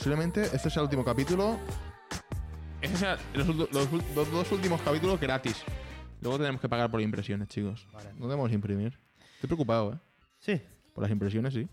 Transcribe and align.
Posiblemente 0.00 0.44
este 0.44 0.70
sea 0.70 0.80
el 0.80 0.84
último 0.84 1.04
capítulo. 1.04 1.58
Este 2.80 2.96
sea 2.96 3.18
los, 3.34 3.46
dos 4.14 4.50
últimos 4.50 4.80
capítulos 4.80 5.20
gratis. 5.20 5.62
Luego 6.22 6.38
tenemos 6.38 6.58
que 6.58 6.70
pagar 6.70 6.90
por 6.90 7.02
impresiones, 7.02 7.48
chicos. 7.48 7.86
Vale. 7.92 8.08
No 8.16 8.26
debemos 8.26 8.50
imprimir. 8.50 8.98
Estoy 9.34 9.48
preocupado, 9.48 9.92
¿eh? 9.92 9.98
Sí. 10.38 10.62
Por 10.94 11.02
las 11.02 11.10
impresiones, 11.10 11.52
sí. 11.52 11.68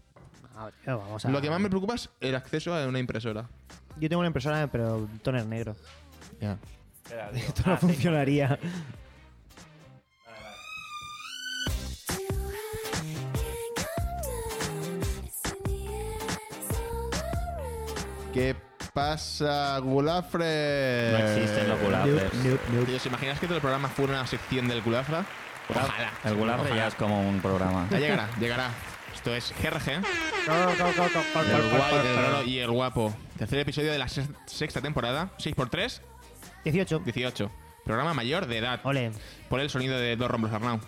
A 0.58 0.66
ver, 0.66 0.74
tío, 0.84 0.98
vamos 0.98 1.24
a... 1.24 1.29
Lo 1.29 1.40
que 1.40 1.50
más 1.50 1.62
me 1.62 1.70
preocupa 1.70 1.96
es 1.96 2.10
el 2.20 2.36
acceso 2.36 2.75
a 2.75 2.86
una 2.86 3.00
impresora. 3.00 3.48
Yo 3.98 4.09
tengo 4.09 4.20
una 4.20 4.28
impresora, 4.28 4.68
pero 4.68 5.07
toner 5.23 5.46
negro. 5.46 5.78
Ya. 6.41 6.59
Esto 7.34 7.64
no 7.66 7.78
funcionaría. 7.78 8.59
¿Qué 18.38 18.55
pasa, 18.93 19.79
Gulafre? 19.79 21.09
No 21.11 21.18
existen 21.18 21.69
los 21.69 21.79
Nope, 21.79 21.86
gulafres. 21.86 22.33
nope, 22.36 22.59
nope. 22.71 22.86
Tío, 22.86 23.00
¿se 23.00 23.09
imaginas 23.09 23.39
que 23.39 23.47
todo 23.47 23.55
el 23.55 23.61
programa 23.61 23.87
fuera 23.89 24.14
una 24.14 24.28
sección 24.28 24.68
del 24.68 24.83
Gulafra? 24.83 25.25
Ojalá. 25.68 26.11
El 26.23 26.36
gulafre 26.36 26.65
Ojalá. 26.68 26.75
ya 26.75 26.87
es 26.87 26.93
como 26.93 27.28
un 27.28 27.39
programa. 27.42 27.87
Ya 27.89 27.97
llegará, 27.97 28.29
llegará. 28.39 28.69
Esto 29.11 29.33
es 29.33 29.51
GRG. 29.59 30.04
Y 32.45 32.59
el 32.59 32.69
guapo. 32.69 33.11
Tercer 33.39 33.58
episodio 33.58 33.92
de 33.92 33.97
la 33.97 34.08
sex- 34.08 34.30
sexta 34.45 34.81
temporada. 34.81 35.31
6x3, 35.39 36.00
18. 36.64 37.00
18. 37.00 37.52
Programa 37.86 38.14
mayor 38.14 38.45
de 38.45 38.59
edad. 38.59 38.81
Ole. 38.83 39.14
Por 39.50 39.61
el 39.61 39.72
sonido 39.72 39.97
de 39.97 40.16
dos 40.16 40.30
rombos 40.30 40.52
Arnau. 40.53 40.80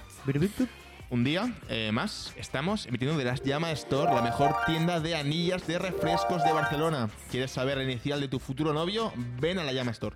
Un 1.12 1.23
día 1.23 1.52
eh, 1.70 1.91
más 1.91 2.34
estamos 2.38 2.86
emitiendo 2.86 3.18
de 3.18 3.26
las 3.26 3.41
Llama 3.41 3.72
Store, 3.72 4.13
la 4.13 4.22
mejor 4.22 4.55
tienda 4.68 4.99
de 4.99 5.16
anillas 5.16 5.66
de 5.66 5.80
refrescos 5.80 6.44
de 6.44 6.54
Barcelona. 6.54 7.09
¿Quieres 7.32 7.49
saber 7.49 7.77
la 7.77 7.84
inicial 7.84 8.22
de 8.22 8.27
tu 8.27 8.40
futuro 8.40 8.73
novio? 8.73 9.12
Ven 9.40 9.58
a 9.58 9.63
la 9.63 9.74
Llama 9.74 9.90
Store. 9.91 10.15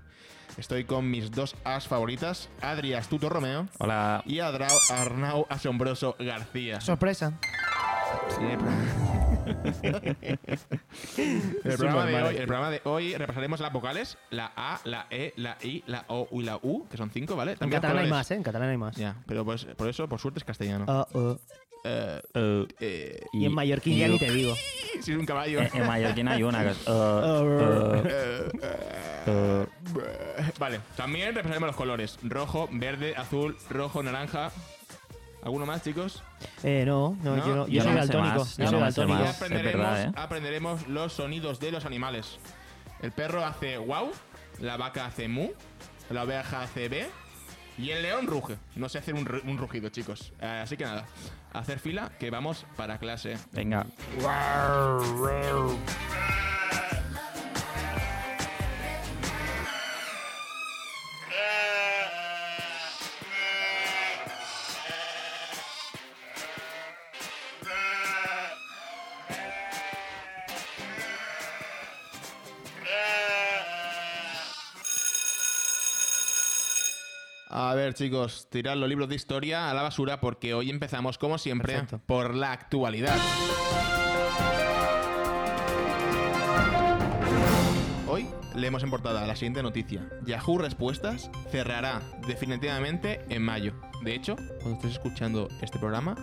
Estoy 0.56 0.84
con 0.84 1.10
mis 1.10 1.32
dos 1.32 1.56
as 1.64 1.88
favoritas, 1.88 2.50
Adri 2.62 2.94
Astuto 2.94 3.28
Romeo 3.28 3.68
Hola. 3.80 4.22
y 4.28 4.40
Adrau 4.40 4.78
Arnau 4.92 5.48
Asombroso 5.50 6.16
García. 6.20 6.80
Sorpresa. 6.80 7.40
Sí, 8.30 8.46
el 11.18 11.78
programa- 11.78 11.78
el, 11.78 11.78
programa 11.78 12.06
de 12.10 12.24
hoy, 12.24 12.36
el 12.38 12.46
programa 12.46 12.70
de 12.72 12.82
hoy 12.84 13.16
repasaremos 13.16 13.60
las 13.60 13.72
vocales, 13.74 14.18
la 14.30 14.52
A, 14.56 14.80
la 14.84 15.08
E, 15.10 15.34
la 15.38 15.58
I, 15.62 15.84
la 15.88 16.06
O 16.08 16.28
y 16.32 16.44
la 16.44 16.58
U, 16.62 16.88
que 16.90 16.98
son 16.98 17.10
cinco, 17.12 17.36
¿vale? 17.36 17.54
En 17.54 17.58
También 17.60 17.82
los 17.82 17.82
catalán 17.82 18.04
hay 18.06 18.10
más, 18.12 18.32
¿eh? 18.32 18.36
En 18.36 18.44
catalán 18.44 18.70
hay 18.70 18.78
más. 18.78 18.96
Ya, 18.96 19.16
pero 19.26 19.44
pues, 19.46 19.66
por 19.66 19.88
eso, 19.90 20.08
por 20.08 20.20
suerte, 20.20 20.40
es 20.40 20.44
castellano. 20.44 21.08
Eh, 21.14 21.38
Eh, 21.86 22.22
eh, 22.80 23.20
Y 23.34 23.46
en 23.46 23.54
mallorquín 23.54 23.98
ya 23.98 24.08
ni 24.08 24.18
te 24.18 24.32
digo. 24.32 24.56
si 25.02 25.12
es 25.12 25.18
un 25.18 25.26
caballo. 25.26 25.60
en 25.62 25.86
mallorquín 25.86 26.30
hay 26.30 26.42
una 26.42 26.64
que 26.64 26.70
es... 26.70 26.78
eh, 29.28 29.66
Vale, 30.60 30.80
también 30.96 31.36
repasaremos 31.36 31.68
los 31.68 31.76
colores: 31.76 32.18
rojo, 32.24 32.70
verde, 32.72 33.16
azul, 33.18 33.58
rojo, 33.70 34.02
naranja. 34.02 34.52
¿Alguno 35.44 35.66
más, 35.66 35.84
chicos? 35.84 36.24
Eh, 36.64 36.84
no, 36.86 37.18
no, 37.22 37.36
No, 37.36 37.46
yo, 37.46 37.56
no- 37.56 37.68
yo 37.68 37.74
yo 37.74 37.84
soy 37.84 37.94
daltónico. 37.94 38.38
Yo 38.58 38.68
soy 38.68 38.80
daltónico. 38.80 39.24
aprenderemos, 40.16 40.82
¿eh? 40.82 40.86
los 40.88 41.14
sonidos 41.14 41.60
de 41.60 41.72
los 41.72 41.86
animales. 41.86 42.40
El 43.02 43.12
perro 43.12 43.44
hace 43.46 43.78
wow, 43.78 44.12
la 44.60 44.78
vaca 44.78 45.06
hace 45.06 45.28
mu, 45.28 45.50
la 46.10 46.24
oveja 46.24 46.62
hace 46.64 46.88
b 46.88 47.10
y 47.78 47.90
el 47.90 48.04
león 48.04 48.28
ruge. 48.28 48.56
No 48.76 48.88
sé 48.88 49.00
hacer 49.00 49.14
un 49.16 49.58
rugido, 49.58 49.90
chicos. 49.90 50.32
Eh, 50.40 50.62
así 50.64 50.78
que 50.78 50.86
nada, 50.86 51.06
hacer 51.52 51.80
fila 51.80 52.12
que 52.20 52.30
vamos 52.30 52.66
para 52.78 52.98
clase. 52.98 53.38
Venga. 53.52 53.86
Chicos, 77.94 78.48
tirad 78.50 78.76
los 78.76 78.90
libros 78.90 79.08
de 79.08 79.16
historia 79.16 79.70
a 79.70 79.74
la 79.74 79.84
basura 79.84 80.20
porque 80.20 80.54
hoy 80.54 80.70
empezamos, 80.70 81.18
como 81.18 81.38
siempre, 81.38 81.74
Perfecto. 81.74 82.02
por 82.06 82.34
la 82.34 82.52
actualidad. 82.52 83.16
Hoy 88.08 88.28
leemos 88.56 88.84
en 88.84 88.90
portada 88.90 89.28
la 89.28 89.36
siguiente 89.36 89.62
noticia. 89.62 90.10
Yahoo 90.26 90.58
Respuestas 90.58 91.30
cerrará 91.52 92.02
definitivamente 92.28 93.24
en 93.30 93.44
mayo. 93.44 93.74
De 94.04 94.16
hecho, 94.16 94.36
cuando 94.62 94.78
estés 94.78 94.94
escuchando 94.94 95.48
este 95.62 95.78
programa, 95.78 96.16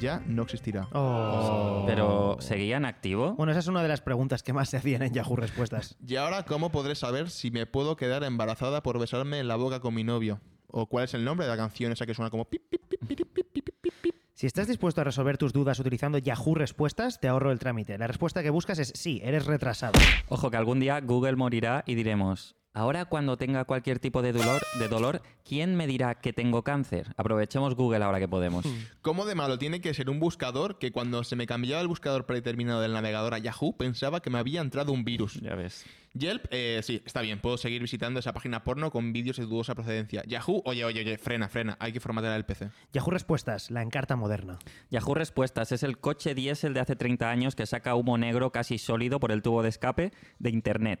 ya 0.00 0.22
no 0.26 0.42
existirá. 0.42 0.88
Oh. 0.92 1.84
Pero, 1.86 2.36
¿seguía 2.40 2.76
en 2.76 2.84
activo? 2.84 3.34
Bueno, 3.34 3.52
esa 3.52 3.60
es 3.60 3.68
una 3.68 3.82
de 3.82 3.88
las 3.88 4.02
preguntas 4.02 4.42
que 4.42 4.52
más 4.52 4.68
se 4.68 4.76
hacían 4.76 5.02
en 5.02 5.14
Yahoo 5.14 5.36
Respuestas. 5.36 5.96
Y 6.06 6.16
ahora, 6.16 6.44
¿cómo 6.44 6.70
podré 6.70 6.94
saber 6.94 7.30
si 7.30 7.50
me 7.50 7.66
puedo 7.66 7.96
quedar 7.96 8.24
embarazada 8.24 8.82
por 8.82 8.98
besarme 8.98 9.38
en 9.38 9.48
la 9.48 9.56
boca 9.56 9.80
con 9.80 9.94
mi 9.94 10.04
novio? 10.04 10.40
¿O 10.76 10.86
cuál 10.86 11.04
es 11.04 11.14
el 11.14 11.24
nombre 11.24 11.46
de 11.46 11.52
la 11.52 11.56
canción 11.56 11.92
esa 11.92 12.04
que 12.04 12.14
suena 12.14 12.30
como 12.30 12.46
pip, 12.46 12.62
pip, 12.68 12.82
pip, 12.88 13.00
pip, 13.06 13.28
pip, 13.32 13.46
pip, 13.52 13.70
pip, 13.80 13.94
pip? 14.02 14.14
Si 14.34 14.48
estás 14.48 14.66
dispuesto 14.66 15.00
a 15.00 15.04
resolver 15.04 15.38
tus 15.38 15.52
dudas 15.52 15.78
utilizando 15.78 16.18
Yahoo 16.18 16.56
Respuestas, 16.56 17.20
te 17.20 17.28
ahorro 17.28 17.52
el 17.52 17.60
trámite. 17.60 17.96
La 17.96 18.08
respuesta 18.08 18.42
que 18.42 18.50
buscas 18.50 18.80
es 18.80 18.92
sí, 18.96 19.20
eres 19.22 19.46
retrasado. 19.46 20.00
Ojo 20.28 20.50
que 20.50 20.56
algún 20.56 20.80
día 20.80 21.00
Google 21.00 21.36
morirá 21.36 21.84
y 21.86 21.94
diremos, 21.94 22.56
ahora 22.72 23.04
cuando 23.04 23.36
tenga 23.36 23.66
cualquier 23.66 24.00
tipo 24.00 24.20
de 24.20 24.32
dolor, 24.32 24.62
de 24.80 24.88
dolor, 24.88 25.22
¿quién 25.44 25.76
me 25.76 25.86
dirá 25.86 26.16
que 26.16 26.32
tengo 26.32 26.64
cáncer? 26.64 27.14
Aprovechemos 27.16 27.76
Google 27.76 28.02
ahora 28.02 28.18
que 28.18 28.26
podemos. 28.26 28.66
¿Cómo 29.00 29.26
de 29.26 29.36
malo 29.36 29.60
tiene 29.60 29.80
que 29.80 29.94
ser 29.94 30.10
un 30.10 30.18
buscador 30.18 30.80
que 30.80 30.90
cuando 30.90 31.22
se 31.22 31.36
me 31.36 31.46
cambiaba 31.46 31.82
el 31.82 31.86
buscador 31.86 32.26
predeterminado 32.26 32.80
del 32.80 32.94
navegador 32.94 33.34
a 33.34 33.38
Yahoo 33.38 33.76
pensaba 33.76 34.22
que 34.22 34.30
me 34.30 34.38
había 34.38 34.60
entrado 34.60 34.90
un 34.90 35.04
virus? 35.04 35.34
Ya 35.40 35.54
ves. 35.54 35.84
Yelp, 36.16 36.46
eh, 36.50 36.80
sí, 36.84 37.02
está 37.04 37.22
bien, 37.22 37.40
puedo 37.40 37.56
seguir 37.56 37.82
visitando 37.82 38.20
esa 38.20 38.32
página 38.32 38.62
porno 38.62 38.92
con 38.92 39.12
vídeos 39.12 39.36
de 39.36 39.46
dudosa 39.46 39.74
procedencia. 39.74 40.22
Yahoo, 40.28 40.62
oye, 40.64 40.84
oye, 40.84 41.00
oye, 41.00 41.18
frena, 41.18 41.48
frena, 41.48 41.76
hay 41.80 41.92
que 41.92 41.98
formatear 41.98 42.36
el 42.36 42.44
PC. 42.44 42.70
Yahoo 42.92 43.10
Respuestas, 43.10 43.72
la 43.72 43.82
encarta 43.82 44.14
moderna. 44.14 44.60
Yahoo 44.90 45.14
Respuestas 45.14 45.72
es 45.72 45.82
el 45.82 45.98
coche 45.98 46.36
diésel 46.36 46.72
de 46.72 46.78
hace 46.78 46.94
30 46.94 47.28
años 47.28 47.56
que 47.56 47.66
saca 47.66 47.96
humo 47.96 48.16
negro 48.16 48.52
casi 48.52 48.78
sólido 48.78 49.18
por 49.18 49.32
el 49.32 49.42
tubo 49.42 49.64
de 49.64 49.70
escape 49.70 50.12
de 50.38 50.50
Internet. 50.50 51.00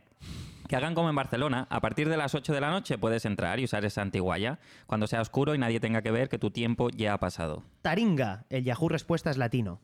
Que 0.66 0.74
hagan 0.74 0.96
como 0.96 1.10
en 1.10 1.14
Barcelona, 1.14 1.68
a 1.70 1.80
partir 1.80 2.08
de 2.08 2.16
las 2.16 2.34
8 2.34 2.52
de 2.52 2.60
la 2.60 2.70
noche 2.70 2.98
puedes 2.98 3.24
entrar 3.24 3.60
y 3.60 3.64
usar 3.64 3.84
esa 3.84 4.02
antiguaya, 4.02 4.58
cuando 4.86 5.06
sea 5.06 5.20
oscuro 5.20 5.54
y 5.54 5.58
nadie 5.58 5.78
tenga 5.78 6.02
que 6.02 6.10
ver 6.10 6.28
que 6.28 6.40
tu 6.40 6.50
tiempo 6.50 6.90
ya 6.90 7.12
ha 7.12 7.20
pasado. 7.20 7.62
Taringa, 7.82 8.46
el 8.48 8.64
Yahoo 8.64 8.88
Respuestas 8.88 9.36
latino. 9.36 9.80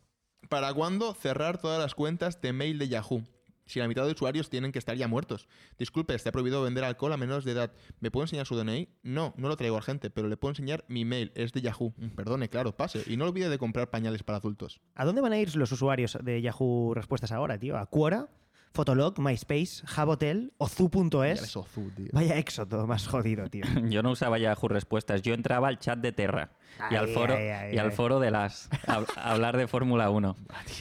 ¿Para 0.49 0.75
cuándo 0.75 1.15
cerrar 1.15 1.59
todas 1.59 1.81
las 1.81 1.95
cuentas 1.95 2.41
de 2.41 2.53
mail 2.53 2.81
de 2.81 2.89
Yahoo? 2.89 3.23
Si 3.71 3.79
la 3.79 3.87
mitad 3.87 4.05
de 4.05 4.11
usuarios 4.11 4.51
tienen 4.51 4.73
que 4.73 4.81
estar 4.81 4.97
ya 4.97 5.07
muertos. 5.07 5.47
Disculpe, 5.79 6.13
está 6.17 6.33
prohibido 6.33 6.61
vender 6.63 6.83
alcohol 6.83 7.13
a 7.13 7.17
menores 7.17 7.45
de 7.45 7.53
edad. 7.53 7.73
¿Me 8.01 8.11
puedo 8.11 8.25
enseñar 8.25 8.45
su 8.47 8.57
DNI? 8.57 8.89
No, 9.05 9.33
no 9.37 9.47
lo 9.47 9.57
traigo 9.57 9.77
a 9.79 9.83
gente, 9.83 10.11
pero 10.11 10.27
le 10.27 10.37
puedo 10.37 10.51
enseñar 10.51 10.85
mi 10.89 11.05
mail. 11.05 11.31
Es 11.37 11.53
de 11.53 11.61
Yahoo. 11.61 11.95
Mm, 11.97 12.09
Perdone, 12.17 12.49
claro, 12.49 12.77
pase. 12.77 13.05
Y 13.07 13.17
no 13.17 13.27
olvide 13.27 13.49
de 13.49 13.59
comprar 13.59 13.89
pañales 13.89 14.25
para 14.25 14.39
adultos. 14.39 14.81
¿A 14.97 15.05
dónde 15.05 15.21
van 15.21 15.33
a 15.33 15.39
ir 15.39 15.55
los 15.55 15.71
usuarios 15.71 16.19
de 16.21 16.43
Yahoo 16.43 16.95
Respuestas 16.95 17.31
ahora, 17.31 17.59
tío? 17.59 17.79
¿A 17.79 17.87
Quora? 17.87 18.29
Fotolog, 18.73 19.19
MySpace, 19.19 19.85
Jabotel 19.85 20.53
o 20.59 20.69
Ya 20.69 20.75
Zu.es. 20.75 21.41
les 21.43 21.57
ozu, 21.57 21.91
tío. 21.91 22.07
Vaya 22.13 22.39
éxodo 22.39 22.87
más 22.87 23.07
jodido, 23.09 23.49
tío. 23.49 23.65
Yo 23.89 24.03
no 24.03 24.13
usaba 24.13 24.39
Yahoo 24.39 24.69
Respuestas, 24.69 25.23
yo 25.23 25.35
entraba 25.35 25.67
al 25.69 25.79
chat 25.81 25.99
de 25.99 26.13
Terra 26.13 26.53
y 26.91 26.95
al 26.95 27.07
Ay, 27.07 27.15
foro, 27.15 27.35
ay, 27.35 27.49
ay, 27.49 27.75
y 27.75 27.79
al 27.79 27.91
ay. 27.91 27.93
foro 27.93 28.21
de 28.21 28.31
las 28.31 28.69
a, 28.87 29.05
hablar 29.33 29.57
de 29.57 29.67
Fórmula 29.67 30.11
1. 30.11 30.37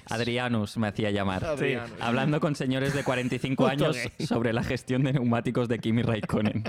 Adrianus 0.09 0.77
me 0.77 0.87
hacía 0.87 1.11
llamar. 1.11 1.43
Adrianus. 1.43 1.91
Hablando 1.99 2.39
con 2.39 2.55
señores 2.55 2.93
de 2.93 3.03
45 3.03 3.63
Puto 3.63 3.71
años 3.71 3.97
sobre 4.19 4.53
la 4.53 4.63
gestión 4.63 5.03
de 5.03 5.13
neumáticos 5.13 5.67
de 5.67 5.79
Kimi 5.79 6.01
Raikkonen. 6.01 6.63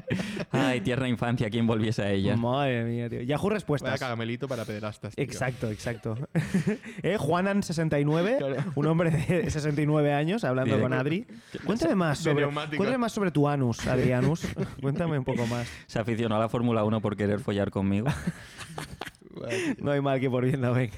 Ay, 0.50 0.80
tierna 0.80 1.08
infancia, 1.08 1.48
quien 1.50 1.66
volviese 1.66 2.02
a 2.02 2.10
ella. 2.10 2.36
Madre 2.36 2.84
mía, 2.84 3.08
tío. 3.08 3.22
Yahoo 3.22 3.44
Vaya 3.48 3.54
Respuestas. 3.54 4.00
cagamelito 4.00 4.48
para 4.48 4.64
pederastas, 4.64 5.14
tío. 5.14 5.24
Exacto, 5.24 5.70
exacto. 5.70 6.16
¿Eh? 7.02 7.16
Juanan69, 7.18 8.38
Claro. 8.38 8.56
un 8.74 8.86
hombre 8.86 9.10
de 9.10 9.50
69 9.50 10.12
años, 10.12 10.44
hablando 10.44 10.80
con 10.80 10.92
Adri. 10.92 11.26
Cuéntame 11.64 11.94
más 11.94 12.18
sobre, 12.18 12.46
cuéntame 12.46 12.98
más 12.98 13.12
sobre 13.12 13.30
tu 13.30 13.48
anus, 13.48 13.86
Adrianus. 13.86 14.46
Cuéntame 14.80 15.18
un 15.18 15.24
poco 15.24 15.46
más. 15.46 15.68
Se 15.86 15.98
aficionó 15.98 16.36
a 16.36 16.38
la 16.38 16.48
Fórmula 16.48 16.84
1 16.84 17.00
por 17.00 17.16
querer 17.16 17.40
follar 17.40 17.70
conmigo. 17.70 18.08
No 19.78 19.92
hay 19.92 20.00
mal 20.00 20.20
que 20.20 20.30
por 20.30 20.44
bien 20.44 20.60
no 20.60 20.72
venga. 20.72 20.94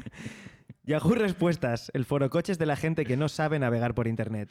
Yahoo 0.85 1.15
Respuestas, 1.15 1.93
el 1.95 2.05
foro 2.05 2.29
coches 2.29 2.59
de 2.59 2.67
la 2.67 2.75
gente 2.75 3.05
que 3.05 3.17
no 3.17 3.29
sabe 3.29 3.61
navegar 3.61 3.95
por 3.95 4.09
internet. 4.09 4.49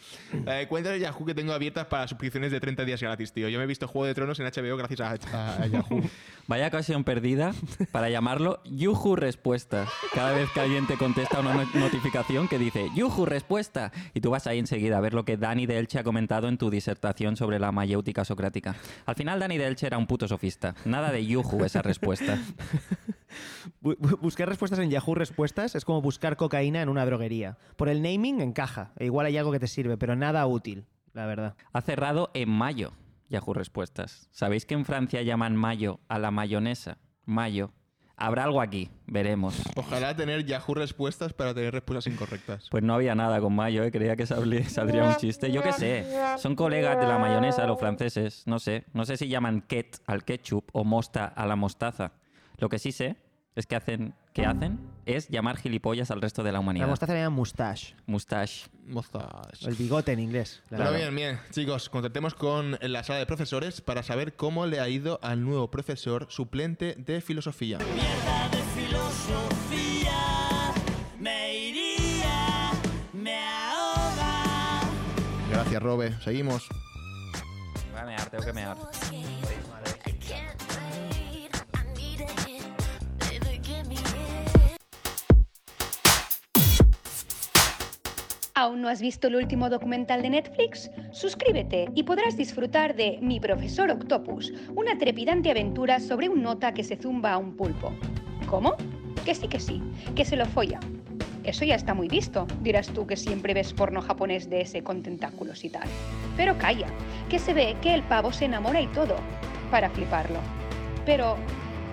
Eh, 0.47 0.65
cuentas 0.69 0.93
de 0.93 0.99
Yahoo 1.01 1.25
que 1.25 1.33
tengo 1.35 1.51
abiertas 1.51 1.87
para 1.87 2.07
suscripciones 2.07 2.53
de 2.53 2.61
30 2.61 2.85
días 2.85 3.01
gratis, 3.01 3.33
tío. 3.33 3.49
Yo 3.49 3.57
me 3.57 3.65
he 3.65 3.67
visto 3.67 3.85
Juego 3.85 4.05
de 4.05 4.13
Tronos 4.13 4.39
en 4.39 4.45
HBO 4.45 4.77
gracias 4.77 5.01
a, 5.01 5.09
a- 5.37 5.63
a 5.63 5.67
Yahoo. 5.67 6.01
Vaya 6.47 6.67
ocasión 6.67 7.03
perdida 7.03 7.51
para 7.91 8.09
llamarlo 8.09 8.61
Yuhu 8.63 9.17
Respuestas. 9.17 9.89
Cada 10.13 10.31
vez 10.31 10.49
que 10.53 10.61
alguien 10.61 10.87
te 10.87 10.95
contesta 10.97 11.41
una 11.41 11.53
no- 11.53 11.69
notificación 11.75 12.47
que 12.47 12.57
dice 12.57 12.87
Yuhu 12.95 13.25
Respuesta 13.25 13.91
y 14.13 14.21
tú 14.21 14.29
vas 14.31 14.47
ahí 14.47 14.59
enseguida 14.59 14.97
a 14.99 15.01
ver 15.01 15.13
lo 15.13 15.25
que 15.25 15.35
Dani 15.35 15.65
de 15.65 15.79
Elche 15.79 15.99
ha 15.99 16.03
comentado 16.05 16.47
en 16.47 16.57
tu 16.57 16.69
disertación 16.69 17.35
sobre 17.35 17.59
la 17.59 17.73
mayéutica 17.73 18.23
socrática. 18.23 18.75
Al 19.05 19.15
final 19.15 19.41
Dani 19.41 19.57
de 19.57 19.67
Elche 19.67 19.87
era 19.87 19.97
un 19.97 20.07
puto 20.07 20.29
sofista. 20.29 20.75
Nada 20.85 21.11
de 21.11 21.25
Yuhu 21.25 21.65
esa 21.65 21.81
respuesta. 21.81 22.37
Bu- 23.81 23.95
bu- 23.97 24.19
buscar 24.19 24.49
respuestas 24.49 24.79
en 24.79 24.89
Yahoo 24.89 25.15
Respuestas 25.15 25.73
es 25.75 25.85
como 25.85 26.01
buscar 26.01 26.20
cocaína 26.37 26.81
en 26.81 26.89
una 26.89 27.05
droguería. 27.05 27.57
Por 27.75 27.89
el 27.89 28.01
naming 28.01 28.41
encaja, 28.41 28.93
e 28.97 29.05
igual 29.05 29.25
hay 29.25 29.37
algo 29.37 29.51
que 29.51 29.59
te 29.59 29.67
sirve, 29.67 29.97
pero 29.97 30.15
nada 30.15 30.45
útil, 30.45 30.85
la 31.13 31.25
verdad. 31.25 31.55
Ha 31.73 31.81
cerrado 31.81 32.31
en 32.33 32.49
mayo 32.49 32.93
Yahoo 33.29 33.53
Respuestas. 33.53 34.27
¿Sabéis 34.31 34.65
que 34.65 34.73
en 34.73 34.85
Francia 34.85 35.21
llaman 35.21 35.55
mayo 35.55 35.99
a 36.07 36.19
la 36.19 36.31
mayonesa? 36.31 36.97
Mayo. 37.25 37.71
Habrá 38.17 38.43
algo 38.43 38.61
aquí, 38.61 38.91
veremos. 39.07 39.59
Ojalá 39.75 40.15
tener 40.15 40.45
Yahoo 40.45 40.75
respuestas 40.75 41.33
para 41.33 41.55
tener 41.55 41.73
respuestas 41.73 42.13
incorrectas. 42.13 42.67
Pues 42.69 42.83
no 42.83 42.93
había 42.93 43.15
nada 43.15 43.41
con 43.41 43.55
mayo, 43.55 43.83
¿eh? 43.83 43.91
creía 43.91 44.15
que 44.15 44.27
saldría, 44.27 44.69
saldría 44.69 45.05
un 45.05 45.15
chiste. 45.15 45.51
Yo 45.51 45.63
qué 45.63 45.73
sé, 45.73 46.05
son 46.37 46.55
colegas 46.55 46.99
de 46.99 47.07
la 47.07 47.17
mayonesa 47.17 47.65
los 47.65 47.79
franceses, 47.79 48.43
no 48.45 48.59
sé. 48.59 48.85
No 48.93 49.05
sé 49.05 49.17
si 49.17 49.27
llaman 49.27 49.61
ket 49.61 49.97
al 50.05 50.23
ketchup 50.23 50.69
o 50.71 50.83
mosta 50.83 51.25
a 51.25 51.47
la 51.47 51.55
mostaza. 51.55 52.11
Lo 52.59 52.69
que 52.69 52.77
sí 52.77 52.91
sé 52.91 53.15
es 53.55 53.65
que 53.67 53.75
hacen, 53.75 54.13
que 54.33 54.45
hacen 54.45 54.79
es 55.05 55.27
llamar 55.29 55.57
gilipollas 55.57 56.09
al 56.11 56.21
resto 56.21 56.41
de 56.43 56.49
la 56.51 56.53
La 56.53 56.59
humanidad. 56.61 56.87
mostaza 56.87 57.13
le 57.13 57.19
llaman 57.19 57.33
mustache, 57.33 57.95
Mustache. 58.05 58.69
O 58.93 59.67
el 59.67 59.75
bigote 59.75 60.11
en 60.13 60.19
inglés. 60.19 60.61
Pero 60.69 60.83
claro. 60.83 60.97
bien, 60.97 61.15
bien, 61.15 61.39
chicos, 61.51 61.89
contactemos 61.89 62.33
con 62.33 62.77
la 62.81 63.03
sala 63.03 63.19
de 63.19 63.25
profesores 63.25 63.81
para 63.81 64.03
saber 64.03 64.35
cómo 64.35 64.65
le 64.67 64.79
ha 64.79 64.87
ido 64.89 65.19
al 65.21 65.43
nuevo 65.43 65.69
profesor 65.71 66.27
suplente 66.29 66.95
de 66.97 67.19
filosofía. 67.21 67.77
mierda 67.79 68.49
de 68.49 68.63
filosofía 68.81 70.17
me 71.19 71.57
iría, 71.57 72.71
me 73.13 73.37
ahoga. 73.37 74.81
Gracias, 75.49 75.81
Robe. 75.83 76.15
Seguimos. 76.23 76.67
Voy 77.91 77.99
a 78.01 78.05
mear, 78.05 78.29
tengo 78.29 78.43
que 78.45 78.53
mear. 78.53 78.77
¿Aún 88.53 88.81
no 88.81 88.89
has 88.89 89.01
visto 89.01 89.27
el 89.27 89.37
último 89.37 89.69
documental 89.69 90.21
de 90.21 90.29
Netflix? 90.29 90.91
Suscríbete 91.11 91.87
y 91.95 92.03
podrás 92.03 92.35
disfrutar 92.35 92.95
de 92.95 93.17
Mi 93.21 93.39
profesor 93.39 93.89
Octopus, 93.89 94.51
una 94.75 94.97
trepidante 94.97 95.51
aventura 95.51 96.01
sobre 96.01 96.27
un 96.27 96.43
nota 96.43 96.73
que 96.73 96.83
se 96.83 96.97
zumba 96.97 97.31
a 97.31 97.37
un 97.37 97.55
pulpo. 97.55 97.93
¿Cómo? 98.47 98.75
Que 99.23 99.35
sí, 99.35 99.47
que 99.47 99.59
sí, 99.59 99.81
que 100.15 100.25
se 100.25 100.35
lo 100.35 100.45
folla. 100.45 100.81
Eso 101.45 101.63
ya 101.63 101.75
está 101.75 101.93
muy 101.93 102.09
visto, 102.09 102.45
dirás 102.61 102.89
tú 102.89 103.07
que 103.07 103.15
siempre 103.15 103.53
ves 103.53 103.71
porno 103.71 104.01
japonés 104.01 104.49
de 104.49 104.61
ese 104.61 104.83
con 104.83 105.01
tentáculos 105.01 105.63
y 105.63 105.69
tal. 105.69 105.87
Pero 106.35 106.57
calla, 106.57 106.87
que 107.29 107.39
se 107.39 107.53
ve 107.53 107.77
que 107.81 107.93
el 107.93 108.03
pavo 108.03 108.33
se 108.33 108.45
enamora 108.45 108.81
y 108.81 108.87
todo, 108.87 109.15
para 109.71 109.89
fliparlo. 109.89 110.39
Pero, 111.05 111.37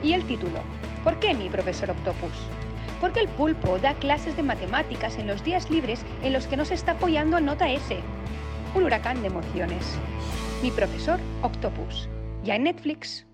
¿y 0.02 0.12
el 0.12 0.26
título? 0.26 0.58
¿Por 1.04 1.20
qué 1.20 1.34
mi 1.34 1.48
profesor 1.48 1.92
Octopus? 1.92 2.57
Porque 3.00 3.20
el 3.20 3.28
pulpo 3.28 3.78
da 3.78 3.94
clases 3.94 4.36
de 4.36 4.42
matemáticas 4.42 5.18
en 5.18 5.26
los 5.26 5.44
días 5.44 5.70
libres 5.70 6.04
en 6.22 6.32
los 6.32 6.46
que 6.46 6.56
no 6.56 6.64
se 6.64 6.74
está 6.74 6.92
apoyando 6.92 7.40
nota 7.40 7.70
S. 7.70 8.00
Un 8.74 8.84
huracán 8.84 9.20
de 9.22 9.28
emociones. 9.28 9.98
Mi 10.62 10.70
profesor 10.70 11.20
Octopus. 11.42 12.08
Ya 12.42 12.56
en 12.56 12.64
Netflix. 12.64 13.24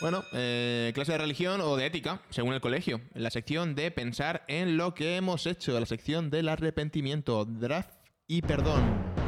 Bueno, 0.00 0.24
eh, 0.32 0.92
clase 0.94 1.12
de 1.12 1.18
religión 1.18 1.60
o 1.62 1.74
de 1.74 1.86
ética, 1.86 2.20
según 2.30 2.54
el 2.54 2.60
colegio. 2.60 3.00
La 3.14 3.30
sección 3.30 3.74
de 3.74 3.90
pensar 3.90 4.44
en 4.46 4.76
lo 4.76 4.94
que 4.94 5.16
hemos 5.16 5.46
hecho, 5.46 5.78
la 5.80 5.86
sección 5.86 6.30
del 6.30 6.48
arrepentimiento, 6.48 7.44
draft 7.44 7.90
y 8.28 8.42
perdón. 8.42 9.25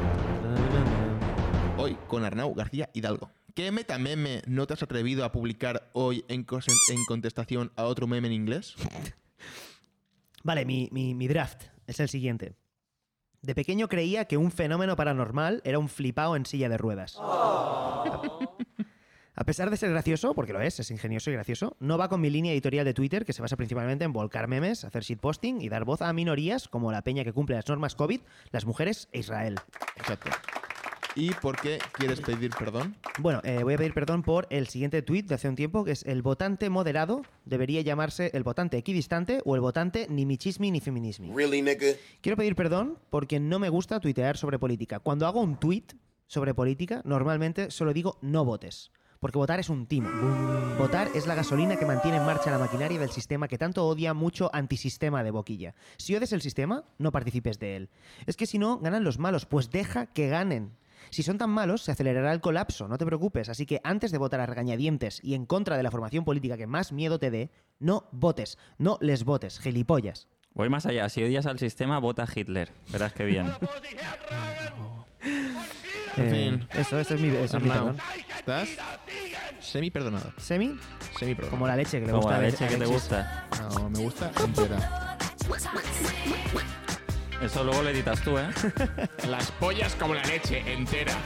Hoy 1.89 1.97
con 2.07 2.23
Arnau 2.23 2.53
García 2.53 2.91
Hidalgo. 2.93 3.31
¿Qué 3.55 3.71
metameme 3.71 4.43
no 4.45 4.67
te 4.67 4.75
has 4.75 4.83
atrevido 4.83 5.25
a 5.25 5.31
publicar 5.31 5.89
hoy 5.93 6.23
en, 6.27 6.45
contestación 7.07 7.71
a 7.75 7.85
otro 7.85 8.05
meme 8.05 8.27
en 8.27 8.33
inglés? 8.35 8.75
Vale, 10.43 10.65
mi, 10.65 10.87
mi- 10.91 11.15
mi 11.15 11.27
draft 11.27 11.63
es 11.87 11.99
el 11.99 12.07
siguiente. 12.07 12.53
De 13.41 13.55
pequeño 13.55 13.87
creía 13.87 14.25
que 14.25 14.37
un 14.37 14.51
fenómeno 14.51 14.95
paranormal 14.95 15.61
era 15.65 15.79
un 15.79 15.89
flipao 15.89 16.35
en 16.35 16.45
silla 16.45 16.69
de 16.69 16.77
ruedas. 16.77 17.17
A 19.35 19.43
pesar 19.45 19.69
de 19.71 19.77
ser 19.77 19.89
gracioso, 19.89 20.35
porque 20.35 20.53
lo 20.53 20.61
es, 20.61 20.79
es 20.81 20.91
ingenioso 20.91 21.31
y 21.31 21.33
gracioso, 21.33 21.75
no 21.79 21.97
va 21.97 22.09
con 22.09 22.19
mi 22.21 22.29
línea 22.29 22.51
editorial 22.51 22.85
de 22.85 22.93
Twitter 22.93 23.25
que 23.25 23.33
se 23.33 23.41
basa 23.41 23.55
principalmente 23.57 24.03
en 24.05 24.13
volcar 24.13 24.47
memes, 24.49 24.83
hacer 24.83 25.01
shitposting 25.01 25.61
y 25.61 25.69
dar 25.69 25.85
voz 25.85 26.01
a 26.03 26.11
minorías 26.13 26.67
como 26.67 26.91
la 26.91 27.01
peña 27.03 27.23
que 27.23 27.31
cumple 27.33 27.55
las 27.55 27.67
normas 27.67 27.95
COVID, 27.95 28.19
las 28.51 28.65
mujeres 28.65 29.07
e 29.13 29.19
Israel. 29.19 29.55
Exacto. 29.95 30.29
¿Y 31.15 31.31
por 31.31 31.59
qué 31.59 31.79
quieres 31.93 32.21
pedir 32.21 32.51
perdón? 32.51 32.95
Bueno, 33.19 33.41
eh, 33.43 33.63
voy 33.63 33.73
a 33.73 33.77
pedir 33.77 33.93
perdón 33.93 34.21
por 34.21 34.47
el 34.49 34.67
siguiente 34.67 35.01
tuit 35.01 35.27
de 35.27 35.35
hace 35.35 35.49
un 35.49 35.55
tiempo, 35.55 35.83
que 35.83 35.91
es 35.91 36.03
el 36.03 36.21
votante 36.21 36.69
moderado 36.69 37.23
debería 37.45 37.81
llamarse 37.81 38.29
el 38.33 38.43
votante 38.43 38.77
equidistante 38.77 39.41
o 39.43 39.55
el 39.55 39.61
votante 39.61 40.07
ni 40.09 40.25
michismi 40.25 40.71
ni 40.71 40.79
feminismi. 40.79 41.31
Really, 41.33 41.61
nigga? 41.61 41.87
Quiero 42.21 42.37
pedir 42.37 42.55
perdón 42.55 42.99
porque 43.09 43.39
no 43.39 43.59
me 43.59 43.69
gusta 43.69 43.99
tuitear 43.99 44.37
sobre 44.37 44.59
política. 44.59 44.99
Cuando 44.99 45.25
hago 45.25 45.41
un 45.41 45.59
tuit 45.59 45.93
sobre 46.27 46.53
política, 46.53 47.01
normalmente 47.05 47.71
solo 47.71 47.91
digo 47.91 48.17
no 48.21 48.45
votes. 48.45 48.91
Porque 49.19 49.37
votar 49.37 49.59
es 49.59 49.67
un 49.67 49.85
timo. 49.85 50.09
Votar 50.77 51.09
es 51.13 51.27
la 51.27 51.35
gasolina 51.35 51.75
que 51.75 51.85
mantiene 51.85 52.17
en 52.17 52.25
marcha 52.25 52.51
la 52.51 52.57
maquinaria 52.57 52.97
del 52.97 53.09
sistema 53.09 53.49
que 53.49 53.57
tanto 53.57 53.85
odia 53.85 54.13
mucho 54.13 54.49
antisistema 54.53 55.23
de 55.23 55.31
boquilla. 55.31 55.75
Si 55.97 56.15
odias 56.15 56.31
el 56.31 56.41
sistema, 56.41 56.85
no 56.99 57.11
participes 57.11 57.59
de 57.59 57.75
él. 57.75 57.89
Es 58.27 58.37
que 58.37 58.45
si 58.45 58.59
no, 58.59 58.77
ganan 58.79 59.03
los 59.03 59.19
malos, 59.19 59.45
pues 59.45 59.71
deja 59.71 60.05
que 60.05 60.29
ganen. 60.29 60.77
Si 61.09 61.23
son 61.23 61.37
tan 61.37 61.49
malos, 61.49 61.81
se 61.83 61.91
acelerará 61.91 62.31
el 62.33 62.41
colapso, 62.41 62.87
no 62.87 62.97
te 62.97 63.05
preocupes. 63.05 63.49
Así 63.49 63.65
que 63.65 63.81
antes 63.83 64.11
de 64.11 64.17
votar 64.17 64.39
a 64.39 64.45
regañadientes 64.45 65.19
y 65.23 65.33
en 65.33 65.45
contra 65.45 65.77
de 65.77 65.83
la 65.83 65.91
formación 65.91 66.23
política 66.25 66.57
que 66.57 66.67
más 66.67 66.91
miedo 66.91 67.19
te 67.19 67.31
dé, 67.31 67.49
no 67.79 68.07
votes, 68.11 68.57
no 68.77 68.97
les 69.01 69.23
votes, 69.23 69.59
gilipollas. 69.59 70.27
Voy 70.53 70.69
más 70.69 70.85
allá, 70.85 71.07
si 71.09 71.23
odias 71.23 71.45
al 71.45 71.59
sistema, 71.59 71.99
vota 71.99 72.23
a 72.23 72.27
Hitler. 72.33 72.71
Verás 72.91 73.13
que 73.13 73.25
bien. 73.25 73.47
En 76.17 76.25
Eh, 76.25 76.31
fin. 76.31 76.67
Eso, 76.79 76.99
eso 76.99 77.15
es 77.15 77.21
mi, 77.21 77.27
eso 77.29 77.57
es 77.57 77.63
mi 77.63 77.69
perdón. 77.69 77.97
¿estás 78.37 78.69
semi 79.59 79.91
perdonado? 79.91 80.33
¿Semi? 80.37 80.75
Semi 81.17 81.35
perdonado. 81.35 81.51
Como 81.51 81.67
la 81.67 81.75
leche 81.75 81.99
que 81.99 82.05
le 82.07 82.11
Como 82.11 82.23
gusta 82.23 82.31
la 82.31 82.37
a 82.37 82.41
leche 82.49 82.67
que 82.67 82.75
te 82.77 82.85
gusta. 82.85 83.47
No, 83.75 83.89
me 83.89 83.99
gusta 83.99 84.31
entera. 84.43 85.17
Eso 87.41 87.63
luego 87.63 87.81
lo 87.83 87.89
editas 87.89 88.21
tú, 88.21 88.37
¿eh? 88.37 88.49
Las 89.29 89.49
pollas 89.51 89.95
como 89.95 90.13
la 90.13 90.23
leche, 90.23 90.61
entera. 90.71 91.13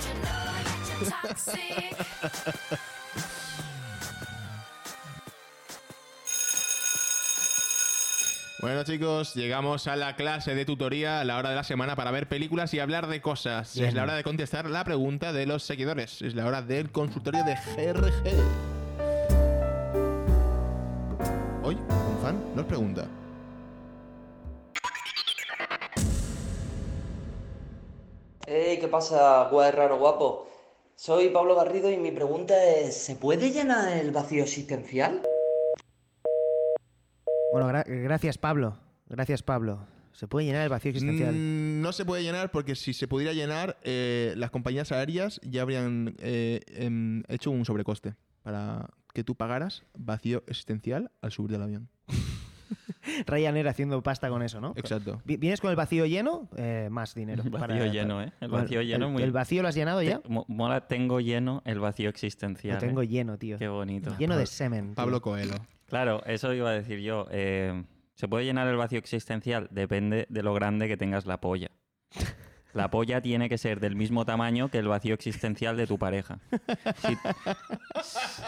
Bueno 8.64 8.84
chicos, 8.86 9.34
llegamos 9.36 9.88
a 9.88 9.98
la 9.98 10.16
clase 10.16 10.56
de 10.56 10.64
tutoría 10.64 11.20
a 11.20 11.26
la 11.26 11.38
hora 11.38 11.50
de 11.50 11.56
la 11.58 11.66
semana 11.66 11.98
para 11.98 12.12
ver 12.12 12.30
películas 12.30 12.74
y 12.74 12.80
hablar 12.80 13.08
de 13.08 13.20
cosas. 13.20 13.76
Bien. 13.76 13.90
Es 13.90 13.94
la 13.94 14.04
hora 14.04 14.16
de 14.16 14.24
contestar 14.24 14.70
la 14.70 14.86
pregunta 14.86 15.34
de 15.34 15.46
los 15.46 15.64
seguidores. 15.64 16.22
Es 16.22 16.34
la 16.34 16.46
hora 16.46 16.62
del 16.62 16.90
consultorio 16.90 17.44
de 17.44 17.56
GRG. 17.56 18.30
Hoy, 21.62 21.76
un 21.76 22.20
fan 22.22 22.42
nos 22.56 22.66
pregunta. 22.66 23.06
¿Qué 28.84 28.90
pasa, 28.90 29.48
guay 29.50 29.72
raro 29.72 29.98
guapo? 29.98 30.46
Soy 30.98 31.30
Pablo 31.30 31.56
Garrido 31.56 31.90
y 31.90 31.96
mi 31.96 32.12
pregunta 32.12 32.62
es, 32.66 32.98
¿se 32.98 33.16
puede 33.16 33.50
llenar 33.52 33.98
el 33.98 34.12
vacío 34.12 34.44
existencial? 34.44 35.22
Bueno, 37.54 37.70
gra- 37.70 37.86
gracias 37.88 38.38
Pablo. 38.38 38.78
Gracias 39.08 39.42
Pablo. 39.42 39.88
Se 40.12 40.28
puede 40.28 40.48
llenar 40.48 40.64
el 40.64 40.70
vacío 40.70 40.90
existencial. 40.92 41.34
Mm, 41.34 41.82
no 41.82 41.94
se 41.94 42.04
puede 42.04 42.24
llenar 42.24 42.52
porque 42.52 42.76
si 42.76 42.94
se 42.94 43.08
pudiera 43.08 43.32
llenar, 43.32 43.78
eh, 43.84 44.34
las 44.36 44.52
compañías 44.52 44.92
aéreas 44.92 45.40
ya 45.44 45.62
habrían 45.62 46.18
eh, 46.20 46.60
em, 46.68 47.24
hecho 47.30 47.52
un 47.52 47.64
sobrecoste 47.64 48.16
para 48.42 48.90
que 49.14 49.24
tú 49.24 49.36
pagaras 49.36 49.84
vacío 49.98 50.44
existencial 50.48 51.10
al 51.22 51.32
subir 51.32 51.52
del 51.52 51.62
avión. 51.64 51.90
Ryanair 53.28 53.68
haciendo 53.68 54.02
pasta 54.04 54.30
con 54.30 54.42
eso, 54.44 54.60
¿no? 54.62 54.74
Exacto. 54.76 55.22
Vi- 55.26 55.38
¿Vienes 55.38 55.62
con 55.62 55.70
el 55.70 55.76
vacío 55.76 56.06
lleno? 56.06 56.48
Eh, 56.56 56.88
más 56.92 57.14
dinero. 57.16 57.44
El 57.46 57.50
vacío 57.50 57.68
para- 57.68 57.88
lleno, 57.88 58.22
¿eh? 58.22 58.32
El 58.42 58.50
Bueno, 58.50 58.64
vacío 58.64 58.82
lleno 58.82 59.06
el, 59.08 59.12
muy... 59.14 59.24
¿El 59.24 59.32
vacío 59.32 59.62
lo 59.62 59.68
has 59.68 59.76
llenado 59.76 60.02
ya? 60.02 60.20
Te- 60.20 60.30
mola, 60.48 60.88
tengo 60.88 61.20
lleno 61.20 61.62
el 61.66 61.80
vacío 61.80 62.10
existencial. 62.10 62.76
Lo 62.76 62.80
tengo 62.80 63.02
¿eh? 63.02 63.08
lleno, 63.08 63.38
tío. 63.38 63.58
Qué 63.58 63.68
bonito. 63.68 64.16
Lleno 64.18 64.38
de 64.38 64.46
semen. 64.46 64.88
tío. 64.88 64.96
Pablo 64.96 65.22
Coelho. 65.22 65.56
Claro, 65.88 66.24
eso 66.26 66.54
iba 66.54 66.70
a 66.70 66.74
decir 66.74 67.00
yo. 67.00 67.28
eh, 67.32 67.84
¿Se 68.16 68.28
puede 68.28 68.46
llenar 68.46 68.68
el 68.68 68.78
vacío 68.78 69.00
existencial? 69.00 69.68
Depende 69.72 70.26
de 70.30 70.44
lo 70.44 70.54
grande 70.54 70.88
que 70.88 70.98
tengas 70.98 71.26
la 71.26 71.42
polla. 71.42 71.70
La 72.74 72.90
polla 72.90 73.22
tiene 73.22 73.50
que 73.50 73.58
ser 73.58 73.80
del 73.80 73.96
mismo 73.96 74.26
tamaño 74.26 74.70
que 74.70 74.80
el 74.80 74.88
vacío 74.88 75.14
existencial 75.14 75.78
de 75.78 75.86
tu 75.88 75.98
pareja. 76.00 76.40
Si, 76.98 77.16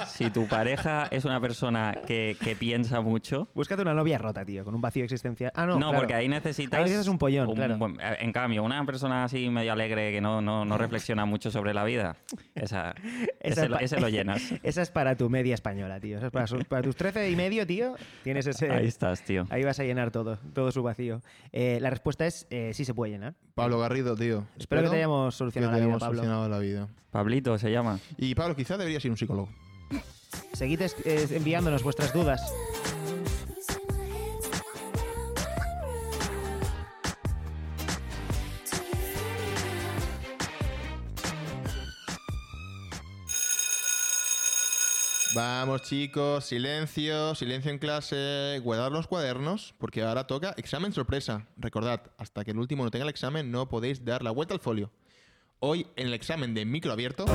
si 0.08 0.30
tu 0.32 0.48
pareja 0.48 1.08
es 1.12 1.26
una 1.26 1.40
persona 1.40 1.96
que, 2.08 2.36
que 2.42 2.56
piensa 2.56 3.02
mucho, 3.02 3.48
Búscate 3.54 3.82
una 3.82 3.94
novia 3.94 4.18
rota, 4.18 4.44
tío, 4.46 4.64
con 4.64 4.76
un 4.76 4.82
vacío 4.82 5.04
existencial. 5.04 5.52
Ah, 5.56 5.66
no, 5.66 5.74
no, 5.74 5.80
claro. 5.88 5.98
porque 6.00 6.14
ahí 6.16 6.28
necesitas. 6.28 6.78
Ahí 6.78 6.84
necesitas 6.86 7.08
un 7.08 7.18
pollón, 7.18 7.54
claro. 7.54 7.78
buen- 7.78 7.98
en 8.02 8.32
cambio, 8.32 8.64
una 8.64 8.84
persona 8.86 9.24
así 9.26 9.50
medio 9.50 9.72
alegre 9.74 10.12
que 10.12 10.22
no, 10.22 10.42
no, 10.42 10.66
no 10.66 10.78
reflexiona 10.78 11.26
mucho 11.26 11.52
sobre 11.52 11.74
la 11.74 11.84
vida, 11.84 12.18
esa, 12.56 12.96
Esa 13.40 13.66
ese, 13.66 13.84
ese 13.84 14.00
lo 14.00 14.10
llenas. 14.10 14.42
Esa 14.64 14.82
es 14.82 14.90
para 14.92 15.16
tu 15.16 15.30
media 15.30 15.54
española, 15.54 16.00
tío. 16.00 16.18
Esa 16.18 16.28
es 16.28 16.66
para 16.66 16.82
tus 16.82 16.96
13 16.96 17.30
y 17.30 17.36
medio, 17.36 17.66
tío. 17.68 17.96
Tienes 18.24 18.48
ese. 18.48 18.72
Ahí 18.72 18.88
estás, 18.88 19.22
tío. 19.24 19.46
Ahí 19.50 19.64
vas 19.64 19.80
a 19.80 19.84
llenar 19.84 20.12
todo, 20.12 20.38
todo 20.54 20.72
su 20.72 20.82
vacío. 20.84 21.22
Eh, 21.52 21.78
la 21.82 21.90
respuesta 21.90 22.26
es 22.26 22.48
eh, 22.50 22.72
sí 22.74 22.86
se 22.86 22.94
puede 22.94 23.12
llenar. 23.12 23.36
Pablo 23.56 23.80
Garrido, 23.80 24.18
tío. 24.18 24.44
Espero 24.60 24.84
que 24.84 24.90
te 24.90 24.96
hayamos 24.98 25.34
que 25.34 25.38
solucionado 25.38 25.72
te 25.72 25.72
la 25.72 25.78
vida, 25.78 25.86
hayamos 25.86 26.00
Pablo. 26.02 26.18
solucionado 26.18 26.50
la 26.50 26.60
vida. 26.60 26.88
Pablito 27.10 27.58
se 27.58 27.72
llama. 27.72 28.00
Y 28.18 28.36
Pablo, 28.36 28.54
quizá 28.54 28.78
debería 28.78 29.00
ser 29.00 29.12
un 29.12 29.18
psicólogo. 29.18 29.48
Seguid 30.52 30.82
eh, 30.82 31.28
enviándonos 31.32 31.82
vuestras 31.82 32.12
dudas. 32.14 32.42
Vamos, 45.36 45.82
chicos, 45.82 46.46
silencio, 46.46 47.36
silencio 47.36 47.70
en 47.70 47.78
clase, 47.78 48.58
guardar 48.64 48.94
los 48.94 49.06
cuadernos, 49.06 49.76
porque 49.78 50.02
ahora 50.02 50.28
toca 50.28 50.54
examen 50.56 50.94
sorpresa. 50.94 51.46
Recordad, 51.58 52.04
hasta 52.18 52.46
que 52.46 52.52
el 52.52 52.58
último 52.58 52.86
no 52.86 52.90
tenga 52.90 53.04
el 53.04 53.10
examen, 53.10 53.52
no 53.52 53.68
podéis 53.68 54.06
dar 54.06 54.24
la 54.24 54.32
vuelta 54.32 54.54
al 54.54 54.62
folio. 54.62 54.94
Hoy, 55.60 55.88
en 55.98 56.08
el 56.08 56.14
examen 56.14 56.54
de 56.54 56.64
micro 56.64 56.94
abierto. 56.94 57.26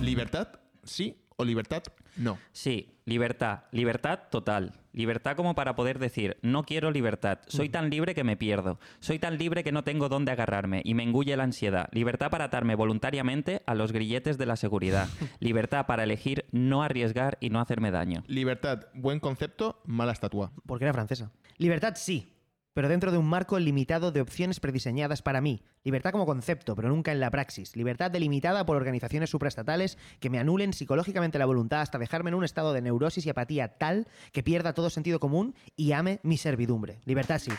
¿Libertad? 0.00 0.48
¿Sí 0.82 1.27
o 1.38 1.44
libertad? 1.44 1.84
No. 2.16 2.36
Sí, 2.52 2.98
libertad. 3.04 3.60
Libertad 3.70 4.18
total. 4.28 4.74
Libertad 4.92 5.36
como 5.36 5.54
para 5.54 5.76
poder 5.76 6.00
decir, 6.00 6.36
no 6.42 6.64
quiero 6.64 6.90
libertad. 6.90 7.38
Soy 7.46 7.68
tan 7.68 7.90
libre 7.90 8.12
que 8.16 8.24
me 8.24 8.36
pierdo. 8.36 8.80
Soy 8.98 9.20
tan 9.20 9.38
libre 9.38 9.62
que 9.62 9.70
no 9.70 9.84
tengo 9.84 10.08
dónde 10.08 10.32
agarrarme 10.32 10.82
y 10.84 10.94
me 10.94 11.04
engulle 11.04 11.36
la 11.36 11.44
ansiedad. 11.44 11.88
Libertad 11.92 12.30
para 12.30 12.46
atarme 12.46 12.74
voluntariamente 12.74 13.62
a 13.66 13.76
los 13.76 13.92
grilletes 13.92 14.36
de 14.36 14.46
la 14.46 14.56
seguridad. 14.56 15.08
Libertad 15.38 15.86
para 15.86 16.02
elegir 16.02 16.44
no 16.50 16.82
arriesgar 16.82 17.38
y 17.40 17.50
no 17.50 17.60
hacerme 17.60 17.92
daño. 17.92 18.24
Libertad, 18.26 18.86
buen 18.92 19.20
concepto, 19.20 19.80
mala 19.86 20.10
estatua. 20.10 20.50
Porque 20.66 20.86
era 20.86 20.92
francesa. 20.92 21.30
Libertad 21.56 21.94
sí, 21.94 22.32
pero 22.78 22.88
dentro 22.88 23.10
de 23.10 23.18
un 23.18 23.26
marco 23.26 23.58
limitado 23.58 24.12
de 24.12 24.20
opciones 24.20 24.60
prediseñadas 24.60 25.20
para 25.20 25.40
mí. 25.40 25.64
Libertad 25.82 26.12
como 26.12 26.26
concepto, 26.26 26.76
pero 26.76 26.88
nunca 26.88 27.10
en 27.10 27.18
la 27.18 27.28
praxis. 27.28 27.74
Libertad 27.74 28.08
delimitada 28.08 28.64
por 28.64 28.76
organizaciones 28.76 29.30
supraestatales 29.30 29.98
que 30.20 30.30
me 30.30 30.38
anulen 30.38 30.72
psicológicamente 30.72 31.40
la 31.40 31.46
voluntad 31.46 31.80
hasta 31.80 31.98
dejarme 31.98 32.30
en 32.30 32.36
un 32.36 32.44
estado 32.44 32.72
de 32.72 32.80
neurosis 32.80 33.26
y 33.26 33.30
apatía 33.30 33.78
tal 33.78 34.06
que 34.30 34.44
pierda 34.44 34.74
todo 34.74 34.90
sentido 34.90 35.18
común 35.18 35.56
y 35.74 35.90
ame 35.90 36.20
mi 36.22 36.36
servidumbre. 36.36 37.00
Libertad 37.04 37.40
sí. 37.40 37.50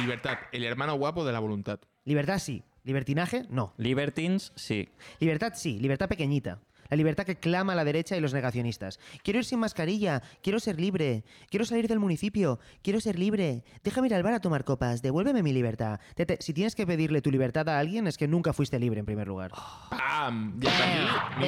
Libertad, 0.00 0.38
el 0.50 0.64
hermano 0.64 0.96
guapo 0.96 1.24
de 1.24 1.32
la 1.32 1.38
voluntad. 1.38 1.78
Libertad 2.04 2.40
sí. 2.40 2.64
Libertinaje 2.82 3.46
no. 3.48 3.72
Libertines, 3.76 4.50
sí. 4.56 4.88
Libertad 5.20 5.52
sí, 5.54 5.78
libertad 5.78 6.08
pequeñita. 6.08 6.58
La 6.92 6.96
libertad 6.96 7.24
que 7.24 7.36
clama 7.36 7.74
la 7.74 7.86
derecha 7.86 8.18
y 8.18 8.20
los 8.20 8.34
negacionistas. 8.34 9.00
Quiero 9.24 9.38
ir 9.38 9.46
sin 9.46 9.60
mascarilla, 9.60 10.22
quiero 10.42 10.60
ser 10.60 10.78
libre, 10.78 11.24
quiero 11.48 11.64
salir 11.64 11.88
del 11.88 11.98
municipio, 11.98 12.60
quiero 12.82 13.00
ser 13.00 13.18
libre. 13.18 13.64
Déjame 13.82 14.08
ir 14.08 14.14
al 14.14 14.22
bar 14.22 14.34
a 14.34 14.40
tomar 14.40 14.62
copas, 14.64 15.00
devuélveme 15.00 15.42
mi 15.42 15.54
libertad. 15.54 16.00
Si 16.40 16.52
tienes 16.52 16.74
que 16.74 16.86
pedirle 16.86 17.22
tu 17.22 17.30
libertad 17.30 17.66
a 17.70 17.78
alguien 17.78 18.06
es 18.08 18.18
que 18.18 18.28
nunca 18.28 18.52
fuiste 18.52 18.78
libre 18.78 19.00
en 19.00 19.06
primer 19.06 19.26
lugar. 19.26 19.52
¡Pam! 19.88 20.60
Ya 20.60 20.70
está 20.70 21.38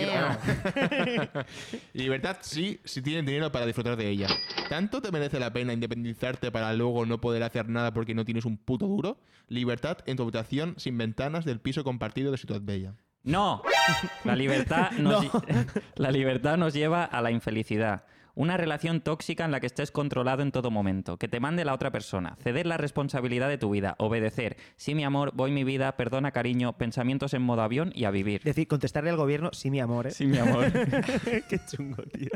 aquí. 1.34 1.46
Libertad 1.92 2.38
sí, 2.40 2.80
si 2.82 3.02
tienes 3.02 3.26
dinero 3.26 3.52
para 3.52 3.66
disfrutar 3.66 3.96
de 3.96 4.08
ella. 4.08 4.28
¿Tanto 4.70 5.02
te 5.02 5.12
merece 5.12 5.38
la 5.38 5.52
pena 5.52 5.74
independizarte 5.74 6.50
para 6.52 6.72
luego 6.72 7.04
no 7.04 7.20
poder 7.20 7.42
hacer 7.42 7.68
nada 7.68 7.92
porque 7.92 8.14
no 8.14 8.24
tienes 8.24 8.46
un 8.46 8.56
puto 8.56 8.86
duro? 8.86 9.18
Libertad 9.48 9.98
en 10.06 10.16
tu 10.16 10.22
habitación 10.22 10.72
sin 10.78 10.96
ventanas 10.96 11.44
del 11.44 11.60
piso 11.60 11.84
compartido 11.84 12.32
de 12.32 12.38
Ciudad 12.38 12.62
Bella. 12.62 12.94
No. 13.24 13.62
La 14.24 14.36
libertad 14.36 14.92
nos, 14.92 15.26
la 15.96 16.10
libertad 16.10 16.56
nos 16.56 16.72
lleva 16.72 17.04
a 17.04 17.20
la 17.20 17.30
infelicidad. 17.30 18.04
Una 18.36 18.56
relación 18.56 19.00
tóxica 19.00 19.44
en 19.44 19.52
la 19.52 19.60
que 19.60 19.66
estés 19.66 19.92
controlado 19.92 20.42
en 20.42 20.50
todo 20.50 20.70
momento, 20.70 21.18
que 21.18 21.28
te 21.28 21.38
mande 21.38 21.64
la 21.64 21.72
otra 21.72 21.92
persona, 21.92 22.36
ceder 22.42 22.66
la 22.66 22.76
responsabilidad 22.76 23.48
de 23.48 23.58
tu 23.58 23.70
vida, 23.70 23.94
obedecer. 23.98 24.56
Sí, 24.76 24.96
mi 24.96 25.04
amor, 25.04 25.30
voy 25.34 25.52
mi 25.52 25.62
vida, 25.62 25.96
perdona, 25.96 26.32
cariño, 26.32 26.72
pensamientos 26.76 27.32
en 27.34 27.42
modo 27.42 27.62
avión 27.62 27.92
y 27.94 28.04
a 28.04 28.10
vivir. 28.10 28.42
Decir, 28.42 28.66
contestarle 28.66 29.10
al 29.10 29.16
gobierno, 29.16 29.50
sí, 29.52 29.70
mi 29.70 29.78
amor, 29.78 30.08
¿eh? 30.08 30.10
Sí, 30.10 30.26
mi 30.26 30.38
amor. 30.38 30.72
Qué 31.48 31.60
chungo, 31.70 32.02
tío. 32.04 32.30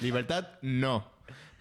Libertad, 0.00 0.46
no. 0.62 1.15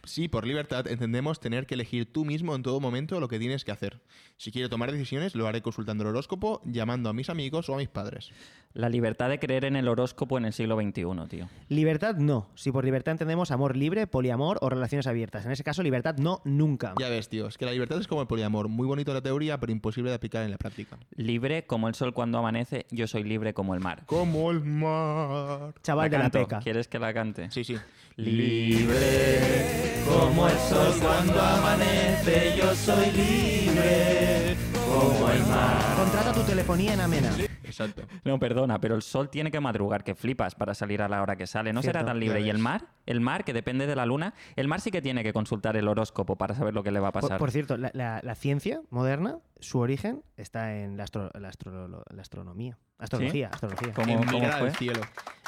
Sí, 0.06 0.28
por 0.28 0.46
libertad 0.46 0.88
entendemos 0.88 1.40
tener 1.40 1.66
que 1.66 1.74
elegir 1.74 2.12
tú 2.12 2.26
mismo 2.26 2.56
en 2.56 2.64
todo 2.64 2.80
momento 2.80 3.20
lo 3.20 3.28
que 3.28 3.40
tienes 3.40 3.66
que 3.66 3.72
hacer. 3.72 4.02
Si 4.38 4.52
quiero 4.52 4.70
tomar 4.70 4.92
decisiones, 4.92 5.36
lo 5.36 5.48
haré 5.48 5.62
consultando 5.62 6.04
el 6.04 6.10
horóscopo, 6.10 6.62
llamando 6.66 7.10
a 7.10 7.14
mis 7.14 7.30
amigos 7.30 7.70
o 7.70 7.76
a 7.76 7.78
mis 7.78 7.90
padres. 7.90 8.32
La 8.74 8.90
libertad 8.90 9.30
de 9.30 9.40
creer 9.40 9.64
en 9.64 9.78
el 9.78 9.88
horóscopo 9.88 10.38
en 10.38 10.44
el 10.44 10.52
siglo 10.52 10.76
XXI, 10.76 11.28
tío. 11.30 11.48
Libertad 11.70 12.16
no. 12.18 12.50
Si 12.56 12.74
por 12.74 12.84
libertad 12.84 13.14
entendemos 13.14 13.52
amor 13.52 13.78
libre, 13.78 14.06
poliamor 14.06 14.58
o 14.62 14.70
relaciones 14.70 15.08
abiertas. 15.08 15.46
En 15.46 15.54
ese 15.54 15.64
caso, 15.64 15.82
libertad 15.82 16.18
no, 16.18 16.42
nunca. 16.44 16.94
Ya 17.00 17.08
ves, 17.08 17.30
tío, 17.30 17.48
es 17.48 17.58
que 17.58 17.66
la 17.66 17.72
libertad 17.72 18.00
es 18.00 18.08
como 18.08 18.22
el 18.22 18.28
poliamor, 18.28 18.68
muy 18.68 18.86
bonito 18.86 19.12
en 19.12 19.16
la 19.16 19.22
teoría, 19.22 19.58
pero 19.62 19.72
imposible 19.72 20.10
de 20.10 20.18
aplicar 20.18 20.44
en 20.44 20.52
la 20.52 20.58
práctica. 20.58 20.98
Libre 21.16 21.66
como 21.66 21.88
el 21.88 21.96
sol 21.96 22.14
cuando 22.14 22.38
amanece, 22.38 22.86
yo 22.92 23.08
soy 23.08 23.24
libre 23.24 23.54
como 23.54 23.74
el 23.76 23.80
mar. 23.80 24.04
Como 24.08 24.52
el 24.52 24.60
mar. 24.60 25.74
Chaval 25.82 26.10
de 26.10 26.18
la 26.18 26.30
peca. 26.30 26.60
¿Quieres 26.60 26.90
que 26.90 27.00
la 27.00 27.14
cante? 27.14 27.50
Sí, 27.52 27.64
sí. 27.64 27.78
Libre 28.18 29.95
como 30.08 30.48
el 30.48 30.58
sol 30.58 30.94
cuando 31.02 31.40
amanece, 31.42 32.56
yo 32.58 32.74
soy 32.75 33.06
libre 33.12 34.56
como 34.88 35.30
el 35.30 35.40
mar. 35.46 35.96
Contrata 35.98 36.34
tu 36.34 36.42
telefonía 36.42 36.94
en 36.94 37.02
Amena. 37.02 37.32
Exacto. 37.64 38.04
No, 38.24 38.40
perdona, 38.40 38.80
pero 38.80 38.96
el 38.96 39.02
sol 39.02 39.30
tiene 39.30 39.52
que 39.52 39.60
madrugar, 39.60 40.04
que 40.04 40.16
flipas 40.16 40.56
para 40.56 40.74
salir 40.74 41.02
a 41.02 41.10
la 41.10 41.22
hora 41.22 41.36
que 41.36 41.48
sale. 41.48 41.74
No 41.74 41.82
será 41.82 42.06
tan 42.06 42.20
libre. 42.20 42.42
¿Y 42.42 42.50
el 42.50 42.60
mar? 42.60 42.86
El 43.06 43.20
mar, 43.22 43.44
que 43.44 43.54
depende 43.54 43.88
de 43.88 43.96
la 43.96 44.06
luna. 44.06 44.34
El 44.56 44.68
mar 44.68 44.80
sí 44.82 44.92
que 44.92 45.02
tiene 45.02 45.24
que 45.24 45.34
consultar 45.34 45.75
el 45.75 45.88
horóscopo 45.88 46.36
para 46.38 46.54
saber 46.56 46.74
lo 46.74 46.84
que 46.84 46.92
le 46.92 47.00
va 47.00 47.10
a 47.10 47.12
Por, 47.12 47.22
pasar. 47.24 47.38
por 47.40 47.52
cierto, 47.52 47.75
la, 47.78 47.90
la- 47.94 48.22
la 48.24 48.36
ciencia 48.36 48.82
moderna, 48.90 49.40
su 49.60 49.80
origen 49.80 50.24
está 50.38 50.75
en 50.78 50.96
la, 50.98 51.04
astro- 51.06 51.32
la 51.40 51.50
astro- 51.50 52.04
la 52.10 52.22
astronomía. 52.22 52.78
Astrología, 52.98 53.50
astrología. 53.52 53.94
¿Cómo, 53.94 54.12
En 54.14 54.24
cómo 54.25 54.40
mirar 54.40 54.60
fue? 54.60 54.70
al 54.70 54.75
cielo. 54.75 55.02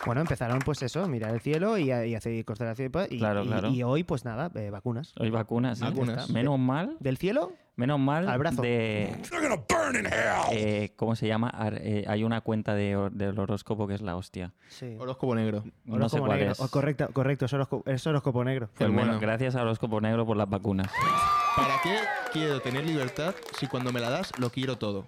Bueno, 0.06 0.22
empezaron 0.22 0.60
pues 0.60 0.82
eso, 0.84 1.08
mirar 1.08 1.34
el 1.34 1.39
cielo 1.42 1.77
y, 1.77 1.92
hacer 1.92 2.46
constelación 2.46 2.92
y, 3.10 3.18
Claro, 3.18 3.44
y- 3.44 3.48
claro. 3.48 3.70
y 3.70 3.84
hoy 3.84 4.04
pues 4.04 4.25
nada, 4.25 4.51
eh, 4.56 4.70
vacunas. 4.70 5.13
Hoy 5.20 5.30
vacunas. 5.32 5.80
¿sí? 5.80 5.84
Vacunas. 5.86 6.30
Menos 6.30 6.60
mal, 6.60 6.98
¿Del 7.00 7.18
cielo? 7.18 7.54
menos 7.75 8.00
mal 8.00 8.27
Al 8.30 8.38
brazo. 8.39 8.62
de... 8.62 9.16
Eh, 10.51 10.94
¿Cómo 10.96 11.16
se 11.16 11.27
llama? 11.27 11.50
Ar- 11.50 11.80
eh, 11.82 12.06
hay 12.08 12.24
una 12.24 12.42
cuenta 12.42 12.74
de, 12.75 13.10
del 13.12 13.38
horóscopo 13.39 13.88
que 13.88 13.96
es 13.96 14.01
la 14.01 14.16
hostia. 14.16 14.54
Sí. 14.70 14.96
Horóscopo 15.00 15.36
negro. 15.36 15.63
No 15.86 16.10
sé 16.10 16.20
cuál 16.20 16.38
negro. 16.39 16.51
es. 16.51 16.60
Oh, 16.60 16.68
correcto, 16.70 17.10
correcto, 17.13 17.46
es 17.46 17.54
horóscopo, 17.54 17.89
es 17.89 18.06
horóscopo 18.06 18.44
negro. 18.44 18.70
Pues 18.77 18.88
El 18.88 18.94
bueno, 18.94 19.08
bueno. 19.13 19.22
gracias 19.22 19.56
a 19.56 19.62
horóscopo 19.62 20.00
negro 20.01 20.25
por 20.25 20.38
las 20.38 20.50
vacunas. 20.50 20.92
¿Para 21.56 21.82
qué 21.82 21.98
quiero 22.34 22.60
tener 22.62 22.86
libertad 22.86 23.34
si 23.58 23.68
cuando 23.68 23.92
me 23.92 24.00
la 24.00 24.10
das 24.10 24.32
lo 24.38 24.50
quiero 24.51 24.77
todo? 24.77 25.06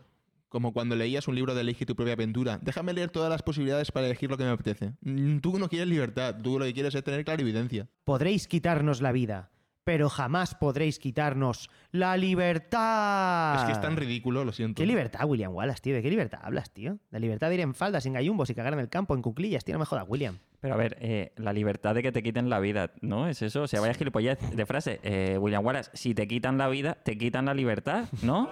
Como 0.50 0.74
cuando 0.74 0.96
leías 0.96 1.28
un 1.28 1.36
libro 1.36 1.54
de 1.54 1.62
Elige 1.62 1.86
tu 1.86 1.96
propia 1.96 2.14
aventura. 2.14 2.60
Déjame 2.62 2.92
leer 2.94 3.10
todas 3.12 3.30
las 3.30 3.44
posibilidades 3.44 3.92
para 3.92 4.08
elegir 4.08 4.30
lo 4.30 4.38
que 4.38 4.44
me 4.44 4.50
apetece. 4.50 4.94
Mm, 5.02 5.38
Tú 5.40 5.60
no 5.60 5.70
quieres 5.70 5.88
libertad, 5.88 6.36
tú 6.42 6.58
lo 6.60 6.66
que 6.66 6.74
quieres 6.74 6.94
es 6.96 7.04
tener 7.04 7.24
clarividencia. 7.24 7.88
Podréis 8.04 8.48
quitarnos 8.48 9.02
la 9.02 9.12
vida, 9.12 9.52
pero 9.84 10.10
jamás 10.10 10.56
podréis 10.56 10.98
quitarnos 11.00 11.70
la 11.92 12.18
libertad. 12.18 13.56
Es 13.60 13.64
que 13.66 13.72
es 13.74 13.82
tan 13.82 13.96
ridículo, 13.96 14.44
lo 14.44 14.52
siento. 14.52 14.82
¿Qué 14.82 14.86
libertad, 14.88 15.26
William 15.28 15.54
Wallace, 15.54 15.82
tío? 15.82 15.96
¿De 15.96 16.02
qué 16.02 16.10
libertad 16.10 16.40
hablas, 16.44 16.72
tío? 16.74 16.98
La 17.12 17.20
libertad 17.20 17.50
de 17.50 17.56
ir 17.56 17.62
en 17.62 17.74
falda, 17.76 18.02
sin 18.02 18.14
gallumbos 18.14 18.50
y 18.50 18.56
cagar 18.56 18.74
en 18.74 18.80
el 18.80 18.90
campo, 18.90 19.14
en 19.16 19.22
cuclillas, 19.22 19.64
tío, 19.64 19.74
no 19.76 19.80
me 19.80 19.86
jodas, 19.86 20.06
William. 20.08 20.40
Pero 20.62 20.74
a 20.74 20.78
ver, 20.78 20.98
eh, 21.00 21.32
la 21.38 21.54
libertad 21.54 21.96
de 21.96 22.04
que 22.04 22.12
te 22.12 22.22
quiten 22.24 22.50
la 22.50 22.60
vida, 22.60 22.92
¿no? 23.02 23.28
Es 23.28 23.42
eso. 23.42 23.64
O 23.64 23.68
sea, 23.68 23.80
vaya 23.82 23.94
gilipollez 23.94 24.40
de 24.52 24.66
frase. 24.66 25.00
Eh, 25.04 25.38
William 25.40 25.64
Wallace, 25.66 25.92
si 25.94 26.14
te 26.14 26.28
quitan 26.28 26.58
la 26.58 26.68
vida, 26.68 26.96
te 26.96 27.18
quitan 27.18 27.46
la 27.46 27.54
libertad, 27.54 28.10
¿no? 28.24 28.50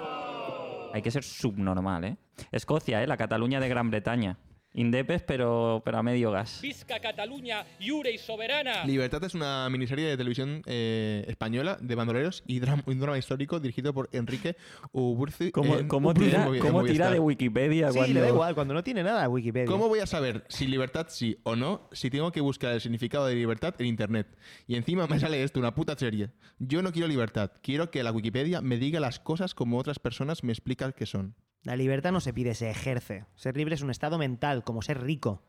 Hay 0.93 1.01
que 1.01 1.11
ser 1.11 1.23
subnormal, 1.23 2.03
¿eh? 2.05 2.17
Escocia, 2.51 3.03
¿eh? 3.03 3.07
La 3.07 3.17
Cataluña 3.17 3.59
de 3.59 3.69
Gran 3.69 3.89
Bretaña. 3.89 4.37
Indepes, 4.73 5.23
pero, 5.23 5.81
pero 5.83 5.97
a 5.97 6.03
medio 6.03 6.29
gas. 6.29 6.59
Visca 6.61 6.99
Cataluña, 6.99 7.65
lliure 7.79 8.11
i 8.11 8.17
soberana. 8.19 8.85
Libertad 8.85 9.23
es 9.23 9.33
una 9.33 9.67
miniserie 9.71 10.05
de 10.05 10.15
televisión 10.17 10.61
eh, 10.67 11.25
española 11.27 11.77
de 11.81 11.95
bandoleros 11.95 12.43
y 12.45 12.59
drama, 12.59 12.83
un 12.85 12.99
drama 12.99 13.17
histórico 13.17 13.59
dirigido 13.59 13.91
por 13.93 14.07
Enrique 14.11 14.55
Uburzi. 14.91 15.49
¿Cómo, 15.51 15.77
en- 15.77 15.87
cómo 15.87 16.09
Uburzi 16.09 16.25
tira, 16.29 16.43
en 16.43 16.49
Movi- 16.49 16.55
en 16.57 16.61
cómo 16.61 16.79
tira 16.83 17.05
Movistar. 17.05 17.13
de 17.13 17.19
Wikipedia 17.19 17.91
Sí, 17.91 17.97
cuando... 17.97 18.13
le 18.13 18.21
da 18.21 18.27
igual, 18.29 18.53
cuando 18.53 18.73
no 18.75 18.83
tiene 18.83 19.01
nada 19.01 19.27
Wikipedia. 19.27 19.65
¿Cómo 19.67 19.87
voy 19.87 19.99
a 19.99 20.05
saber 20.05 20.43
si 20.47 20.67
libertad 20.67 21.07
sí 21.09 21.39
o 21.43 21.55
no 21.55 21.89
si 21.91 22.11
tengo 22.11 22.31
que 22.31 22.41
buscar 22.41 22.73
el 22.73 22.81
significado 22.81 23.25
de 23.25 23.33
libertad 23.33 23.73
en 23.79 23.87
internet? 23.87 24.27
Y 24.67 24.75
encima 24.75 25.07
me 25.07 25.19
sale 25.19 25.41
esto, 25.41 25.59
una 25.59 25.73
puta 25.73 25.97
serie. 25.97 26.29
Yo 26.59 26.83
no 26.83 26.91
quiero 26.91 27.07
libertad, 27.07 27.51
quiero 27.63 27.89
que 27.89 28.03
la 28.03 28.11
Wikipedia 28.11 28.61
me 28.61 28.77
diga 28.77 28.99
las 28.99 29.19
cosas 29.19 29.55
como 29.55 29.79
otras 29.79 29.97
personas 29.97 30.43
me 30.43 30.51
explican 30.51 30.91
que 30.93 31.07
son. 31.07 31.33
La 31.67 31.75
libertad 31.75 32.13
no 32.13 32.21
se 32.21 32.31
pide, 32.31 32.55
se 32.55 32.69
ejerce. 32.69 33.25
Ser 33.35 33.57
libre 33.57 33.75
es 33.75 33.81
un 33.81 33.89
estado 33.89 34.17
mental, 34.17 34.63
como 34.63 34.81
ser 34.81 35.01
rico. 35.01 35.41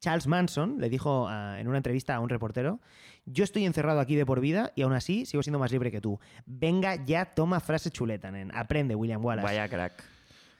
Charles 0.00 0.28
Manson 0.28 0.76
le 0.78 0.88
dijo 0.88 1.26
ah, 1.28 1.56
en 1.58 1.66
una 1.66 1.78
entrevista 1.78 2.14
a 2.14 2.20
un 2.20 2.28
reportero, 2.28 2.78
yo 3.24 3.42
estoy 3.42 3.64
encerrado 3.64 3.98
aquí 3.98 4.14
de 4.14 4.24
por 4.24 4.38
vida 4.38 4.70
y 4.76 4.82
aún 4.82 4.92
así 4.92 5.26
sigo 5.26 5.42
siendo 5.42 5.58
más 5.58 5.72
libre 5.72 5.90
que 5.90 6.00
tú. 6.00 6.20
Venga 6.46 7.04
ya, 7.04 7.34
toma 7.34 7.58
frase 7.58 7.90
chuleta, 7.90 8.30
nen. 8.30 8.54
Aprende, 8.54 8.94
William 8.94 9.24
Wallace. 9.24 9.44
Vaya 9.44 9.68
crack. 9.68 10.04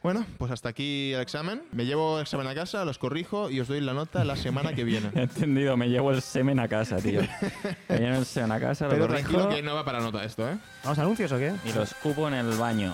Bueno, 0.03 0.27
pues 0.37 0.51
hasta 0.51 0.71
aquí 0.71 1.13
el 1.13 1.21
examen. 1.21 1.63
Me 1.71 1.87
llevo 1.87 2.17
el 2.17 2.23
examen 2.23 2.49
a 2.49 2.55
casa, 2.57 2.85
los 2.85 2.99
corrijo 2.99 3.51
y 3.51 3.61
os 3.61 3.69
doy 3.69 3.81
la 3.83 3.95
nota 3.95 4.25
la 4.25 4.35
semana 4.35 4.75
que 4.75 4.83
viene. 4.83 5.11
He 5.15 5.23
entendido, 5.23 5.77
me 5.77 5.91
llevo 5.91 6.11
el 6.11 6.23
semen 6.23 6.59
a 6.59 6.67
casa, 6.67 6.97
tío. 6.97 7.21
me 7.89 7.99
llevo 7.99 8.17
el 8.17 8.27
semen 8.27 8.51
a 8.51 8.59
casa, 8.59 8.87
lo 8.87 8.91
Pero 8.91 9.07
corrijo 9.07 9.31
tranquilo 9.31 9.49
que 9.55 9.63
no 9.63 9.77
va 9.77 9.85
para 9.85 10.01
nota 10.01 10.25
esto, 10.25 10.51
¿eh? 10.51 10.59
¿Vamos 10.83 10.99
a 10.99 11.03
anuncios 11.03 11.31
o 11.31 11.39
qué? 11.39 11.53
y 11.65 11.73
lo 11.73 11.85
escupo 11.85 12.27
en 12.27 12.35
el 12.35 12.51
baño. 12.57 12.93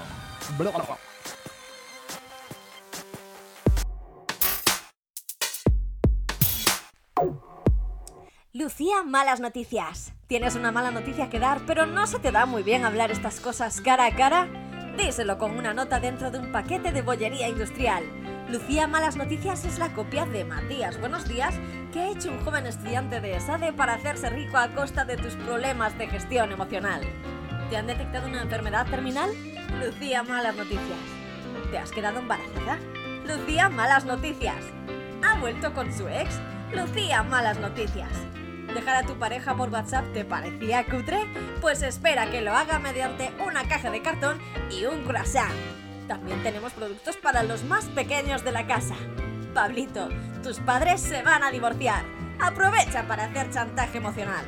Lucía, 8.61 9.03
malas 9.07 9.41
noticias. 9.41 10.13
Tienes 10.27 10.55
una 10.55 10.71
mala 10.71 10.91
noticia 10.91 11.31
que 11.31 11.41
dar, 11.41 11.63
pero 11.67 11.87
no 11.87 12.07
se 12.07 12.19
te 12.19 12.31
da 12.31 12.45
muy 12.45 12.63
bien 12.63 12.85
hablar 12.85 13.11
estas 13.11 13.41
cosas 13.41 13.81
cara 13.81 14.05
a 14.05 14.15
cara. 14.15 14.49
Díselo 14.99 15.39
con 15.39 15.57
una 15.57 15.73
nota 15.73 15.99
dentro 15.99 16.31
de 16.31 16.41
un 16.41 16.53
paquete 16.53 16.93
de 16.93 17.01
bollería 17.01 17.49
industrial. 17.49 18.05
Lucía 18.51 18.87
Malas 18.87 19.17
Noticias 19.17 19.65
es 19.65 19.79
la 19.79 19.95
copia 19.95 20.27
de 20.27 20.45
Matías 20.45 21.01
Buenos 21.01 21.27
Días 21.27 21.55
que 21.91 22.01
ha 22.01 22.11
hecho 22.11 22.31
un 22.31 22.45
joven 22.45 22.67
estudiante 22.67 23.23
de 23.23 23.35
ESADE 23.35 23.73
para 23.73 23.95
hacerse 23.95 24.29
rico 24.29 24.59
a 24.59 24.69
costa 24.75 25.07
de 25.07 25.17
tus 25.17 25.37
problemas 25.37 25.97
de 25.97 26.09
gestión 26.09 26.53
emocional. 26.53 27.01
¿Te 27.71 27.79
han 27.79 27.87
detectado 27.87 28.29
una 28.29 28.43
enfermedad 28.43 28.87
terminal? 28.89 29.31
Lucía 29.83 30.23
Malas 30.23 30.57
Noticias. 30.57 30.99
¿Te 31.71 31.79
has 31.79 31.91
quedado 31.93 32.19
embarazada? 32.19 32.79
Lucía 33.25 33.71
Malas 33.71 34.05
Noticias. 34.05 34.63
¿Ha 35.23 35.41
vuelto 35.41 35.73
con 35.73 35.91
su 35.95 36.07
ex? 36.09 36.39
Lucía 36.75 37.23
Malas 37.23 37.59
Noticias. 37.59 38.11
¿Dejar 38.75 38.97
a 38.97 39.03
tu 39.03 39.19
pareja 39.19 39.57
por 39.57 39.69
WhatsApp 39.69 40.13
te 40.13 40.25
parecía 40.25 40.87
cutre? 40.87 41.19
Pues 41.61 41.83
espera 41.83 42.31
que 42.31 42.41
lo 42.41 42.53
haga 42.53 42.79
mediante 42.79 43.33
una 43.45 43.67
caja 43.67 43.91
de 43.91 44.01
cartón 44.01 44.39
y 44.71 44.85
un 44.85 45.05
croissant. 45.05 45.53
También 46.07 46.43
tenemos 46.43 46.73
productos 46.73 47.17
para 47.17 47.43
los 47.43 47.65
más 47.65 47.87
pequeños 47.87 48.45
de 48.45 48.53
la 48.53 48.67
casa. 48.67 48.95
Pablito, 49.55 50.09
tus 50.43 50.61
padres 50.61 51.01
se 51.01 51.23
van 51.23 51.43
a 51.43 51.51
divorciar. 51.51 52.05
Aprovecha 52.41 53.07
para 53.09 53.25
hacer 53.25 53.51
chantaje 53.51 53.99
emocional. 53.99 54.45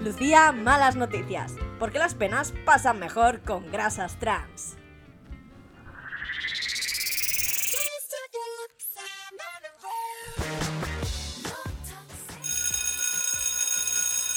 Lucía, 0.00 0.52
malas 0.52 0.94
noticias, 0.94 1.54
porque 1.78 1.98
las 1.98 2.14
penas 2.14 2.54
pasan 2.64 3.00
mejor 3.00 3.40
con 3.40 3.70
grasas 3.72 4.16
trans. 4.18 4.76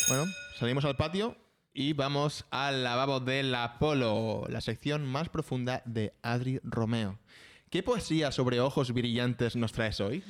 Bueno, 0.08 0.26
salimos 0.58 0.86
al 0.86 0.96
patio 0.96 1.36
y 1.74 1.92
vamos 1.92 2.46
al 2.50 2.86
lavabo 2.86 3.20
del 3.20 3.54
Apolo, 3.54 4.46
la 4.48 4.62
sección 4.62 5.06
más 5.06 5.28
profunda 5.28 5.82
de 5.84 6.14
Adri 6.22 6.62
Romeo. 6.64 7.20
¿Qué 7.70 7.84
poesía 7.84 8.32
sobre 8.32 8.62
ojos 8.62 8.94
brillantes 8.94 9.58
nos 9.58 9.74
traes 9.74 10.00
hoy? 10.00 10.24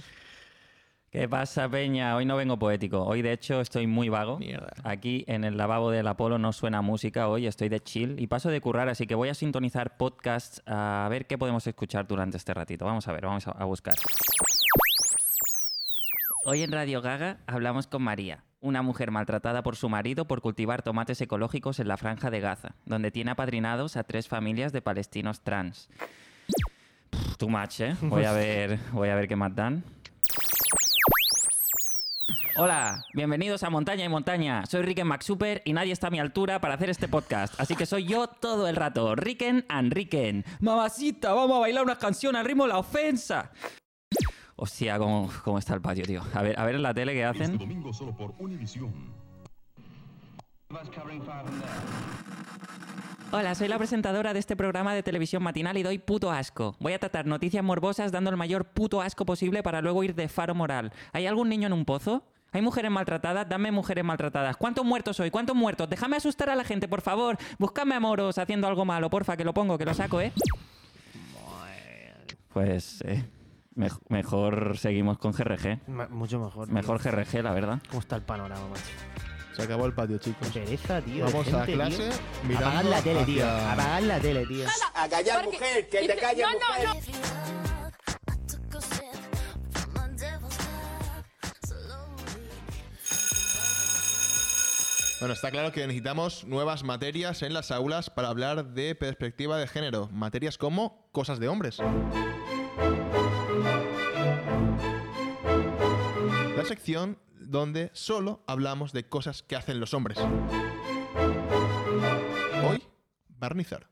¿Qué 1.12 1.30
pasa, 1.30 1.70
Peña? 1.70 2.16
Hoy 2.16 2.26
no 2.26 2.36
vengo 2.36 2.58
poético. 2.58 3.04
Hoy, 3.04 3.22
de 3.22 3.32
hecho, 3.34 3.62
estoy 3.62 3.86
muy 3.86 4.10
vago. 4.10 4.40
Mierda. 4.40 4.74
Aquí 4.84 5.24
en 5.28 5.44
el 5.44 5.58
lavabo 5.58 5.92
del 5.92 6.08
Apolo 6.08 6.40
no 6.40 6.54
suena 6.54 6.82
música 6.82 7.28
hoy, 7.28 7.46
estoy 7.46 7.70
de 7.70 7.80
chill 7.80 8.20
y 8.20 8.26
paso 8.26 8.50
de 8.50 8.60
currar, 8.60 8.90
así 8.90 9.06
que 9.06 9.14
voy 9.14 9.30
a 9.30 9.36
sintonizar 9.36 9.96
podcasts 9.98 10.64
a 10.66 11.08
ver 11.12 11.28
qué 11.28 11.38
podemos 11.38 11.68
escuchar 11.68 12.08
durante 12.08 12.38
este 12.38 12.52
ratito. 12.56 12.86
Vamos 12.86 13.08
a 13.08 13.12
ver, 13.14 13.26
vamos 13.26 13.48
a, 13.48 13.52
a 13.52 13.66
buscar. 13.66 13.94
Hoy 16.46 16.64
en 16.64 16.72
Radio 16.72 17.02
Gaga 17.02 17.38
hablamos 17.46 17.86
con 17.86 18.02
María, 18.02 18.44
una 18.60 18.82
mujer 18.82 19.12
maltratada 19.12 19.64
por 19.64 19.76
su 19.76 19.90
marido 19.90 20.26
por 20.26 20.42
cultivar 20.42 20.82
tomates 20.82 21.22
ecológicos 21.22 21.80
en 21.80 21.88
la 21.88 21.98
franja 21.98 22.30
de 22.30 22.40
Gaza, 22.40 22.76
donde 22.86 23.12
tiene 23.12 23.32
apadrinados 23.32 23.98
a 23.98 24.04
tres 24.04 24.28
familias 24.28 24.74
de 24.74 24.82
palestinos 24.82 25.42
trans. 25.42 25.90
Pff, 27.12 27.38
Too 27.38 27.50
much, 27.50 27.82
¿eh? 27.82 27.96
Voy 28.02 28.24
a 28.24 28.32
ver, 28.34 28.80
voy 28.92 29.10
a 29.10 29.16
ver 29.16 29.28
qué 29.28 29.36
más 29.36 29.56
dan. 29.56 29.84
Hola, 32.60 33.06
bienvenidos 33.14 33.62
a 33.62 33.70
Montaña 33.70 34.04
y 34.04 34.10
Montaña. 34.10 34.66
Soy 34.66 34.82
Riken 34.82 35.06
McSuper 35.06 35.62
y 35.64 35.74
nadie 35.74 35.94
está 35.94 36.08
a 36.08 36.10
mi 36.10 36.20
altura 36.20 36.60
para 36.60 36.74
hacer 36.74 36.90
este 36.90 37.08
podcast, 37.08 37.54
así 37.62 37.76
que 37.76 37.86
soy 37.86 38.06
yo 38.06 38.26
todo 38.26 38.68
el 38.68 38.76
rato. 38.76 39.16
Riken 39.16 39.66
and 39.70 39.94
Riken. 39.94 40.44
Mamacita, 40.60 41.34
vamos 41.34 41.58
a 41.58 41.60
bailar 41.60 41.84
una 41.84 41.98
canción 42.00 42.36
al 42.36 42.46
ritmo 42.46 42.64
de 42.64 42.70
la 42.70 42.80
ofensa. 42.80 43.52
Hostia, 44.60 44.98
¿cómo, 44.98 45.30
cómo 45.44 45.60
está 45.60 45.76
el 45.76 45.82
patio, 45.82 46.04
tío? 46.04 46.22
A 46.34 46.42
ver, 46.42 46.60
a 46.60 46.66
ver 46.66 46.76
en 46.76 46.82
la 46.82 46.92
tele 46.94 47.14
qué 47.14 47.24
Este 47.30 47.44
hacen. 47.44 47.58
domingo 47.60 47.94
solo 47.94 48.12
por 48.16 48.34
Univisión. 48.40 48.92
Hola, 53.32 53.54
soy 53.54 53.68
la 53.68 53.78
presentadora 53.78 54.34
de 54.34 54.40
este 54.40 54.56
programa 54.56 54.96
de 54.96 55.04
televisión 55.04 55.44
matinal 55.44 55.78
y 55.78 55.84
doy 55.84 56.00
puto 56.00 56.32
asco. 56.32 56.76
Voy 56.80 56.94
a 56.94 57.00
tratar 57.00 57.28
noticias 57.28 57.64
morbosas 57.64 58.12
dando 58.12 58.32
el 58.32 58.38
mayor 58.38 58.66
puto 58.66 59.00
asco 59.02 59.26
posible 59.26 59.62
para 59.62 59.80
luego 59.82 60.04
ir 60.04 60.16
de 60.16 60.28
faro 60.28 60.56
moral. 60.56 60.92
¿Hay 61.14 61.28
algún 61.28 61.50
niño 61.50 61.68
en 61.68 61.74
un 61.74 61.86
pozo? 61.86 62.24
¿Hay 62.52 62.62
mujeres 62.62 62.90
maltratadas? 62.90 63.48
Dame 63.48 63.72
mujeres 63.72 64.04
maltratadas. 64.04 64.58
¿Cuántos 64.58 64.84
muertos 64.84 65.20
hoy? 65.20 65.30
¿Cuántos 65.30 65.56
muertos? 65.56 65.88
Déjame 65.88 66.18
asustar 66.18 66.50
a 66.50 66.56
la 66.56 66.64
gente, 66.64 66.88
por 66.88 67.02
favor. 67.02 67.38
Búscame 67.60 67.94
a 67.94 68.00
moros 68.00 68.38
haciendo 68.40 68.68
algo 68.68 68.86
malo, 68.86 69.10
porfa, 69.10 69.38
que 69.38 69.44
lo 69.46 69.54
pongo, 69.54 69.78
que 69.78 69.86
lo 69.86 69.94
saco, 69.94 70.20
¿eh? 70.20 70.32
Pues 72.54 73.02
eh, 73.06 73.24
mej- 73.78 74.00
mejor 74.10 74.78
seguimos 74.78 75.18
con 75.18 75.32
GRG. 75.32 75.88
Ma- 75.88 76.08
mucho 76.10 76.40
mejor. 76.40 76.66
tío. 76.68 76.74
Mejor 76.74 77.00
GRG, 77.02 77.42
la 77.44 77.52
verdad. 77.54 77.80
¿Cómo 77.90 78.02
está 78.02 78.16
el 78.18 78.24
panorama, 78.24 78.68
macho? 78.68 78.82
Se 79.56 79.64
acabó 79.64 79.86
el 79.88 79.94
patio, 79.94 80.18
chicos. 80.20 80.50
Pereza, 80.50 81.02
tío. 81.02 81.26
Vamos 81.26 81.48
a 81.54 81.66
gente, 81.66 81.74
clase 81.74 81.98
tío. 82.10 82.20
mirando 82.48 82.68
Apagad 82.68 82.84
la 82.90 83.02
tele, 83.02 83.26
tío. 83.26 83.44
hacia- 83.46 83.74
Apagad 83.74 84.02
la 84.02 84.20
tele, 84.20 84.46
tío. 84.46 84.66
A 84.94 85.10
callar, 85.10 85.46
mujer, 85.46 85.90
que 85.90 86.08
te 86.08 86.16
calles, 86.16 86.46
mujer. 86.54 87.98
Bueno, 95.20 95.34
está 95.34 95.50
claro 95.50 95.72
que 95.72 95.82
necesitamos 95.82 96.46
nuevas 96.46 96.84
materias 96.84 97.42
en 97.42 97.54
las 97.54 97.72
aulas 97.72 98.12
para 98.12 98.28
hablar 98.28 98.74
de 98.74 98.94
perspectiva 98.94 99.58
de 99.58 99.68
género. 99.68 100.10
Materias 100.12 100.60
como 100.60 101.10
cosas 101.12 101.40
de 101.40 101.48
hombres. 101.48 101.80
Sección 106.68 107.18
donde 107.40 107.90
solo 107.94 108.44
hablamos 108.46 108.92
de 108.92 109.08
cosas 109.08 109.42
que 109.42 109.56
hacen 109.56 109.80
los 109.80 109.94
hombres. 109.94 110.18
Hoy, 112.64 112.84
barnizar. 113.30 113.88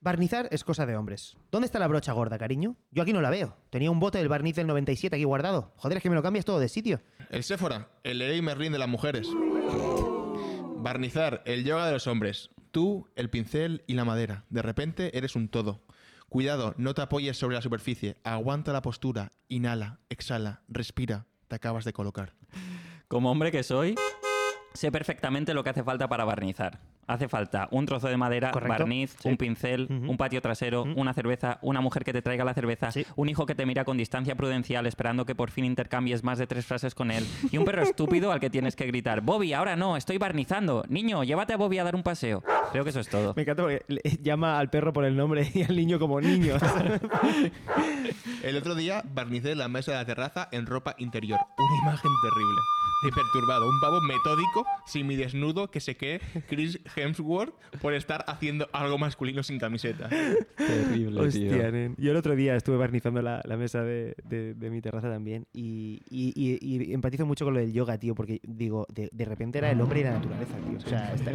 Barnizar 0.00 0.48
es 0.52 0.62
cosa 0.62 0.84
de 0.84 0.96
hombres. 0.96 1.36
¿Dónde 1.50 1.66
está 1.66 1.78
la 1.78 1.88
brocha 1.88 2.12
gorda, 2.12 2.38
cariño? 2.38 2.76
Yo 2.90 3.02
aquí 3.02 3.12
no 3.12 3.22
la 3.22 3.30
veo. 3.30 3.56
Tenía 3.70 3.90
un 3.90 3.98
bote 3.98 4.18
del 4.18 4.28
barniz 4.28 4.54
del 4.56 4.66
97 4.66 5.16
aquí 5.16 5.24
guardado. 5.24 5.72
Joder, 5.76 5.96
es 5.96 6.02
que 6.02 6.10
me 6.10 6.16
lo 6.16 6.22
cambias 6.22 6.44
todo 6.44 6.60
de 6.60 6.68
sitio. 6.68 7.00
El 7.30 7.42
Séfora, 7.42 7.88
el 8.04 8.18
Leroy 8.18 8.42
Merlin 8.42 8.72
de 8.72 8.78
las 8.78 8.88
mujeres. 8.88 9.28
Barnizar, 10.76 11.42
el 11.46 11.64
yoga 11.64 11.86
de 11.86 11.92
los 11.92 12.06
hombres. 12.06 12.50
Tú, 12.72 13.08
el 13.16 13.30
pincel 13.30 13.82
y 13.86 13.94
la 13.94 14.04
madera. 14.04 14.44
De 14.50 14.62
repente 14.62 15.16
eres 15.16 15.34
un 15.34 15.48
todo. 15.48 15.82
Cuidado, 16.28 16.74
no 16.76 16.92
te 16.92 17.02
apoyes 17.02 17.38
sobre 17.38 17.56
la 17.56 17.62
superficie. 17.62 18.18
Aguanta 18.22 18.72
la 18.72 18.82
postura. 18.82 19.32
Inhala, 19.48 20.00
exhala, 20.10 20.62
respira. 20.68 21.26
Te 21.48 21.56
acabas 21.56 21.84
de 21.84 21.92
colocar. 21.92 22.32
Como 23.08 23.30
hombre 23.30 23.52
que 23.52 23.62
soy, 23.62 23.94
sé 24.74 24.90
perfectamente 24.90 25.54
lo 25.54 25.62
que 25.62 25.70
hace 25.70 25.84
falta 25.84 26.08
para 26.08 26.24
barnizar. 26.24 26.80
Hace 27.08 27.28
falta 27.28 27.68
un 27.70 27.86
trozo 27.86 28.08
de 28.08 28.16
madera, 28.16 28.50
Correcto. 28.50 28.78
barniz, 28.82 29.16
Sí. 29.20 29.28
un 29.28 29.36
pincel, 29.36 29.86
un 29.90 30.16
patio 30.16 30.42
trasero, 30.42 30.82
una 30.96 31.12
cerveza, 31.14 31.58
una 31.62 31.80
mujer 31.80 32.04
que 32.04 32.12
te 32.12 32.20
traiga 32.22 32.44
la 32.44 32.52
cerveza, 32.54 32.90
Sí. 32.90 33.06
un 33.14 33.28
hijo 33.28 33.46
que 33.46 33.54
te 33.54 33.64
mira 33.64 33.84
con 33.84 33.96
distancia 33.96 34.34
prudencial 34.34 34.86
esperando 34.86 35.24
que 35.24 35.34
por 35.34 35.50
fin 35.50 35.64
intercambies 35.64 36.24
más 36.24 36.38
de 36.38 36.46
tres 36.46 36.66
frases 36.66 36.94
con 36.94 37.10
él 37.10 37.24
y 37.52 37.58
un 37.58 37.64
perro 37.64 37.82
estúpido 38.16 38.32
al 38.32 38.40
que 38.40 38.50
tienes 38.50 38.74
que 38.74 38.86
gritar, 38.86 39.20
Bobby, 39.20 39.52
ahora 39.52 39.76
no, 39.76 39.96
estoy 39.96 40.18
barnizando. 40.18 40.84
Niño, 40.88 41.22
llévate 41.24 41.52
a 41.52 41.56
Bobby 41.56 41.78
a 41.78 41.84
dar 41.84 41.94
un 41.94 42.02
paseo. 42.02 42.42
Creo 42.72 42.82
que 42.82 42.90
eso 42.90 43.00
es 43.00 43.08
todo. 43.08 43.32
Me 43.36 43.42
encanta 43.42 43.62
porque 43.62 43.84
le- 43.88 44.02
llama 44.22 44.58
al 44.58 44.68
perro 44.70 44.92
por 44.92 45.04
el 45.04 45.16
nombre 45.16 45.48
y 45.54 45.62
al 45.62 45.76
niño 45.76 45.98
como 45.98 46.20
niño. 46.20 46.54
El 48.42 48.56
otro 48.56 48.74
día 48.74 49.02
barnicé 49.12 49.54
la 49.54 49.68
mesa 49.68 49.92
de 49.92 49.98
la 49.98 50.04
terraza 50.04 50.48
en 50.52 50.66
ropa 50.66 50.94
interior. 50.98 51.38
Una 51.58 51.82
imagen 51.90 52.10
terrible. 52.22 52.60
De 53.04 53.12
perturbado. 53.12 53.68
Un 53.68 53.78
pavo 53.80 54.00
metódico, 54.00 54.64
semidesnudo, 54.86 55.70
que 55.70 55.80
se 55.80 55.96
cree 55.96 56.20
Chris 56.48 56.80
Hemsworth 56.96 57.54
por 57.80 57.92
estar 57.94 58.24
haciendo 58.26 58.68
algo 58.72 58.96
masculino 58.98 59.42
sin 59.42 59.58
camiseta. 59.58 60.08
Terrible, 60.56 61.20
Hostia, 61.20 61.70
nen. 61.70 61.94
Yo 61.98 62.12
el 62.12 62.16
otro 62.16 62.34
día 62.34 62.56
estuve 62.56 62.78
barnizando 62.78 63.20
la, 63.20 63.42
la 63.44 63.56
mesa 63.58 63.82
de, 63.82 64.14
de- 64.24 64.54
de 64.54 64.70
mi 64.70 64.80
terraza 64.80 65.10
también 65.10 65.46
y, 65.52 66.00
y- 66.08 66.32
y- 66.34 66.58
y 66.88 66.94
empatizo 66.94 67.26
mucho 67.26 67.44
con 67.44 67.52
lo 67.54 67.60
del 67.60 67.72
yoga, 67.72 67.98
tío, 67.98 68.14
porque 68.14 68.40
digo, 68.42 68.86
de, 68.88 69.10
de 69.12 69.24
repente 69.26 69.58
era 69.58 69.70
el 69.70 69.80
hombre 69.80 70.00
y 70.00 70.04
la 70.04 70.12
naturaleza, 70.12 70.54
tío. 70.56 70.78
O 70.78 70.88
sea, 70.88 71.12
está- 71.14 71.32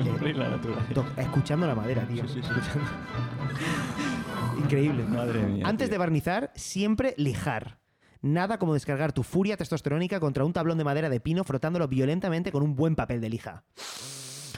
to- 0.94 1.06
escuchando 1.18 1.68
la 1.68 1.76
madera, 1.76 2.08
tío. 2.08 2.24
escuchando. 2.24 2.62
Increíble. 4.64 5.04
Madre 5.04 5.44
mía. 5.44 5.68
Antes 5.68 5.90
tío. 5.90 5.94
de 5.94 5.98
barnizar, 6.00 6.52
siempre 6.56 7.14
lijar. 7.18 7.81
Nada 8.24 8.60
como 8.60 8.76
descargar 8.76 9.14
tu 9.14 9.24
furia 9.24 9.58
testosterónica 9.58 10.20
contra 10.20 10.46
un 10.46 10.54
tablón 10.54 10.78
de 10.78 10.84
madera 10.84 11.10
de 11.10 11.20
pino 11.20 11.44
frotándolo 11.44 11.88
violentamente 11.88 12.52
con 12.52 12.62
un 12.62 12.76
buen 12.76 12.96
papel 12.96 13.20
de 13.20 13.30
lija. 13.30 13.64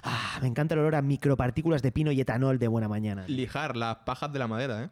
Ah, 0.04 0.38
me 0.42 0.50
encanta 0.50 0.74
el 0.74 0.82
olor 0.82 0.96
a 0.96 1.02
micropartículas 1.02 1.82
de 1.82 1.94
pino 1.94 2.12
y 2.12 2.20
etanol 2.20 2.60
de 2.60 2.68
buena 2.68 2.90
mañana. 2.90 3.24
Lijar 3.28 3.78
las 3.78 3.98
pajas 4.00 4.34
de 4.34 4.40
la 4.40 4.50
madera, 4.50 4.84
¿eh? 4.84 4.90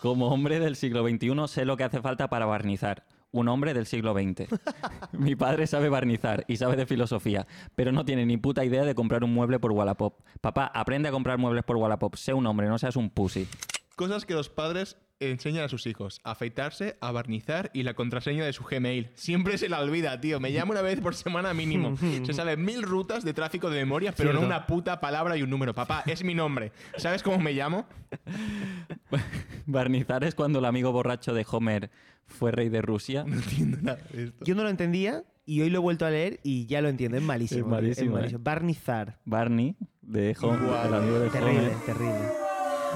Como 0.00 0.26
hombre 0.26 0.58
del 0.58 0.74
siglo 0.74 1.08
XXI 1.08 1.46
sé 1.46 1.64
lo 1.64 1.76
que 1.76 1.84
hace 1.84 2.00
falta 2.02 2.28
para 2.28 2.46
barnizar. 2.46 3.04
Un 3.30 3.46
hombre 3.46 3.74
del 3.74 3.86
siglo 3.86 4.12
XX. 4.12 4.48
Mi 5.12 5.36
padre 5.36 5.68
sabe 5.68 5.88
barnizar 5.88 6.44
y 6.48 6.56
sabe 6.56 6.74
de 6.74 6.84
filosofía, 6.84 7.46
pero 7.76 7.92
no 7.92 8.04
tiene 8.04 8.26
ni 8.26 8.38
puta 8.38 8.64
idea 8.64 8.84
de 8.84 8.96
comprar 8.96 9.22
un 9.22 9.32
mueble 9.32 9.60
por 9.60 9.70
Wallapop. 9.70 10.18
Papá, 10.40 10.66
aprende 10.74 11.08
a 11.08 11.12
comprar 11.12 11.38
muebles 11.38 11.62
por 11.62 11.76
Wallapop. 11.76 12.16
Sé 12.16 12.34
un 12.34 12.44
hombre, 12.46 12.66
no 12.66 12.76
seas 12.76 12.96
un 12.96 13.08
pussy. 13.08 13.46
Cosas 13.94 14.26
que 14.26 14.34
los 14.34 14.48
padres 14.48 14.96
enseñan 15.30 15.64
a 15.64 15.68
sus 15.68 15.86
hijos. 15.86 16.20
Afeitarse, 16.24 16.96
a 17.00 17.12
barnizar 17.12 17.70
y 17.72 17.82
la 17.82 17.94
contraseña 17.94 18.44
de 18.44 18.52
su 18.52 18.64
Gmail. 18.64 19.10
Siempre 19.14 19.58
se 19.58 19.68
la 19.68 19.80
olvida, 19.80 20.20
tío. 20.20 20.40
Me 20.40 20.52
llama 20.52 20.72
una 20.72 20.82
vez 20.82 21.00
por 21.00 21.14
semana 21.14 21.54
mínimo. 21.54 21.96
Se 22.24 22.32
sabe 22.32 22.56
mil 22.56 22.82
rutas 22.82 23.24
de 23.24 23.34
tráfico 23.34 23.70
de 23.70 23.78
memoria, 23.78 24.12
pero 24.12 24.32
no 24.32 24.40
una 24.40 24.66
puta 24.66 25.00
palabra 25.00 25.36
y 25.36 25.42
un 25.42 25.50
número. 25.50 25.74
Papá, 25.74 26.02
es 26.06 26.24
mi 26.24 26.34
nombre. 26.34 26.72
¿Sabes 26.96 27.22
cómo 27.22 27.38
me 27.38 27.52
llamo? 27.52 27.86
Barnizar 29.66 30.24
es 30.24 30.34
cuando 30.34 30.58
el 30.58 30.64
amigo 30.64 30.92
borracho 30.92 31.34
de 31.34 31.46
Homer 31.50 31.90
fue 32.26 32.50
rey 32.50 32.68
de 32.68 32.82
Rusia. 32.82 33.24
No 33.26 33.36
entiendo 33.36 33.78
nada 33.82 33.98
de 34.12 34.24
esto. 34.24 34.44
Yo 34.44 34.54
no 34.54 34.62
lo 34.62 34.68
entendía 34.68 35.24
y 35.44 35.60
hoy 35.62 35.70
lo 35.70 35.78
he 35.78 35.82
vuelto 35.82 36.06
a 36.06 36.10
leer 36.10 36.40
y 36.42 36.66
ya 36.66 36.80
lo 36.80 36.88
entiendo. 36.88 37.16
Es 37.16 37.22
malísimo. 37.22 37.66
Es 37.66 37.70
malísimo, 37.70 38.18
es 38.18 38.32
¿eh? 38.32 38.36
Barnizar. 38.38 39.18
Barney 39.24 39.76
de 40.00 40.36
Homer, 40.40 40.60
Guau, 40.60 40.88
el 40.88 40.94
amigo 40.94 41.18
de 41.20 41.30
Terrible, 41.30 41.68
Homer. 41.68 41.86
terrible. 41.86 42.41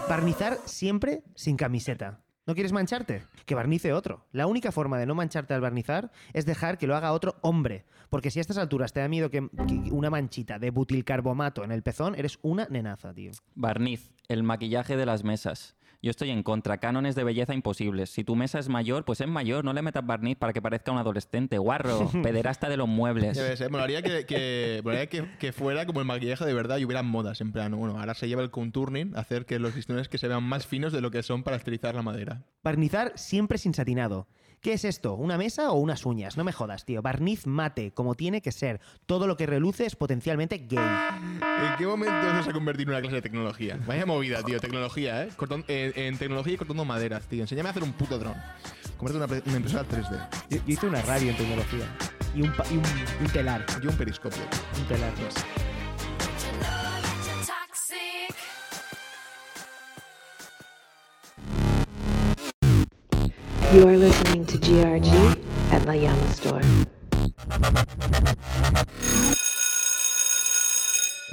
Barnizar 0.08 0.58
siempre 0.64 1.22
sin 1.34 1.56
camiseta. 1.56 2.20
¿No 2.46 2.54
quieres 2.54 2.72
mancharte? 2.72 3.24
Que 3.44 3.56
barnice 3.56 3.92
otro. 3.92 4.24
La 4.30 4.46
única 4.46 4.70
forma 4.70 4.98
de 4.98 5.06
no 5.06 5.16
mancharte 5.16 5.52
al 5.52 5.60
barnizar 5.60 6.12
es 6.32 6.46
dejar 6.46 6.78
que 6.78 6.86
lo 6.86 6.94
haga 6.94 7.12
otro 7.12 7.34
hombre. 7.42 7.84
Porque 8.08 8.30
si 8.30 8.38
a 8.38 8.42
estas 8.42 8.56
alturas 8.56 8.92
te 8.92 9.00
da 9.00 9.08
miedo 9.08 9.30
que, 9.30 9.48
una 9.90 10.10
manchita 10.10 10.60
de 10.60 10.70
butilcarbomato 10.70 11.64
en 11.64 11.72
el 11.72 11.82
pezón, 11.82 12.14
eres 12.14 12.38
una 12.42 12.68
nenaza, 12.70 13.12
tío. 13.12 13.32
Barniz, 13.56 14.12
el 14.28 14.44
maquillaje 14.44 14.96
de 14.96 15.06
las 15.06 15.24
mesas. 15.24 15.74
Yo 16.02 16.10
estoy 16.10 16.30
en 16.30 16.42
contra, 16.42 16.78
cánones 16.78 17.14
de 17.14 17.24
belleza 17.24 17.54
imposibles. 17.54 18.10
Si 18.10 18.24
tu 18.24 18.36
mesa 18.36 18.58
es 18.58 18.68
mayor, 18.68 19.04
pues 19.04 19.20
es 19.20 19.28
mayor, 19.28 19.64
no 19.64 19.72
le 19.72 19.82
metas 19.82 20.04
barniz 20.06 20.36
para 20.36 20.52
que 20.52 20.62
parezca 20.62 20.92
un 20.92 20.98
adolescente. 20.98 21.58
Guarro, 21.58 22.10
pederasta 22.22 22.68
de 22.68 22.76
los 22.76 22.88
muebles. 22.88 23.36
Ves, 23.36 23.60
¿eh? 23.60 23.68
Molaría 23.68 24.02
que, 24.02 24.26
que, 24.26 24.80
molaría 24.84 25.08
que, 25.08 25.26
que 25.38 25.52
fuera 25.52 25.86
como 25.86 26.00
el 26.00 26.06
maquillaje 26.06 26.44
de 26.44 26.54
verdad 26.54 26.78
y 26.78 26.84
hubiera 26.84 27.02
modas. 27.02 27.40
En 27.40 27.52
plan, 27.52 27.72
bueno, 27.76 27.98
ahora 27.98 28.14
se 28.14 28.28
lleva 28.28 28.42
el 28.42 28.50
contourning, 28.50 29.16
hacer 29.16 29.46
que 29.46 29.58
los 29.58 29.74
listones 29.74 30.08
que 30.08 30.18
se 30.18 30.28
vean 30.28 30.44
más 30.44 30.66
finos 30.66 30.92
de 30.92 31.00
lo 31.00 31.10
que 31.10 31.22
son 31.22 31.42
para 31.42 31.56
estilizar 31.56 31.94
la 31.94 32.02
madera. 32.02 32.42
Barnizar 32.62 33.12
siempre 33.16 33.58
sin 33.58 33.74
satinado. 33.74 34.26
¿Qué 34.60 34.72
es 34.72 34.84
esto? 34.84 35.14
¿Una 35.14 35.38
mesa 35.38 35.70
o 35.70 35.74
unas 35.78 36.04
uñas? 36.06 36.36
No 36.36 36.42
me 36.42 36.50
jodas, 36.52 36.84
tío. 36.84 37.00
Barniz 37.00 37.46
mate, 37.46 37.92
como 37.92 38.14
tiene 38.16 38.42
que 38.42 38.50
ser. 38.50 38.80
Todo 39.06 39.26
lo 39.28 39.36
que 39.36 39.46
reluce 39.46 39.86
es 39.86 39.94
potencialmente 39.94 40.58
gay. 40.58 40.78
¿En 40.78 41.76
qué 41.78 41.86
momento 41.86 42.14
eso 42.32 42.42
se 42.42 42.50
ha 42.50 42.52
convertido 42.52 42.90
en 42.90 42.94
una 42.96 43.00
clase 43.00 43.16
de 43.16 43.22
tecnología? 43.22 43.78
Vaya 43.86 44.06
movida, 44.06 44.42
tío, 44.42 44.58
tecnología, 44.58 45.22
¿eh? 45.24 45.28
Cortón- 45.36 45.64
eh, 45.68 45.92
en 45.94 46.18
tecnología 46.18 46.54
y 46.54 46.56
cortando 46.56 46.84
maderas, 46.84 47.26
tío. 47.28 47.42
Enséñame 47.42 47.68
a 47.68 47.70
hacer 47.70 47.84
un 47.84 47.92
puto 47.92 48.18
dron. 48.18 48.34
Convierte 48.96 49.24
una, 49.34 49.42
una 49.46 49.56
impresora 49.56 49.84
3D. 49.84 50.28
Yo, 50.50 50.56
yo 50.56 50.62
hice 50.66 50.86
una 50.86 51.02
radio 51.02 51.30
en 51.30 51.36
tecnología. 51.36 51.84
Y 52.34 52.42
un, 52.42 52.52
y 52.70 52.74
un, 52.76 52.84
un 53.20 53.26
telar. 53.32 53.64
Yo 53.80 53.90
un 53.90 53.96
periscopio. 53.96 54.42
Un 54.80 54.84
telar. 54.88 55.12
You 55.16 55.75
are 63.84 63.96
listening 63.96 64.44
to 64.46 64.58
GRG 64.58 65.36
at 65.70 65.84
La 65.84 65.94
Llama 65.94 66.30
Store. 66.30 66.62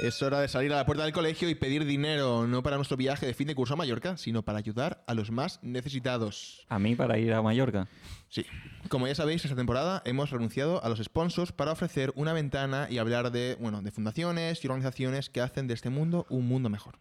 Es 0.00 0.22
hora 0.22 0.40
de 0.40 0.48
salir 0.48 0.70
a 0.72 0.76
la 0.76 0.84
puerta 0.84 1.04
del 1.04 1.14
colegio 1.14 1.48
y 1.48 1.54
pedir 1.54 1.86
dinero, 1.86 2.46
no 2.46 2.62
para 2.62 2.76
nuestro 2.76 2.98
viaje 2.98 3.24
de 3.24 3.32
fin 3.32 3.46
de 3.46 3.54
curso 3.54 3.72
a 3.72 3.76
Mallorca, 3.76 4.18
sino 4.18 4.42
para 4.42 4.58
ayudar 4.58 5.02
a 5.06 5.14
los 5.14 5.30
más 5.30 5.60
necesitados. 5.62 6.66
A 6.68 6.78
mí 6.78 6.94
para 6.94 7.16
ir 7.16 7.32
a 7.32 7.40
Mallorca. 7.40 7.88
Sí. 8.28 8.44
Como 8.90 9.06
ya 9.06 9.14
sabéis, 9.14 9.44
esta 9.44 9.56
temporada 9.56 10.02
hemos 10.04 10.30
renunciado 10.30 10.84
a 10.84 10.90
los 10.90 10.98
sponsors 10.98 11.52
para 11.52 11.72
ofrecer 11.72 12.12
una 12.16 12.34
ventana 12.34 12.88
y 12.90 12.98
hablar 12.98 13.32
de, 13.32 13.56
bueno, 13.58 13.80
de 13.80 13.90
fundaciones 13.90 14.62
y 14.62 14.66
organizaciones 14.66 15.30
que 15.30 15.40
hacen 15.40 15.68
de 15.68 15.74
este 15.74 15.88
mundo 15.88 16.26
un 16.28 16.46
mundo 16.46 16.68
mejor. 16.68 16.98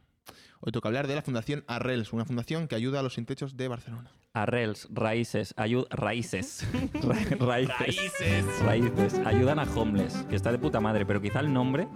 Hoy 0.66 0.72
toca 0.72 0.88
hablar 0.88 1.08
de 1.08 1.16
la 1.16 1.22
Fundación 1.22 1.66
Arrels, 1.68 2.14
una 2.14 2.24
fundación 2.24 2.70
que 2.70 2.76
ayuda 2.76 3.02
a 3.02 3.04
los 3.04 3.16
sin 3.16 3.26
techos 3.26 3.58
de 3.58 3.68
Barcelona. 3.68 4.10
Arrels, 4.34 4.88
raíces, 4.92 5.54
ayud 5.58 5.86
raíces. 5.90 6.66
Ra- 7.04 7.18
raíces. 7.38 8.62
Raíces. 8.62 9.14
Ayudan 9.26 9.60
a 9.60 9.64
homeless, 9.64 10.14
que 10.30 10.38
está 10.38 10.54
de 10.54 10.60
puta 10.60 10.80
madre, 10.80 11.06
pero 11.06 11.22
quizá 11.22 11.42
el 11.42 11.52
nombre 11.52 11.90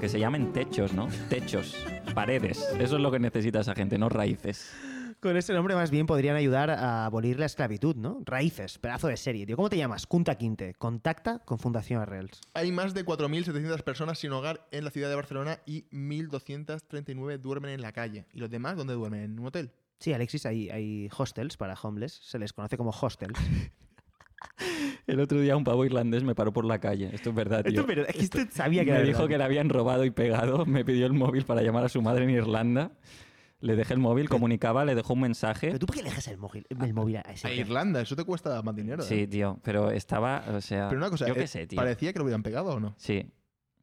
que 0.00 0.08
se 0.08 0.18
llamen 0.18 0.54
techos, 0.54 0.94
¿no? 0.94 1.08
Techos, 1.28 1.76
paredes. 2.14 2.66
Eso 2.78 2.96
es 2.96 3.02
lo 3.02 3.10
que 3.10 3.18
necesita 3.18 3.60
esa 3.60 3.74
gente, 3.74 3.98
no 3.98 4.08
raíces. 4.08 4.72
Con 5.20 5.36
ese 5.36 5.52
nombre 5.52 5.74
más 5.74 5.90
bien 5.90 6.06
podrían 6.06 6.36
ayudar 6.36 6.70
a 6.70 7.04
abolir 7.04 7.40
la 7.40 7.46
esclavitud, 7.46 7.96
¿no? 7.96 8.22
Raíces, 8.24 8.78
pedazo 8.78 9.08
de 9.08 9.16
serie, 9.16 9.46
tío. 9.46 9.56
¿Cómo 9.56 9.68
te 9.68 9.76
llamas? 9.76 10.06
Kunta 10.06 10.36
Quinte. 10.36 10.74
Contacta 10.74 11.40
con 11.40 11.58
Fundación 11.58 12.00
Arrels. 12.00 12.40
Hay 12.54 12.70
más 12.70 12.94
de 12.94 13.04
4.700 13.04 13.82
personas 13.82 14.20
sin 14.20 14.30
hogar 14.30 14.68
en 14.70 14.84
la 14.84 14.90
ciudad 14.92 15.08
de 15.08 15.16
Barcelona 15.16 15.58
y 15.66 15.86
1.239 15.90 17.38
duermen 17.38 17.72
en 17.72 17.82
la 17.82 17.90
calle. 17.90 18.26
¿Y 18.32 18.38
los 18.38 18.48
demás 18.48 18.76
dónde 18.76 18.94
duermen? 18.94 19.22
¿En 19.24 19.40
un 19.40 19.46
hotel? 19.46 19.72
Sí, 19.98 20.12
Alexis, 20.12 20.46
hay, 20.46 20.70
hay 20.70 21.08
hostels 21.16 21.56
para 21.56 21.74
homeless. 21.74 22.12
Se 22.22 22.38
les 22.38 22.52
conoce 22.52 22.76
como 22.76 22.90
hostels. 22.90 23.36
El 25.08 25.18
otro 25.18 25.40
día 25.40 25.56
un 25.56 25.64
pavo 25.64 25.84
irlandés 25.84 26.22
me 26.22 26.36
paró 26.36 26.52
por 26.52 26.64
la 26.64 26.78
calle. 26.78 27.10
Esto 27.12 27.30
es 27.30 27.34
verdad, 27.34 27.64
tío. 27.64 27.70
Esto 27.70 27.80
es 27.80 27.86
verdad, 27.88 28.06
es 28.08 28.14
que 28.14 28.22
esto 28.22 28.38
sabía 28.52 28.84
que 28.84 28.92
me 28.92 28.98
era 28.98 29.06
dijo 29.06 29.18
verdad. 29.22 29.30
que 29.30 29.38
le 29.38 29.44
habían 29.44 29.68
robado 29.68 30.04
y 30.04 30.10
pegado. 30.12 30.64
Me 30.64 30.84
pidió 30.84 31.06
el 31.06 31.12
móvil 31.14 31.44
para 31.44 31.62
llamar 31.62 31.84
a 31.84 31.88
su 31.88 32.00
madre 32.02 32.22
en 32.22 32.30
Irlanda. 32.30 32.92
Le 33.60 33.74
dejé 33.74 33.94
el 33.94 34.00
móvil, 34.00 34.28
comunicaba, 34.28 34.84
le 34.84 34.94
dejó 34.94 35.14
un 35.14 35.20
mensaje. 35.20 35.68
¿Pero 35.68 35.80
tú 35.80 35.86
por 35.86 35.96
qué 35.96 36.02
le 36.02 36.10
dejas 36.10 36.28
el 36.28 36.38
móvil, 36.38 36.64
el 36.68 36.94
móvil 36.94 37.16
a 37.16 37.20
ese? 37.22 37.48
A 37.48 37.52
Irlanda, 37.52 38.00
eso 38.00 38.14
te 38.14 38.24
cuesta 38.24 38.62
más 38.62 38.74
dinero. 38.74 39.02
¿eh? 39.02 39.06
Sí, 39.06 39.26
tío, 39.26 39.58
pero 39.62 39.90
estaba, 39.90 40.44
o 40.54 40.60
sea, 40.60 40.88
Pero 40.88 41.00
una 41.00 41.10
cosa, 41.10 41.26
yo 41.26 41.34
qué 41.34 41.42
eh, 41.42 41.48
sé, 41.48 41.66
tío. 41.66 41.76
¿parecía 41.76 42.12
que 42.12 42.18
lo 42.20 42.24
hubieran 42.24 42.44
pegado 42.44 42.70
o 42.70 42.80
no? 42.80 42.94
Sí, 42.98 43.26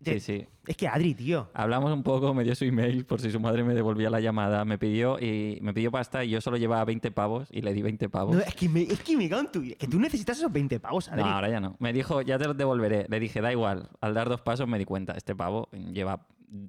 sí, 0.01 0.21
sí. 0.21 0.47
Es 0.65 0.77
que 0.77 0.87
Adri, 0.87 1.13
tío. 1.13 1.49
Hablamos 1.53 1.91
un 1.91 2.03
poco, 2.03 2.33
me 2.33 2.45
dio 2.45 2.55
su 2.55 2.63
email 2.63 3.05
por 3.05 3.19
si 3.19 3.29
su 3.31 3.39
madre 3.41 3.65
me 3.65 3.73
devolvía 3.73 4.09
la 4.09 4.21
llamada. 4.21 4.63
Me 4.63 4.77
pidió 4.77 5.19
y 5.19 5.59
me 5.61 5.73
pidió 5.73 5.91
pasta 5.91 6.23
y 6.23 6.29
yo 6.29 6.39
solo 6.39 6.55
llevaba 6.55 6.85
20 6.85 7.11
pavos 7.11 7.49
y 7.51 7.61
le 7.61 7.73
di 7.73 7.81
20 7.81 8.07
pavos. 8.07 8.35
No, 8.35 8.41
es 8.41 8.55
que 8.55 8.69
me, 8.69 8.83
es 8.83 9.01
que 9.01 9.17
me 9.17 9.27
cago 9.27 9.41
en 9.41 9.51
tu. 9.51 9.61
Que 9.77 9.87
tú 9.87 9.99
necesitas 9.99 10.37
esos 10.37 10.51
20 10.53 10.79
pavos, 10.79 11.09
Adri. 11.09 11.23
No, 11.23 11.29
ahora 11.29 11.49
ya 11.49 11.59
no. 11.59 11.75
Me 11.79 11.91
dijo, 11.91 12.21
ya 12.21 12.37
te 12.37 12.45
los 12.45 12.55
devolveré. 12.55 13.07
Le 13.09 13.19
dije, 13.19 13.41
da 13.41 13.51
igual. 13.51 13.89
Al 13.99 14.13
dar 14.13 14.29
dos 14.29 14.41
pasos 14.41 14.67
me 14.67 14.79
di 14.79 14.85
cuenta, 14.85 15.13
este 15.13 15.35
pavo 15.35 15.67
lleva 15.91 16.25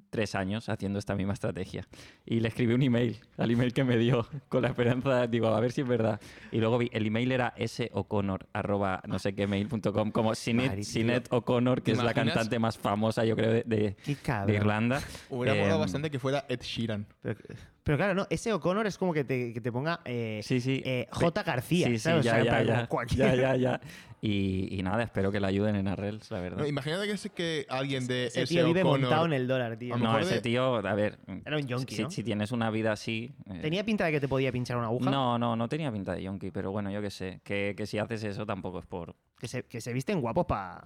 tres 0.09 0.35
años 0.35 0.69
haciendo 0.69 0.99
esta 0.99 1.15
misma 1.15 1.33
estrategia. 1.33 1.87
Y 2.25 2.39
le 2.39 2.47
escribí 2.49 2.73
un 2.73 2.81
email 2.83 3.17
al 3.37 3.51
email 3.51 3.73
que 3.73 3.83
me 3.83 3.97
dio 3.97 4.27
con 4.49 4.61
la 4.61 4.69
esperanza, 4.69 5.27
digo, 5.27 5.47
a 5.47 5.59
ver 5.59 5.71
si 5.71 5.81
es 5.81 5.87
verdad. 5.87 6.19
Y 6.51 6.59
luego 6.59 6.77
vi, 6.77 6.89
el 6.93 7.05
email 7.05 7.31
era 7.31 7.53
s'oconnor, 7.65 8.47
arroba 8.53 9.01
no 9.07 9.19
sé 9.19 9.33
qué 9.35 9.47
mail.com, 9.47 10.11
como 10.11 10.33
tío. 10.33 10.83
Sinead 10.83 11.23
O'Connor, 11.29 11.81
que 11.81 11.91
¿Te 11.93 11.97
es 11.99 12.03
la 12.03 12.13
cantante 12.13 12.59
más 12.59 12.77
famosa, 12.77 13.25
yo 13.25 13.35
creo, 13.35 13.51
de, 13.51 13.63
de- 13.65 13.95
de 14.45 14.53
Irlanda. 14.53 15.01
Hubiera 15.29 15.55
Eh, 15.57 15.61
molado 15.61 15.79
bastante 15.79 16.09
que 16.11 16.19
fuera 16.19 16.45
Ed 16.49 16.61
Sheeran. 16.61 17.05
Pero, 17.21 17.39
Pero 17.87 17.97
claro, 17.97 18.13
no, 18.13 18.27
ese 18.29 18.53
O'Connor 18.53 18.85
es 18.85 18.97
como 18.97 19.13
que 19.13 19.23
te, 19.23 19.53
que 19.53 19.61
te 19.61 19.71
ponga 19.71 20.01
eh, 20.05 20.41
Sí, 20.43 20.61
sí. 20.61 20.81
eh, 20.85 21.07
J. 21.09 21.41
García, 21.43 21.87
Sí, 21.87 21.93
ya, 21.93 21.99
sea, 21.99 22.21
ya, 22.21 22.43
ya, 22.43 22.87
ya, 23.15 23.35
ya, 23.35 23.55
ya. 23.55 23.81
Y, 24.21 24.77
y 24.77 24.83
nada, 24.83 25.03
espero 25.03 25.31
que 25.31 25.39
le 25.39 25.47
ayuden 25.47 25.75
en 25.75 25.87
Arrels, 25.87 26.29
la 26.31 26.39
verdad. 26.41 26.57
No, 26.57 26.67
imagínate 26.67 27.05
que, 27.05 27.11
es 27.13 27.29
que 27.33 27.65
alguien 27.69 28.05
de 28.07 28.27
Ese 28.27 28.41
ese 28.43 28.53
tío 28.55 28.65
vive 28.65 28.81
O'Connor- 28.83 28.99
montado 29.01 29.25
en 29.25 29.33
el 29.33 29.47
dólar, 29.47 29.77
tío. 29.77 29.95
No, 29.97 30.19
ese 30.19 30.35
de- 30.35 30.41
tío, 30.41 30.75
a 30.85 30.93
ver. 30.95 31.17
Era 31.45 31.55
un 31.57 31.65
yonki, 31.67 31.95
si, 31.95 32.03
¿no? 32.03 32.11
si 32.11 32.23
tienes 32.23 32.51
una 32.51 32.69
vida 32.71 32.91
así. 32.91 33.31
eh, 33.49 33.59
¿Tenía 33.61 33.83
pinta 33.85 34.05
de 34.05 34.11
que 34.11 34.19
te 34.19 34.27
podía 34.27 34.51
pinchar 34.51 34.75
una 34.77 34.87
aguja? 34.87 35.09
No, 35.09 35.37
no, 35.39 35.55
no 35.55 35.69
tenía 35.69 35.91
pinta 35.91 36.13
de 36.13 36.23
yonki, 36.23 36.51
pero 36.51 36.71
bueno, 36.71 36.91
yo 36.91 37.01
qué 37.01 37.09
sé. 37.11 37.39
Que, 37.43 37.73
que 37.77 37.85
si 37.85 37.99
haces 37.99 38.23
eso 38.23 38.45
tampoco 38.45 38.79
es 38.79 38.85
por. 38.85 39.15
Que 39.39 39.47
se, 39.47 39.63
que 39.63 39.79
se 39.81 39.93
visten 39.93 40.19
guapos 40.19 40.45
para... 40.45 40.85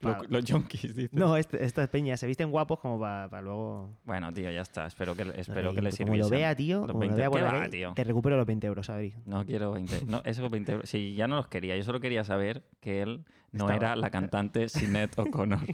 Los 0.00 0.44
yonkis, 0.44 0.94
dices. 0.94 1.12
No, 1.12 1.36
este- 1.36 1.62
estas 1.64 1.88
peñas 1.88 2.18
se 2.20 2.26
visten 2.26 2.50
guapos 2.50 2.80
como 2.80 2.98
para 2.98 3.42
luego... 3.42 3.98
Bueno, 4.04 4.32
tío, 4.32 4.50
ya 4.50 4.62
está. 4.62 4.86
Espero 4.86 5.14
que, 5.14 5.22
espero 5.36 5.74
que 5.74 5.82
le 5.82 5.90
tú 5.90 5.96
sirviesen. 5.96 6.06
Como 6.06 6.16
lo 6.16 6.28
vea, 6.30 6.54
tío, 6.56 6.78
los 6.78 6.92
como 6.92 7.04
lo 7.04 7.16
20 7.16 7.68
vea 7.70 7.94
te 7.94 8.04
recupero 8.04 8.36
los 8.36 8.46
20 8.46 8.66
euros, 8.66 8.88
Adri. 8.88 9.14
No 9.26 9.44
quiero 9.44 9.72
20. 9.72 10.06
No, 10.06 10.22
esos 10.24 10.50
20 10.50 10.72
euros. 10.72 10.88
Si 10.88 11.14
ya 11.14 11.28
no 11.28 11.36
los 11.36 11.48
quería, 11.48 11.76
yo 11.76 11.84
solo 11.84 12.00
quería 12.00 12.24
saber 12.24 12.64
que 12.80 13.02
él 13.02 13.24
no 13.52 13.64
Estaba. 13.64 13.76
era 13.76 13.96
la 13.96 14.10
cantante 14.10 14.68
Sinead 14.68 15.10
O'Connor. 15.16 15.60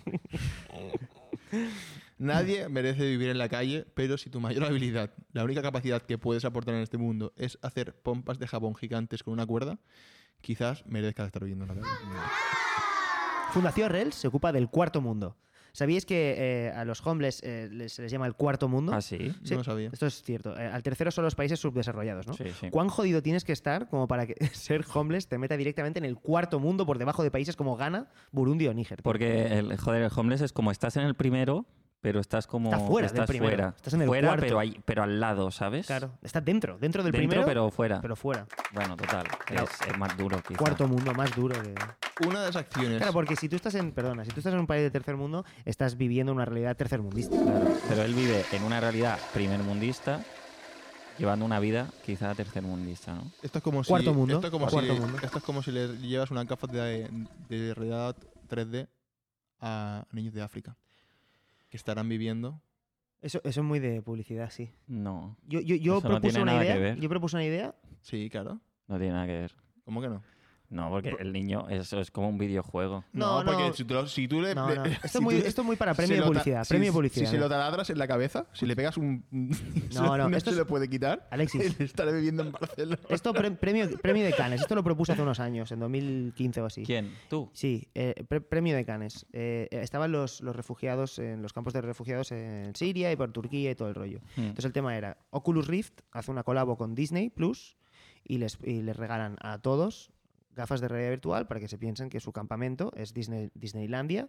Nadie 2.19 2.69
merece 2.69 3.05
vivir 3.05 3.29
en 3.29 3.39
la 3.39 3.49
calle, 3.49 3.87
pero 3.95 4.17
si 4.17 4.31
tu 4.31 4.41
mayor 4.41 4.65
habilidad, 4.65 5.13
la 5.33 5.45
única 5.45 5.61
capacidad 5.63 6.01
que 6.03 6.17
puedes 6.17 6.45
aportar 6.47 6.75
en 6.75 6.81
este 6.81 6.97
mundo 6.97 7.33
es 7.37 7.59
hacer 7.63 7.95
pompas 7.95 8.39
de 8.39 8.47
jabón 8.47 8.75
gigantes 8.75 9.23
con 9.23 9.35
una 9.35 9.47
cuerda, 9.47 9.79
quizás 10.41 10.85
merezcas 10.87 11.27
estar 11.27 11.43
viviendo 11.43 11.67
en 11.67 11.69
la 11.69 11.75
calle. 11.83 11.95
Fundación 13.57 13.89
Rels 13.89 14.15
se 14.15 14.29
ocupa 14.29 14.53
del 14.53 14.69
cuarto 14.69 15.01
mundo. 15.01 15.35
¿Sabíais 15.73 16.05
que 16.05 16.35
eh, 16.37 16.73
a 16.73 16.85
los 16.85 17.01
homeless 17.07 17.43
eh, 17.43 17.71
les, 17.73 17.91
se 17.95 18.03
les 18.03 18.13
llama 18.13 18.27
el 18.27 18.35
cuarto 18.35 18.69
mundo? 18.69 18.93
¿Ah, 18.93 19.01
sí? 19.01 19.33
Sí, 19.45 19.53
No 19.53 19.57
lo 19.57 19.65
sabía. 19.65 19.89
Esto 19.91 20.05
es 20.05 20.23
cierto. 20.23 20.55
Eh, 20.59 20.67
al 20.67 20.83
tercero 20.83 21.11
son 21.11 21.25
los 21.25 21.35
países 21.35 21.59
subdesarrollados, 21.59 22.27
¿no? 22.27 22.35
Sí, 22.35 22.45
sí. 22.61 22.69
¿Cuán 22.69 22.89
jodido 22.89 23.23
tienes 23.23 23.45
que 23.45 23.53
estar 23.53 23.89
como 23.89 24.07
para 24.09 24.27
que 24.27 24.35
ser 24.53 24.85
homeless 24.93 25.29
te 25.29 25.39
meta 25.39 25.57
directamente 25.57 25.99
en 25.99 26.05
el 26.05 26.19
cuarto 26.19 26.61
mundo 26.61 26.85
por 26.85 26.99
debajo 26.99 27.23
de 27.23 27.31
países 27.31 27.57
como 27.57 27.79
Ghana, 27.79 28.11
Burundi 28.31 28.67
o 28.69 28.75
Níger? 28.75 29.03
Porque, 29.03 29.47
el, 29.59 29.75
joder, 29.79 30.03
el 30.03 30.11
homeless 30.15 30.43
es 30.43 30.53
como 30.53 30.71
estás 30.71 30.99
en 30.99 31.05
el 31.05 31.15
primero, 31.15 31.65
pero 32.01 32.21
estás 32.21 32.47
como. 32.47 32.71
Estás 32.71 32.87
fuera 32.89 33.09
del 33.09 33.15
estás 33.17 33.29
primero. 33.29 33.51
fuera. 33.57 33.75
Estás 33.77 33.95
en 33.95 34.03
el 34.03 34.07
Fuera, 34.09 34.29
cuarto. 34.29 34.45
pero, 34.45 34.59
ahí, 34.61 34.81
pero 34.85 35.03
al 35.03 35.19
lado, 35.19 35.51
¿sabes? 35.51 35.87
Claro, 35.87 36.13
estás 36.23 36.45
dentro, 36.45 36.79
dentro 36.79 37.03
del 37.03 37.13
Dentro, 37.13 37.29
primero, 37.29 37.47
pero 37.47 37.71
fuera. 37.71 38.01
pero 38.01 38.17
fuera. 38.17 38.47
Bueno, 38.73 38.97
total. 38.97 39.27
Claro. 39.47 39.65
Es, 39.65 39.89
es 39.89 39.99
más 39.99 40.17
duro, 40.17 40.41
quizá. 40.47 40.59
Cuarto 40.59 40.87
mundo, 40.87 41.13
más 41.15 41.35
duro 41.35 41.61
que... 41.61 41.75
Una 42.27 42.41
de 42.41 42.47
las 42.47 42.57
acciones. 42.57 42.99
Claro, 42.99 43.13
porque 43.13 43.37
si 43.37 43.49
tú 43.49 43.57
estás 43.57 43.75
en, 43.75 43.93
perdona, 43.93 44.25
si 44.25 44.31
tú 44.31 44.41
estás 44.41 44.53
en 44.53 44.61
un 44.61 44.67
país 44.67 44.83
de 44.83 44.91
tercer 44.91 45.17
mundo, 45.17 45.45
estás 45.65 45.97
viviendo 45.97 46.33
una 46.33 46.45
realidad 46.45 46.77
tercermundista. 46.77 47.37
Claro, 47.37 47.71
pero 47.89 48.03
él 48.05 48.15
vive 48.15 48.45
en 48.53 48.63
una 48.63 48.81
realidad 48.81 49.19
primermundista, 49.35 50.23
llevando 51.19 51.45
una 51.45 51.59
vida 51.61 51.89
quizá 52.05 52.35
tercermundista, 52.35 53.15
¿no? 53.15 53.31
Esto 53.43 53.59
es 53.59 53.65
como 53.65 53.83
si, 53.85 53.89
Cuarto 53.91 54.15
mundo, 54.15 54.35
Esto 54.37 54.47
es 54.47 54.51
como, 54.53 54.67
cuarto 54.69 54.95
si, 54.95 55.01
mundo. 55.01 55.19
esto 55.23 55.39
es 55.39 55.45
como 55.45 55.63
si 55.63 55.73
le 55.73 55.89
llevas 55.99 56.31
una 56.31 56.45
gafas 56.45 56.71
de, 56.71 57.09
de 57.49 57.75
realidad 57.75 58.17
3D 58.49 58.89
a 59.61 60.05
niños 60.13 60.33
de 60.35 60.43
África 60.43 60.77
que 61.69 61.77
estarán 61.77 62.09
viviendo. 62.09 62.61
Eso, 63.23 63.41
eso 63.45 63.61
es 63.61 63.67
muy 63.67 63.79
de 63.81 64.03
publicidad, 64.03 64.51
sí. 64.51 64.71
No, 64.87 65.37
Yo, 65.47 65.61
yo, 65.61 65.75
yo 65.77 65.99
Eso 65.99 66.09
no 66.09 66.15
propuse 66.17 66.33
tiene 66.35 66.43
una 66.43 66.53
nada 66.53 66.65
que 66.65 66.71
idea. 66.71 66.81
ver. 66.81 67.01
Yo 67.01 67.09
propuse 67.09 67.37
una 67.37 67.45
idea. 67.45 67.75
Sí, 68.03 68.29
claro. 68.31 68.61
no 68.89 68.99
tiene 68.99 69.13
nada 69.15 69.27
que 69.27 69.33
ver. 69.33 69.57
¿Cómo 69.85 70.01
que 70.01 70.09
no? 70.09 70.23
No, 70.69 70.91
porque 70.91 71.15
el 71.21 71.33
niño, 71.33 71.69
eso 71.69 72.01
es 72.01 72.11
como 72.11 72.29
un 72.29 72.39
videojuego. 72.39 73.05
No, 73.13 73.43
porque 73.45 73.69
no. 73.69 73.73
Si, 73.73 73.85
tú, 73.85 73.95
lo- 73.95 74.07
si 74.07 74.27
tú 74.29 74.41
le. 74.41 74.55
No, 74.55 74.73
no. 74.75 74.85
le- 74.85 74.93
Esto, 75.05 75.19
si 75.19 75.21
muy, 75.25 75.41
tú- 75.41 75.47
esto 75.47 75.61
es 75.63 75.67
muy 75.67 75.77
para 75.77 75.95
se 75.95 75.99
premio 76.03 76.17
de 76.17 76.23
publicidad. 76.29 76.65
si- 76.65 76.69
premio 76.69 76.87
de 76.87 76.91
Si, 76.91 76.95
publicidad. 76.97 77.31
se 77.31 77.37
¿no? 77.37 77.43
lo 77.45 77.49
taladras 77.49 77.91
en 77.91 77.99
la 77.99 78.09
cabeza, 78.09 78.47
si 78.53 78.67
le 78.67 78.75
pegas 78.77 78.97
un. 78.97 79.25
No, 79.95 80.17
no, 80.19 80.37
esto 80.37 80.51
se 80.51 80.55
es- 80.55 80.59
lo 80.59 80.67
puede 80.67 80.89
quitar. 80.89 81.27
Alexis. 81.31 81.61
Él 81.63 81.77
estará 81.87 82.11
viviendo 82.13 82.43
en 82.43 82.53
Barcelona. 82.53 82.99
Esto 83.09 83.33
pre- 83.33 83.51
premio, 83.53 83.89
premio 84.03 84.25
de 84.25 84.33
Canes. 84.33 84.61
Esto 84.61 84.75
lo 84.75 84.83
propuse 84.85 85.13
hace 85.13 85.23
unos 85.23 85.41
años, 85.41 85.71
en 85.73 85.79
2015 85.81 86.61
o 86.61 86.67
así. 86.67 86.83
¿Quién? 86.85 87.13
¿Tú? 87.31 87.49
Sí, 87.53 87.89
eh, 87.95 88.25
pre- 88.29 88.41
premio 88.41 88.75
de 88.77 88.85
Canes. 88.85 89.27
Eh, 89.33 89.69
eh, 89.71 89.81
estaban 89.83 90.11
los, 90.13 90.41
los 90.41 90.55
refugiados 90.57 91.19
en 91.19 91.43
los 91.43 91.53
campos 91.53 91.73
de 91.73 91.81
refugiados 91.81 92.33
en 92.33 92.75
Siria 92.75 93.13
y 93.13 93.17
por 93.17 93.31
Turquía 93.33 93.71
y 93.71 93.75
todo 93.75 93.89
el 93.89 93.95
rollo. 93.95 94.21
Hmm. 94.37 94.41
Entonces 94.43 94.65
el 94.67 94.73
tema 94.73 94.97
era, 94.97 95.17
Oculus 95.31 95.67
Rift 95.67 96.01
hace 96.13 96.31
una 96.31 96.43
colabo 96.43 96.77
con 96.77 96.95
Disney 96.95 97.31
Plus 97.31 97.77
y 98.25 98.39
les, 98.39 98.59
y 98.65 98.83
les 98.83 98.97
regalan 98.97 99.37
a 99.41 99.59
todos 99.59 100.11
gafas 100.57 100.81
de 100.81 100.89
realidad 100.89 101.11
virtual 101.11 101.47
para 101.47 101.61
que 101.61 101.69
se 101.69 101.79
piensen 101.79 102.09
que 102.09 102.19
su 102.19 102.33
campamento 102.33 102.91
es 102.97 103.15
Disney, 103.15 103.51
Disneylandia 103.55 104.29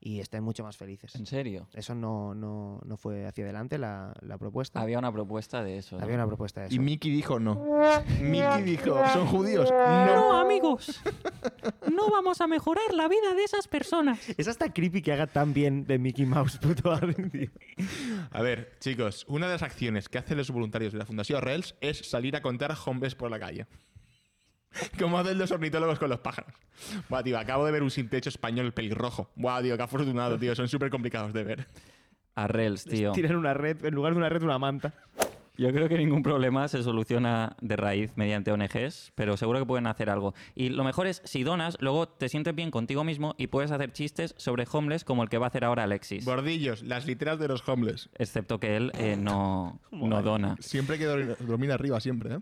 y 0.00 0.20
estén 0.20 0.44
mucho 0.44 0.62
más 0.64 0.76
felices. 0.76 1.14
¿En 1.14 1.24
serio? 1.24 1.66
Eso 1.72 1.94
no, 1.94 2.34
no, 2.34 2.78
no 2.84 2.96
fue 2.98 3.24
hacia 3.26 3.44
adelante 3.44 3.78
la, 3.78 4.12
la 4.20 4.36
propuesta. 4.36 4.82
Había 4.82 4.98
una 4.98 5.10
propuesta 5.10 5.64
de 5.64 5.78
eso. 5.78 5.96
¿no? 5.96 6.02
Había 6.02 6.16
una 6.16 6.26
propuesta 6.26 6.60
de 6.60 6.66
eso. 6.66 6.76
Y 6.76 6.78
Mickey 6.78 7.10
dijo 7.10 7.40
no. 7.40 7.54
Mickey 8.20 8.62
dijo, 8.64 9.00
¿son 9.14 9.26
judíos? 9.26 9.70
No, 9.70 10.06
No. 10.06 10.40
amigos. 10.40 11.00
No 11.90 12.10
vamos 12.10 12.40
a 12.40 12.46
mejorar 12.48 12.92
la 12.92 13.06
vida 13.08 13.34
de 13.34 13.44
esas 13.44 13.68
personas. 13.68 14.18
Es 14.36 14.48
hasta 14.48 14.72
creepy 14.72 15.00
que 15.00 15.12
haga 15.12 15.26
tan 15.28 15.54
bien 15.54 15.84
de 15.86 15.98
Mickey 15.98 16.26
Mouse, 16.26 16.58
puto 16.62 16.90
Arden. 16.92 17.30
A 18.32 18.42
ver, 18.42 18.72
chicos, 18.80 19.24
una 19.28 19.46
de 19.46 19.52
las 19.52 19.62
acciones 19.62 20.08
que 20.08 20.18
hacen 20.18 20.36
los 20.36 20.50
voluntarios 20.50 20.92
de 20.92 20.98
la 20.98 21.06
Fundación 21.06 21.40
Rels 21.40 21.76
es 21.80 21.98
salir 22.10 22.34
a 22.36 22.42
contar 22.42 22.74
hombres 22.86 23.14
por 23.14 23.30
la 23.30 23.38
calle. 23.38 23.66
Como 24.98 25.18
hacen 25.18 25.38
los 25.38 25.50
ornitólogos 25.50 25.98
con 25.98 26.10
los 26.10 26.20
pájaros. 26.20 26.52
Buah, 27.08 27.22
tío, 27.22 27.38
acabo 27.38 27.64
de 27.66 27.72
ver 27.72 27.82
un 27.82 27.90
sin 27.90 28.08
techo 28.08 28.28
español 28.28 28.72
pelirrojo. 28.72 29.30
Buah, 29.36 29.62
tío, 29.62 29.76
qué 29.76 29.82
afortunado, 29.82 30.38
tío. 30.38 30.54
Son 30.54 30.68
súper 30.68 30.90
complicados 30.90 31.32
de 31.32 31.44
ver. 31.44 31.66
A 32.34 32.48
Rels, 32.48 32.84
tío. 32.84 33.12
Tiran 33.12 33.36
una 33.36 33.54
red, 33.54 33.84
en 33.84 33.94
lugar 33.94 34.12
de 34.12 34.18
una 34.18 34.28
red, 34.28 34.42
una 34.42 34.58
manta. 34.58 34.92
Yo 35.56 35.70
creo 35.72 35.88
que 35.88 35.96
ningún 35.96 36.22
problema 36.22 36.66
se 36.66 36.82
soluciona 36.82 37.54
de 37.60 37.76
raíz 37.76 38.10
mediante 38.16 38.50
ONGs, 38.50 39.12
pero 39.14 39.36
seguro 39.36 39.60
que 39.60 39.66
pueden 39.66 39.86
hacer 39.86 40.10
algo. 40.10 40.34
Y 40.56 40.70
lo 40.70 40.82
mejor 40.82 41.06
es, 41.06 41.22
si 41.24 41.44
donas, 41.44 41.76
luego 41.80 42.08
te 42.08 42.28
sientes 42.28 42.54
bien 42.56 42.72
contigo 42.72 43.04
mismo 43.04 43.34
y 43.38 43.46
puedes 43.46 43.70
hacer 43.70 43.92
chistes 43.92 44.34
sobre 44.36 44.66
homeless 44.70 45.04
como 45.04 45.22
el 45.22 45.28
que 45.28 45.38
va 45.38 45.46
a 45.46 45.48
hacer 45.48 45.64
ahora 45.64 45.84
Alexis. 45.84 46.24
Bordillos, 46.24 46.82
las 46.82 47.06
literas 47.06 47.38
de 47.38 47.46
los 47.48 47.66
homeless. 47.68 48.10
Excepto 48.18 48.58
que 48.58 48.76
él 48.76 48.90
eh, 48.98 49.16
no, 49.16 49.78
no 49.92 50.22
dona. 50.22 50.56
Siempre 50.58 50.94
hay 50.94 51.00
que 51.00 51.06
dor- 51.08 51.36
dormir 51.38 51.70
arriba, 51.70 52.00
siempre, 52.00 52.34
¿eh? 52.34 52.38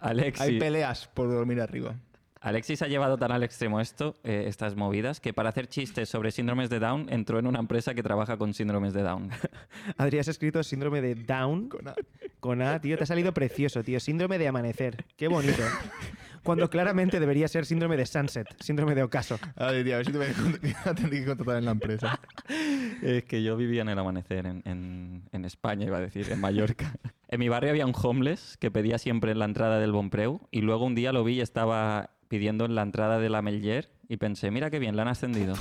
Alexis, 0.00 0.40
Hay 0.40 0.58
peleas 0.58 1.08
por 1.08 1.28
dormir 1.28 1.60
arriba. 1.60 1.96
Alexis 2.40 2.80
ha 2.80 2.88
llevado 2.88 3.18
tan 3.18 3.32
al 3.32 3.42
extremo 3.42 3.80
esto, 3.80 4.14
eh, 4.24 4.44
estas 4.46 4.74
movidas, 4.74 5.20
que 5.20 5.34
para 5.34 5.50
hacer 5.50 5.66
chistes 5.68 6.08
sobre 6.08 6.30
síndromes 6.30 6.70
de 6.70 6.78
Down 6.78 7.06
entró 7.10 7.38
en 7.38 7.46
una 7.46 7.58
empresa 7.58 7.94
que 7.94 8.02
trabaja 8.02 8.38
con 8.38 8.54
síndromes 8.54 8.94
de 8.94 9.02
Down. 9.02 9.28
Adri, 9.98 10.18
has 10.18 10.28
escrito 10.28 10.62
síndrome 10.62 11.02
de 11.02 11.14
Down 11.16 11.68
Con 11.68 11.88
A. 11.88 11.94
con 12.40 12.62
A, 12.62 12.80
tío. 12.80 12.96
Te 12.96 13.04
ha 13.04 13.06
salido 13.06 13.34
precioso, 13.34 13.82
tío. 13.84 14.00
Síndrome 14.00 14.38
de 14.38 14.48
amanecer. 14.48 15.04
Qué 15.18 15.28
bonito. 15.28 15.62
Cuando 16.42 16.70
claramente 16.70 17.20
debería 17.20 17.46
ser 17.48 17.66
síndrome 17.66 17.98
de 17.98 18.06
sunset, 18.06 18.46
síndrome 18.62 18.94
de 18.94 19.02
ocaso. 19.02 19.38
A 19.56 19.72
ver, 19.72 19.84
tío, 19.84 19.94
a 19.94 19.96
ver 19.98 20.06
si 20.06 20.12
te 20.12 20.16
voy 20.18 20.26
a 20.28 20.30
cont- 20.30 20.60
voy 20.62 20.74
a 20.86 20.94
tener 20.94 21.10
que 21.10 21.24
contratar 21.26 21.56
en 21.58 21.64
la 21.66 21.70
empresa. 21.72 22.18
Es 23.02 23.24
que 23.24 23.42
yo 23.42 23.56
vivía 23.58 23.82
en 23.82 23.90
el 23.90 23.98
amanecer 23.98 24.46
en, 24.46 24.62
en- 24.64 25.22
en 25.32 25.44
España, 25.44 25.84
iba 25.86 25.98
a 25.98 26.00
decir, 26.00 26.30
en 26.32 26.40
Mallorca. 26.40 26.94
En 27.28 27.38
mi 27.40 27.48
barrio 27.50 27.70
había 27.70 27.84
un 27.86 27.92
homeless 27.94 28.56
que 28.58 28.70
pedía 28.70 28.96
siempre 28.98 29.32
en 29.32 29.38
la 29.38 29.44
entrada 29.44 29.78
del 29.78 29.92
Bonpreu 29.92 30.40
y 30.50 30.62
luego 30.62 30.86
un 30.86 30.94
día 30.94 31.12
lo 31.12 31.22
vi 31.22 31.34
y 31.34 31.40
estaba 31.42 32.10
pidiendo 32.30 32.64
en 32.64 32.76
la 32.76 32.82
entrada 32.82 33.18
de 33.18 33.28
la 33.28 33.42
Mellier 33.42 33.90
y 34.08 34.16
pensé, 34.16 34.52
mira 34.52 34.70
qué 34.70 34.78
bien, 34.78 34.94
le 34.94 35.02
han 35.02 35.08
ascendido. 35.08 35.54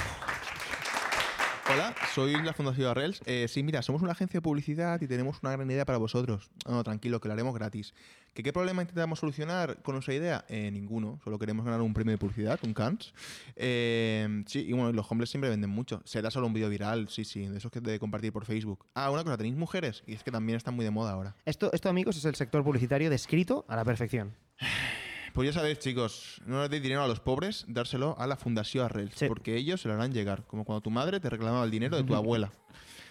Hola, 1.71 1.95
soy 2.13 2.34
la 2.43 2.53
Fundación 2.53 2.88
Arrels. 2.88 3.21
Eh, 3.25 3.47
sí, 3.47 3.63
mira, 3.63 3.82
somos 3.82 4.03
una 4.03 4.12
agencia 4.12 4.38
de 4.38 4.41
publicidad 4.43 5.01
y 5.01 5.08
tenemos 5.08 5.39
una 5.41 5.51
gran 5.51 5.69
idea 5.69 5.84
para 5.84 5.97
vosotros. 5.97 6.51
No, 6.67 6.84
tranquilo, 6.84 7.19
que 7.19 7.27
lo 7.27 7.34
haremos 7.34 7.55
gratis. 7.55 7.95
¿Que 8.36 8.43
¿Qué 8.43 8.53
problema 8.53 8.84
intentamos 8.84 9.19
solucionar 9.19 9.82
con 9.82 9.95
nuestra 9.95 10.13
idea? 10.13 10.45
Eh, 10.47 10.69
ninguno. 10.71 11.19
Solo 11.23 11.39
queremos 11.39 11.65
ganar 11.65 11.82
un 11.82 11.93
premio 11.93 12.12
de 12.12 12.19
publicidad, 12.19 12.60
un 12.63 12.75
CANS. 12.75 13.13
Eh, 13.55 14.43
sí, 14.45 14.65
y 14.67 14.73
bueno, 14.73 14.91
los 14.91 15.12
hombres 15.12 15.32
siempre 15.32 15.49
venden 15.49 15.71
mucho. 15.71 16.03
Será 16.05 16.29
solo 16.29 16.45
un 16.45 16.53
vídeo 16.53 16.69
viral, 16.69 17.10
sí, 17.10 17.25
sí, 17.25 17.47
de 17.47 17.58
esos 17.58 17.71
que 17.71 17.82
de 17.82 17.97
compartir 17.97 18.32
por 18.32 18.45
Facebook. 18.45 18.86
Ah, 18.93 19.10
una 19.10 19.23
cosa, 19.23 19.38
¿tenéis 19.38 19.55
mujeres? 19.55 20.03
Y 20.05 20.13
es 20.13 20.23
que 20.23 20.32
también 20.32 20.58
están 20.58 20.75
muy 20.75 20.86
de 20.86 20.91
moda 20.91 21.13
ahora. 21.13 21.36
Esto, 21.45 21.71
esto, 21.73 21.89
amigos, 21.89 22.15
es 22.17 22.25
el 22.25 22.36
sector 22.36 22.63
publicitario 22.63 23.10
descrito 23.10 23.65
a 23.67 23.75
la 23.75 23.84
perfección. 23.84 24.36
Pues 25.39 25.54
ya 25.56 25.62
sabéis, 25.62 25.80
chicos, 25.80 26.41
no 26.47 26.60
les 26.60 26.69
deis 26.69 26.84
dinero 26.84 27.02
a 27.02 27.08
los 27.08 27.21
pobres, 27.21 27.63
dárselo 27.69 28.13
a 28.19 28.28
la 28.28 28.36
Fundación 28.36 28.84
Arrels, 28.84 29.13
Sí. 29.15 29.25
porque 29.30 29.56
ellos 29.56 29.80
se 29.80 29.88
lo 29.88 29.93
harán 29.93 30.12
llegar, 30.12 30.43
como 30.45 30.65
cuando 30.65 30.82
tu 30.82 30.89
madre 30.91 31.21
te 31.21 31.30
reclamaba 31.30 31.63
el 31.63 31.71
dinero 31.71 31.95
de 31.95 32.04
tu 32.04 32.13
abuela. 32.17 32.52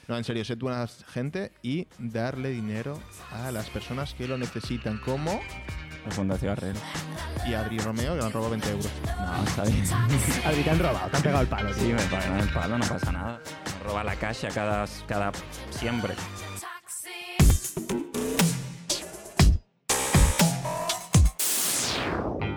No, 0.08 0.18
en 0.18 0.24
serio, 0.24 0.44
sed 0.44 0.58
buena 0.58 0.86
gente 0.86 1.52
y 1.62 1.86
darle 1.98 2.50
dinero 2.50 3.00
a 3.32 3.50
las 3.50 3.70
personas 3.70 4.12
que 4.12 4.28
lo 4.28 4.36
necesitan, 4.36 4.98
como 4.98 5.40
La 6.04 6.10
Fundación 6.10 6.50
Arrel. 6.52 6.76
y 7.48 7.54
a 7.54 7.60
Adri 7.60 7.78
Romeo, 7.78 8.12
que 8.12 8.18
le 8.20 8.26
han 8.26 8.32
robado 8.32 8.50
20 8.50 8.70
euros. 8.72 8.90
No, 9.06 9.44
está 9.44 9.64
bien. 9.64 9.84
Adri, 10.44 10.62
te 10.64 10.70
han 10.70 10.78
robado, 10.80 11.08
te 11.10 11.16
han 11.16 11.22
pegado 11.22 11.40
el 11.40 11.48
palo, 11.48 11.70
tío. 11.76 11.82
Sí, 11.82 11.92
me 11.94 12.02
pagan 12.14 12.40
el 12.40 12.52
palo, 12.52 12.76
no 12.76 12.86
pasa 12.86 13.10
nada. 13.10 13.40
Roba 13.86 14.04
la 14.04 14.16
caja 14.16 14.48
cada, 14.48 14.84
cada 15.06 15.32
siempre. 15.70 16.12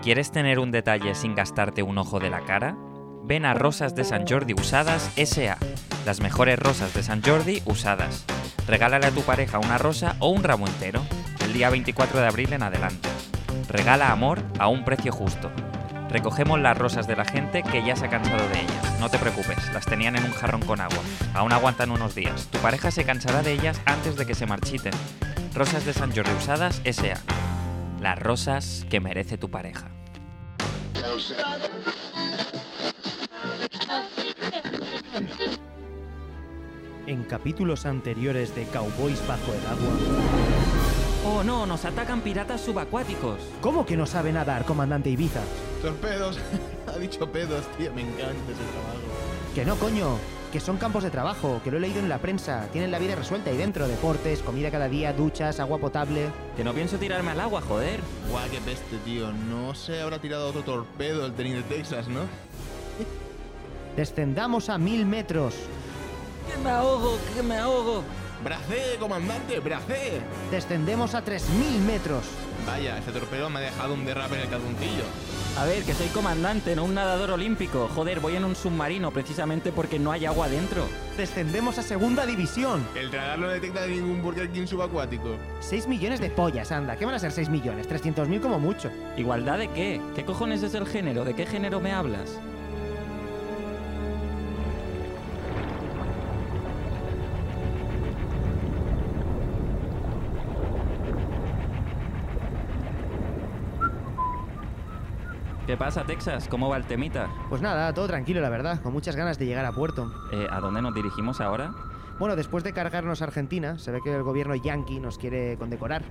¿Quieres 0.02 0.32
tener 0.32 0.58
un 0.58 0.72
detalle 0.72 1.14
sin 1.14 1.36
gastarte 1.36 1.84
un 1.84 2.00
ojo 2.00 2.20
de 2.20 2.32
la 2.32 2.44
cara? 2.44 2.76
Ven 3.24 3.46
a 3.46 3.54
Rosas 3.54 3.94
de 3.94 4.04
San 4.04 4.26
Jordi 4.28 4.56
Usadas 4.56 5.12
SA, 5.16 5.60
las 6.08 6.22
mejores 6.22 6.58
rosas 6.58 6.92
de 6.96 7.04
San 7.04 7.22
Jordi 7.22 7.62
usadas. 7.66 8.26
Regálale 8.66 9.06
a 9.06 9.12
tu 9.12 9.22
pareja 9.22 9.60
una 9.60 9.78
rosa 9.78 10.16
o 10.18 10.30
un 10.30 10.44
ramo 10.44 10.66
entero, 10.66 11.04
el 11.46 11.54
día 11.54 11.70
24 11.70 12.20
de 12.20 12.26
abril 12.26 12.52
en 12.52 12.64
adelante. 12.64 13.10
Regala 13.70 14.12
amor 14.12 14.42
a 14.58 14.68
un 14.70 14.84
precio 14.86 15.12
justo. 15.12 15.52
Recogemos 16.10 16.60
las 16.60 16.80
rosas 16.80 17.06
de 17.06 17.16
la 17.16 17.26
gente 17.26 17.62
que 17.62 17.86
ya 17.86 17.96
se 17.96 18.06
ha 18.06 18.10
cansado 18.10 18.50
de 18.50 18.60
ellas. 18.60 19.00
No 19.00 19.10
te 19.10 19.20
preocupes, 19.20 19.72
las 19.72 19.86
tenían 19.86 20.16
en 20.16 20.24
un 20.24 20.34
jarrón 20.34 20.62
con 20.64 20.82
agua. 20.82 21.00
Aún 21.36 21.54
aguantan 21.54 21.92
unos 21.92 22.16
días. 22.16 22.48
Tu 22.52 22.58
pareja 22.58 22.90
se 22.90 23.06
cansará 23.06 23.44
de 23.44 23.54
ellas 23.54 23.80
antes 23.86 24.16
de 24.16 24.26
que 24.26 24.34
se 24.34 24.48
marchiten. 24.48 24.94
Rosas 25.54 25.86
de 25.86 25.94
San 25.94 26.12
Jordi 26.12 26.34
usadas 26.34 26.82
S.A. 26.86 27.41
Las 28.02 28.18
rosas 28.18 28.88
que 28.90 29.00
merece 29.00 29.38
tu 29.38 29.52
pareja. 29.52 29.92
En 37.06 37.24
capítulos 37.26 37.86
anteriores 37.86 38.56
de 38.56 38.66
Cowboys 38.66 39.22
bajo 39.28 39.54
el 39.54 39.68
agua. 39.68 39.94
Oh 41.28 41.44
no, 41.44 41.68
nos 41.68 41.86
atacan 41.86 42.22
piratas 42.22 42.62
subacuáticos. 42.62 43.38
¿Cómo 43.62 43.86
que 43.86 43.96
no 43.96 44.08
sabe 44.08 44.32
nadar, 44.32 44.66
comandante 44.66 45.12
Ibiza? 45.12 45.42
Torpedos. 45.84 46.40
ha 46.88 46.98
dicho 46.98 47.32
pedos, 47.32 47.68
tío. 47.78 47.94
Me 47.94 48.02
encanta 48.02 48.52
ese 48.52 48.64
trabajo. 48.72 49.54
Que 49.54 49.64
no, 49.64 49.76
coño. 49.76 50.41
Que 50.52 50.60
son 50.60 50.78
campos 50.78 51.04
de 51.04 51.10
trabajo, 51.10 51.62
que 51.64 51.72
lo 51.72 51.78
he 51.78 51.80
leído 51.80 52.00
en 52.00 52.10
la 52.10 52.18
prensa. 52.18 52.68
Tienen 52.74 52.92
la 52.92 53.00
vida 53.00 53.16
resuelta 53.16 53.50
ahí 53.50 53.56
dentro. 53.56 53.88
Deportes, 53.88 54.42
comida 54.42 54.70
cada 54.70 54.90
día, 54.90 55.14
duchas, 55.14 55.62
agua 55.62 55.78
potable. 55.78 56.28
Que 56.58 56.64
no 56.66 56.74
pienso 56.74 56.98
tirarme 56.98 57.32
al 57.32 57.40
agua, 57.40 57.62
joder. 57.62 58.02
Guau, 58.30 58.50
qué 58.50 58.60
peste, 58.60 58.98
tío. 59.06 59.32
No 59.32 59.74
se 59.74 60.02
habrá 60.02 60.20
tirado 60.20 60.50
otro 60.50 60.62
torpedo 60.64 61.26
el 61.26 61.34
teniente 61.34 61.74
Texas, 61.74 62.10
¿no? 62.10 62.22
Descendamos 63.96 64.68
a 64.70 64.78
mil 64.78 65.06
metros. 65.06 65.56
Que 66.50 66.62
me 66.62 66.70
ahogo, 66.70 67.18
que 67.34 67.44
me 67.44 67.58
ahogo. 67.58 68.04
¡Bracé, 68.44 68.98
comandante! 69.00 69.60
¡Bracé! 69.60 70.20
Descendemos 70.50 71.16
a 71.16 71.22
tres 71.22 71.48
mil 71.50 71.80
metros. 71.82 72.26
Vaya, 72.66 72.98
este 72.98 73.12
torpedo 73.12 73.50
me 73.50 73.60
ha 73.60 73.64
dejado 73.64 73.94
un 73.94 74.06
derrape 74.06 74.36
en 74.36 74.42
el 74.42 74.50
calzoncillo. 74.50 75.04
A 75.58 75.66
ver, 75.66 75.84
que 75.84 75.94
soy 75.94 76.08
comandante, 76.08 76.76
no 76.76 76.86
un 76.86 76.94
nadador 76.94 77.32
olímpico. 77.32 77.90
Joder, 77.94 78.20
voy 78.20 78.36
en 78.36 78.46
un 78.46 78.56
submarino 78.56 79.12
precisamente 79.12 79.72
porque 79.72 80.00
no 80.00 80.12
hay 80.12 80.26
agua 80.26 80.48
dentro. 80.48 80.88
Descendemos 81.18 81.78
a 81.78 81.82
segunda 81.82 82.26
división. 82.26 82.88
El 82.96 83.12
radar 83.12 83.40
no 83.40 83.50
detecta 83.50 83.86
ningún 83.86 84.22
Burger 84.22 84.50
King 84.50 84.66
subacuático. 84.66 85.36
6 85.60 85.88
millones 85.88 86.22
de 86.22 86.30
pollas, 86.30 86.72
anda. 86.72 86.96
¿Qué 86.96 87.06
van 87.06 87.16
a 87.16 87.20
ser 87.20 87.32
6 87.32 87.50
millones? 87.50 87.90
300.000 87.90 88.40
como 88.40 88.60
mucho. 88.60 88.90
¿Igualdad 89.18 89.58
de 89.58 89.68
qué? 89.70 90.02
¿Qué 90.16 90.24
cojones 90.24 90.64
es 90.64 90.74
el 90.74 90.88
género? 90.88 91.26
¿De 91.26 91.34
qué 91.34 91.46
género 91.46 91.82
me 91.82 91.92
hablas? 91.92 92.40
¿Qué 105.72 105.78
pasa, 105.78 106.04
Texas? 106.04 106.50
¿Cómo 106.50 106.68
va 106.68 106.76
el 106.76 106.84
temita? 106.84 107.30
Pues 107.48 107.62
nada, 107.62 107.94
todo 107.94 108.06
tranquilo, 108.06 108.42
la 108.42 108.50
verdad. 108.50 108.82
Con 108.82 108.92
muchas 108.92 109.16
ganas 109.16 109.40
de 109.40 109.46
llegar 109.46 109.64
a 109.64 109.72
puerto. 109.72 110.12
Eh, 110.34 110.46
¿A 110.52 110.60
dónde 110.60 110.82
nos 110.82 110.94
dirigimos 110.94 111.40
ahora? 111.40 111.72
Bueno, 112.20 112.36
después 112.36 112.64
de 112.64 112.72
cargarnos 112.74 113.22
a 113.22 113.26
Argentina, 113.26 113.80
se 113.80 113.92
ve 113.92 114.00
que 114.04 114.14
el 114.16 114.22
gobierno 114.24 114.54
yankee 114.56 115.00
nos 115.00 115.18
quiere 115.18 115.58
condecorar. 115.58 116.04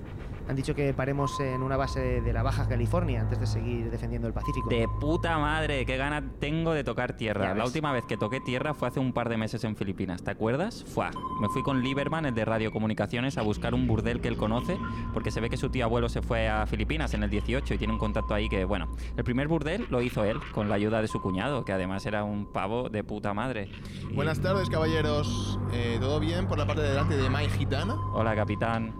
Han 0.49 0.55
dicho 0.57 0.75
que 0.75 0.93
paremos 0.93 1.39
en 1.39 1.61
una 1.63 1.77
base 1.77 2.19
de 2.19 2.33
la 2.33 2.43
Baja 2.43 2.67
California 2.67 3.21
antes 3.21 3.39
de 3.39 3.47
seguir 3.47 3.89
defendiendo 3.89 4.27
el 4.27 4.33
Pacífico. 4.33 4.67
De 4.69 4.87
puta 4.99 5.37
madre, 5.37 5.85
qué 5.85 5.95
gana 5.95 6.21
tengo 6.39 6.73
de 6.73 6.83
tocar 6.83 7.15
tierra. 7.15 7.53
La 7.53 7.63
última 7.63 7.93
vez 7.93 8.03
que 8.05 8.17
toqué 8.17 8.41
tierra 8.41 8.73
fue 8.73 8.89
hace 8.89 8.99
un 8.99 9.13
par 9.13 9.29
de 9.29 9.37
meses 9.37 9.63
en 9.63 9.77
Filipinas, 9.77 10.23
¿te 10.23 10.31
acuerdas? 10.31 10.83
Fua. 10.83 11.11
Me 11.39 11.47
fui 11.47 11.63
con 11.63 11.81
Lieberman, 11.81 12.25
el 12.25 12.33
de 12.33 12.43
radiocomunicaciones, 12.43 13.37
a 13.37 13.43
buscar 13.43 13.73
un 13.73 13.87
burdel 13.87 14.19
que 14.19 14.27
él 14.27 14.35
conoce, 14.35 14.77
porque 15.13 15.31
se 15.31 15.39
ve 15.39 15.49
que 15.49 15.55
su 15.57 15.69
tío 15.69 15.85
abuelo 15.85 16.09
se 16.09 16.21
fue 16.21 16.49
a 16.49 16.65
Filipinas 16.65 17.13
en 17.13 17.23
el 17.23 17.29
18 17.29 17.75
y 17.75 17.77
tiene 17.77 17.93
un 17.93 17.99
contacto 17.99 18.33
ahí 18.33 18.49
que, 18.49 18.65
bueno, 18.65 18.91
el 19.15 19.23
primer 19.23 19.47
burdel 19.47 19.85
lo 19.89 20.01
hizo 20.01 20.25
él, 20.25 20.37
con 20.53 20.67
la 20.67 20.75
ayuda 20.75 21.01
de 21.01 21.07
su 21.07 21.21
cuñado, 21.21 21.63
que 21.63 21.71
además 21.71 22.05
era 22.05 22.25
un 22.25 22.51
pavo 22.51 22.89
de 22.89 23.03
puta 23.05 23.33
madre. 23.33 23.69
Y- 24.09 24.15
Buenas 24.15 24.41
tardes, 24.41 24.69
caballeros. 24.69 25.59
Eh, 25.71 25.99
¿Todo 26.01 26.19
bien 26.19 26.47
por 26.47 26.57
la 26.57 26.65
parte 26.65 26.81
de 26.81 26.89
delante 26.89 27.15
de 27.15 27.29
Mai 27.29 27.47
Gitana? 27.47 27.93
Hola, 28.11 28.35
capitán. 28.35 28.91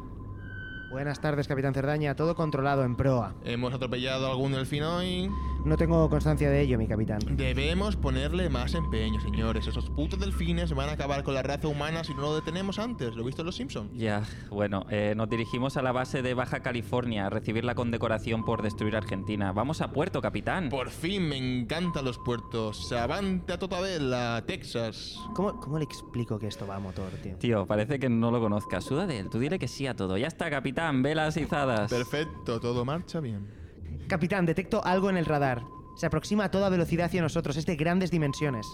Buenas 0.91 1.19
tardes, 1.19 1.47
capitán 1.47 1.73
Cerdaña. 1.73 2.15
Todo 2.15 2.35
controlado 2.35 2.83
en 2.83 2.95
proa. 2.95 3.33
Hemos 3.43 3.73
atropellado 3.73 4.27
a 4.27 4.29
algún 4.29 4.51
delfín 4.51 4.83
hoy. 4.83 5.31
No 5.63 5.77
tengo 5.77 6.09
constancia 6.09 6.49
de 6.49 6.59
ello, 6.59 6.77
mi 6.79 6.87
capitán. 6.87 7.19
Debemos 7.37 7.95
ponerle 7.95 8.49
más 8.49 8.73
empeño, 8.73 9.21
señores. 9.21 9.67
Esos 9.67 9.91
putos 9.91 10.19
delfines 10.19 10.73
van 10.73 10.89
a 10.89 10.93
acabar 10.93 11.23
con 11.23 11.35
la 11.35 11.43
raza 11.43 11.67
humana 11.67 12.03
si 12.03 12.15
no 12.15 12.21
lo 12.21 12.35
detenemos 12.35 12.79
antes. 12.79 13.15
¿Lo 13.15 13.21
he 13.21 13.25
visto 13.25 13.43
en 13.43 13.45
Los 13.45 13.55
Simpsons? 13.57 13.91
Ya, 13.93 14.23
bueno, 14.49 14.87
eh, 14.89 15.13
nos 15.15 15.29
dirigimos 15.29 15.77
a 15.77 15.83
la 15.83 15.91
base 15.91 16.23
de 16.23 16.33
Baja 16.33 16.61
California 16.61 17.27
a 17.27 17.29
recibir 17.29 17.63
la 17.63 17.75
condecoración 17.75 18.43
por 18.43 18.63
destruir 18.63 18.95
Argentina. 18.95 19.51
Vamos 19.51 19.81
a 19.81 19.91
puerto, 19.91 20.19
capitán. 20.19 20.69
Por 20.69 20.89
fin 20.89 21.29
me 21.29 21.37
encantan 21.37 22.05
los 22.05 22.17
puertos. 22.17 22.91
Avante 22.91 23.53
a 23.53 23.59
Totavella, 23.59 24.43
Texas. 24.47 25.15
¿Cómo, 25.35 25.59
¿Cómo 25.59 25.77
le 25.77 25.83
explico 25.83 26.39
que 26.39 26.47
esto 26.47 26.65
va 26.65 26.77
a 26.77 26.79
motor, 26.79 27.11
tío? 27.21 27.35
Tío, 27.37 27.67
parece 27.67 27.99
que 27.99 28.09
no 28.09 28.31
lo 28.31 28.39
conozcas. 28.39 28.83
Suda 28.83 29.05
de 29.05 29.19
él. 29.19 29.29
Tú 29.29 29.37
dile 29.37 29.59
que 29.59 29.67
sí 29.67 29.85
a 29.85 29.95
todo. 29.95 30.17
Ya 30.17 30.27
está, 30.27 30.49
capitán. 30.49 31.03
Velas 31.03 31.37
izadas. 31.37 31.91
Perfecto, 31.91 32.59
todo 32.59 32.83
marcha 32.83 33.19
bien. 33.19 33.60
Capitán, 34.07 34.45
detecto 34.45 34.83
algo 34.85 35.09
en 35.09 35.17
el 35.17 35.25
radar. 35.25 35.63
Se 35.95 36.05
aproxima 36.05 36.45
a 36.45 36.51
toda 36.51 36.69
velocidad 36.69 37.07
hacia 37.07 37.21
nosotros. 37.21 37.57
Es 37.57 37.65
de 37.65 37.75
grandes 37.75 38.11
dimensiones. 38.11 38.67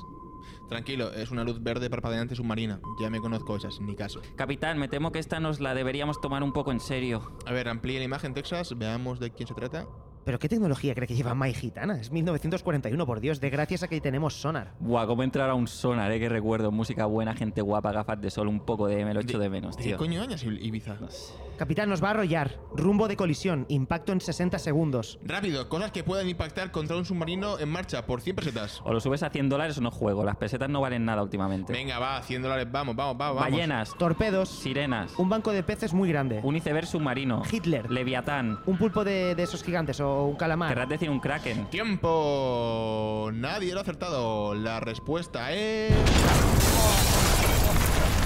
Tranquilo, 0.69 1.13
es 1.13 1.32
una 1.32 1.43
luz 1.43 1.63
verde 1.63 1.89
parpadeante 1.89 2.36
submarina. 2.36 2.82
Ya 2.99 3.10
me 3.10 3.19
conozco 3.19 3.56
esas, 3.56 3.80
ni 3.80 3.95
caso. 3.95 4.21
Capitán, 4.36 4.77
me 4.77 4.88
temo 4.88 5.12
que 5.12 5.19
esta 5.19 5.39
nos 5.39 5.60
la 5.60 5.73
deberíamos 5.73 6.19
tomar 6.19 6.43
un 6.43 6.51
poco 6.51 6.71
en 6.71 6.80
serio. 6.80 7.32
A 7.45 7.53
ver, 7.53 7.69
amplíe 7.69 7.99
la 7.99 8.06
imagen, 8.06 8.34
Texas. 8.34 8.77
Veamos 8.77 9.19
de 9.19 9.32
quién 9.32 9.47
se 9.47 9.53
trata. 9.53 9.88
¿Pero 10.27 10.39
qué 10.39 10.49
tecnología 10.49 10.93
cree 10.93 11.07
que 11.07 11.15
lleva 11.15 11.33
Mai 11.33 11.53
Gitana? 11.53 11.97
Es 12.01 12.11
1941, 12.11 13.05
por 13.05 13.21
Dios. 13.21 13.39
De 13.39 13.49
gracias 13.49 13.83
a 13.83 13.87
que 13.87 14.01
tenemos 14.01 14.33
sonar. 14.33 14.73
Buah, 14.77 15.05
cómo 15.07 15.23
entrar 15.23 15.49
a 15.49 15.53
un 15.53 15.67
sonar, 15.69 16.11
eh, 16.11 16.19
que 16.19 16.27
recuerdo. 16.27 16.69
Música 16.69 17.05
buena, 17.05 17.33
gente 17.33 17.61
guapa, 17.61 17.93
gafas 17.93 18.19
de 18.19 18.29
sol, 18.29 18.49
un 18.49 18.59
poco 18.59 18.87
de 18.87 19.05
me 19.05 19.13
lo 19.13 19.21
echo 19.21 19.39
de, 19.39 19.49
menos, 19.49 19.77
¿De 19.77 19.83
tío. 19.83 19.91
qué 19.93 19.97
coño 19.97 20.21
años 20.21 20.43
Ibiza? 20.43 20.97
No 20.99 21.09
sé. 21.09 21.31
Capitán, 21.57 21.87
nos 21.89 22.03
va 22.03 22.09
a 22.09 22.11
arrollar. 22.11 22.59
Rumbo 22.75 23.07
de 23.07 23.15
colisión. 23.15 23.65
Impacto 23.69 24.11
en 24.11 24.19
60 24.19 24.59
segundos. 24.59 25.17
Rápido, 25.23 25.69
cosas 25.69 25.91
que 25.93 26.03
puedan 26.03 26.27
impactar 26.27 26.71
contra 26.71 26.97
un 26.97 27.05
submarino 27.05 27.57
en 27.57 27.69
marcha 27.69 28.05
por 28.05 28.19
100 28.19 28.35
pesetas. 28.35 28.81
O 28.83 28.91
lo 28.91 28.99
subes 28.99 29.23
a 29.23 29.29
100 29.29 29.47
dólares 29.47 29.77
o 29.77 29.81
no 29.81 29.91
juego. 29.91 30.25
Las 30.25 30.35
pesetas 30.35 30.69
no 30.69 30.81
valen 30.81 31.05
nada 31.05 31.23
últimamente. 31.23 31.71
Venga, 31.71 31.99
va, 31.99 32.21
100 32.21 32.41
dólares, 32.41 32.67
vamos, 32.69 32.97
vamos, 32.97 33.17
vamos. 33.17 33.37
vamos. 33.37 33.49
Ballenas, 33.51 33.95
Torpedos. 33.97 34.49
sirenas, 34.49 35.17
Un 35.17 35.29
banco 35.29 35.53
de 35.53 35.63
peces 35.63 35.93
muy 35.93 36.09
grande. 36.09 36.41
un 36.43 36.57
iceberg 36.57 36.85
submarino, 36.85 37.43
Hitler. 37.49 37.89
leviatán. 37.89 38.59
Un 38.65 38.77
pulpo 38.77 39.05
de, 39.05 39.33
de 39.33 39.43
esos 39.43 39.63
gigantes 39.63 40.01
o 40.01 40.16
un 40.25 40.36
calamar. 40.36 40.69
Querrás 40.69 40.89
decir 40.89 41.10
un 41.10 41.19
kraken. 41.19 41.65
Tiempo. 41.65 43.30
Nadie 43.34 43.73
lo 43.73 43.80
ha 43.80 43.84
acertado. 43.84 44.53
La 44.56 44.80
respuesta 44.80 45.51
es. 45.51 45.93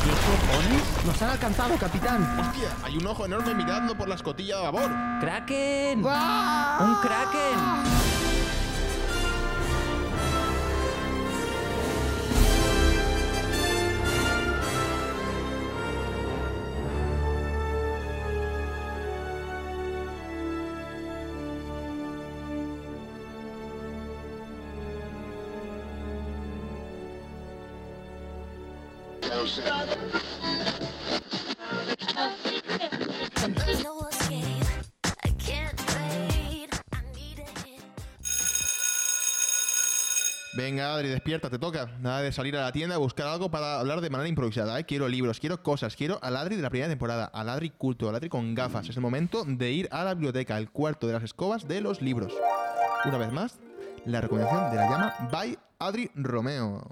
¿Qué 0.04 0.10
cojones? 0.10 1.06
Nos 1.06 1.22
han 1.22 1.30
alcanzado, 1.30 1.76
capitán. 1.78 2.40
¡Hostia! 2.40 2.70
Hay 2.84 2.98
un 2.98 3.06
ojo 3.06 3.26
enorme 3.26 3.54
mirando 3.54 3.96
por 3.96 4.08
la 4.08 4.16
escotilla 4.16 4.58
de 4.58 4.64
babor. 4.64 4.92
¡Kraken! 5.20 6.04
¡Ah! 6.06 6.80
¡Un 6.82 6.96
kraken! 7.08 8.21
Venga, 40.54 40.94
Adri, 40.94 41.08
despierta, 41.10 41.50
te 41.50 41.58
toca. 41.58 41.88
Nada 42.00 42.22
de 42.22 42.32
salir 42.32 42.56
a 42.56 42.62
la 42.62 42.72
tienda 42.72 42.96
a 42.96 42.98
buscar 42.98 43.28
algo 43.28 43.50
para 43.50 43.80
hablar 43.80 44.00
de 44.00 44.10
manera 44.10 44.30
improvisada. 44.30 44.84
Quiero 44.84 45.08
libros, 45.08 45.40
quiero 45.40 45.64
cosas, 45.64 45.96
quiero 45.96 46.20
al 46.22 46.38
Adri 46.38 46.56
de 46.56 46.62
la 46.62 46.70
primera 46.70 46.90
temporada, 46.90 47.26
al 47.26 47.50
Adri 47.50 47.72
culto, 47.72 48.10
al 48.10 48.16
Adri 48.16 48.30
con 48.30 48.54
gafas. 48.54 48.88
Es 48.88 48.96
el 48.96 49.02
momento 49.02 49.44
de 49.46 49.72
ir 49.72 49.90
a 49.92 50.04
la 50.04 50.14
biblioteca, 50.14 50.58
el 50.58 50.70
cuarto 50.70 51.08
de 51.08 51.14
las 51.14 51.24
escobas 51.24 51.68
de 51.68 51.82
los 51.82 52.02
libros. 52.02 52.34
Una 53.06 53.18
vez 53.18 53.32
más, 53.32 53.60
la 54.06 54.22
recomendación 54.22 54.72
de 54.72 54.78
la 54.78 54.90
llama 54.90 55.16
by 55.32 55.58
Adri 55.80 56.12
Romeo. 56.16 56.84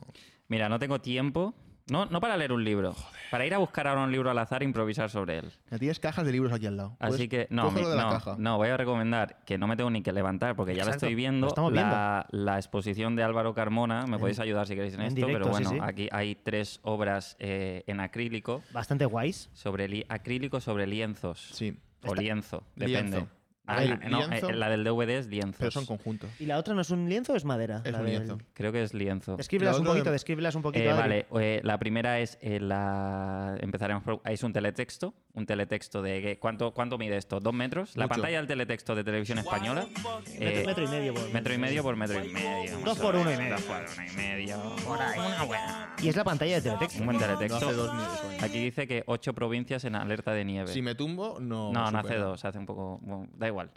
Mira, 0.48 0.68
no 0.68 0.80
tengo 0.80 1.00
tiempo 1.00 1.54
No, 1.92 2.06
no 2.06 2.20
para 2.22 2.38
leer 2.38 2.52
un 2.52 2.64
libro, 2.64 2.96
para 3.32 3.46
ir 3.46 3.54
a 3.54 3.58
buscar 3.58 3.88
ahora 3.88 4.04
un 4.04 4.12
libro 4.12 4.30
al 4.30 4.38
azar 4.38 4.62
e 4.62 4.66
improvisar 4.66 5.10
sobre 5.10 5.40
él. 5.40 5.52
Ya 5.72 5.78
Tienes 5.80 6.00
cajas 6.00 6.26
de 6.26 6.32
libros 6.32 6.52
aquí 6.54 6.66
al 6.66 6.78
lado. 6.78 6.96
Así 7.00 7.28
que 7.28 7.48
no, 7.50 7.72
mi- 7.72 7.82
no, 7.82 8.36
no, 8.38 8.58
voy 8.58 8.70
a 8.70 8.78
recomendar 8.78 9.40
que 9.46 9.58
no 9.58 9.68
me 9.68 9.76
tengo 9.76 9.90
ni 9.90 10.02
que 10.02 10.12
levantar 10.12 10.56
porque 10.56 10.76
ya 10.76 10.86
la 10.86 10.92
estoy 10.92 11.16
viendo. 11.16 11.48
estamos 11.48 11.74
La, 11.74 12.26
la 12.32 12.58
exposición 12.58 13.16
de 13.16 13.24
Álvaro 13.24 13.54
Carmona, 13.54 14.06
me 14.08 14.18
podéis 14.20 14.40
ayudar 14.40 14.68
si 14.68 14.76
queréis 14.76 14.94
en, 14.94 15.02
en 15.02 15.08
esto, 15.08 15.16
directo, 15.16 15.40
pero 15.40 15.52
bueno, 15.52 15.70
sí. 15.70 15.78
aquí 15.82 16.10
hay 16.12 16.36
tres 16.36 16.80
obras 16.84 17.36
eh, 17.40 17.84
en 17.88 18.00
acrílico 18.00 18.62
Bastante 18.72 19.06
guays. 19.06 19.50
sobre 19.54 19.88
li- 19.88 20.06
acrílico 20.10 20.60
sobre 20.60 20.88
lienzos. 20.88 21.50
Sí. 21.54 21.78
O 22.04 22.08
Está- 22.08 22.22
lienzo, 22.22 22.64
Lienzo. 22.76 23.28
Ah, 23.70 24.00
no, 24.10 24.28
lienzo, 24.28 24.50
eh, 24.50 24.56
la 24.56 24.70
del 24.70 24.84
DVD 24.84 25.10
es 25.20 25.28
lienzos. 25.28 25.58
Pero 25.60 25.72
son 25.72 25.86
conjuntos. 25.86 26.30
¿Y 26.40 26.46
la 26.46 26.58
otra 26.58 26.74
no 26.74 26.82
es 26.82 26.90
un 26.90 27.08
lienzo 27.08 27.34
o 27.34 27.36
es 27.36 27.46
madera? 27.46 27.82
Es 27.86 27.92
La 27.92 28.00
un 28.00 28.06
del- 28.06 28.16
lienzo. 28.16 28.38
Creo 28.54 28.72
que 28.72 28.84
es 28.84 28.94
lienzo. 28.94 29.36
Descríbelas 29.38 29.76
La 29.76 29.82
un 29.82 29.88
poquito, 29.88 30.12
descríbelas 30.12 30.56
un 30.56 30.62
poquito. 30.62 30.86
Eh, 30.90 30.94
vale, 30.94 31.26
eh, 31.40 31.62
la 31.64 31.78
primera 31.78 32.20
es 32.20 32.38
eh, 32.42 32.60
la. 32.60 33.56
Empezaremos 33.60 34.04
por. 34.04 34.22
Es 34.26 34.44
un 34.44 34.54
teletexto. 34.54 35.14
Un 35.34 35.46
teletexto 35.46 36.02
de. 36.02 36.38
¿Cuánto, 36.40 36.74
cuánto 36.74 36.98
mide 36.98 37.16
esto? 37.18 37.40
¿Dos 37.40 37.54
metros? 37.54 37.96
La 37.96 38.08
pantalla 38.08 38.38
del 38.38 38.48
teletexto 38.48 38.96
de 38.96 39.04
televisión 39.04 39.38
española. 39.38 39.86
Metro, 39.88 40.22
eh, 40.40 40.64
metro 40.66 40.84
y 40.84 40.88
medio. 40.88 41.14
por- 41.14 41.34
metro 41.34 41.54
y 41.54 41.58
medio 41.58 41.84
por 41.84 41.96
metro 41.96 42.24
y 42.26 42.30
medio. 42.30 42.78
Dos 42.84 42.98
por 42.98 43.16
uno 43.16 43.32
y 43.32 43.38
medio. 43.38 43.56
Dos 43.56 43.64
por 43.64 43.78
uno 43.78 44.12
y 44.12 44.16
medio. 44.16 44.58
Una 44.88 45.44
buena. 45.46 45.96
Y 46.02 46.10
es 46.10 46.16
la 46.16 46.24
pantalla 46.24 46.56
de 46.56 46.62
teletexto. 46.62 47.00
Un 47.00 47.06
buen 47.06 47.18
No 47.20 47.26
teletexto. 47.26 47.58
hace 47.68 47.74
dos 47.76 47.92
de. 48.40 48.46
Aquí 48.46 48.60
dice 48.64 48.88
que 48.88 49.04
ocho 49.06 49.34
provincias 49.34 49.84
en 49.86 49.96
alerta 49.96 50.32
de 50.34 50.46
nieve. 50.46 50.68
Si 50.72 50.82
me 50.82 50.96
tumbo, 50.96 51.38
no. 51.40 51.72
No, 51.72 51.92
no 51.92 51.98
hace 52.00 52.16
dos, 52.16 52.44
hace 52.46 52.58
un 52.58 52.66
poco. 52.66 53.00
bueno, 53.02 53.28
da 53.38 53.48
igual 53.48 53.59
igual. 53.64 53.72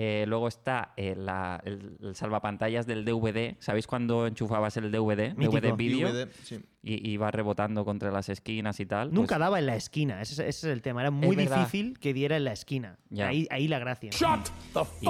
Eh, 0.00 0.26
luego 0.28 0.46
está 0.46 0.92
eh, 0.96 1.16
la- 1.16 1.60
el, 1.64 1.96
el 2.00 2.14
salvapantallas 2.14 2.86
del 2.86 3.04
DVD. 3.04 3.56
¿Sabéis 3.58 3.88
cuando 3.88 4.28
enchufabas 4.28 4.76
el 4.76 4.92
DVD? 4.92 5.34
Mítico. 5.34 5.60
DVD 5.60 5.72
vídeo. 5.76 6.12
DVD, 6.12 6.28
sí. 6.44 6.60
Y 6.80 7.10
iba 7.10 7.28
rebotando 7.32 7.84
contra 7.84 8.12
las 8.12 8.28
esquinas 8.28 8.78
y 8.78 8.86
tal. 8.86 9.12
Nunca 9.12 9.34
pues- 9.34 9.40
daba 9.40 9.58
en 9.58 9.66
la 9.66 9.74
esquina, 9.74 10.22
ese, 10.22 10.34
ese 10.34 10.48
es 10.48 10.64
el 10.72 10.82
tema. 10.82 11.00
Era 11.00 11.10
muy 11.10 11.34
difícil 11.34 11.98
que 11.98 12.14
diera 12.14 12.36
en 12.36 12.44
la 12.44 12.52
esquina. 12.52 12.96
Ahí, 13.20 13.48
ahí 13.50 13.66
la 13.66 13.80
gracia. 13.80 14.10
y, 15.00 15.06
y- 15.06 15.08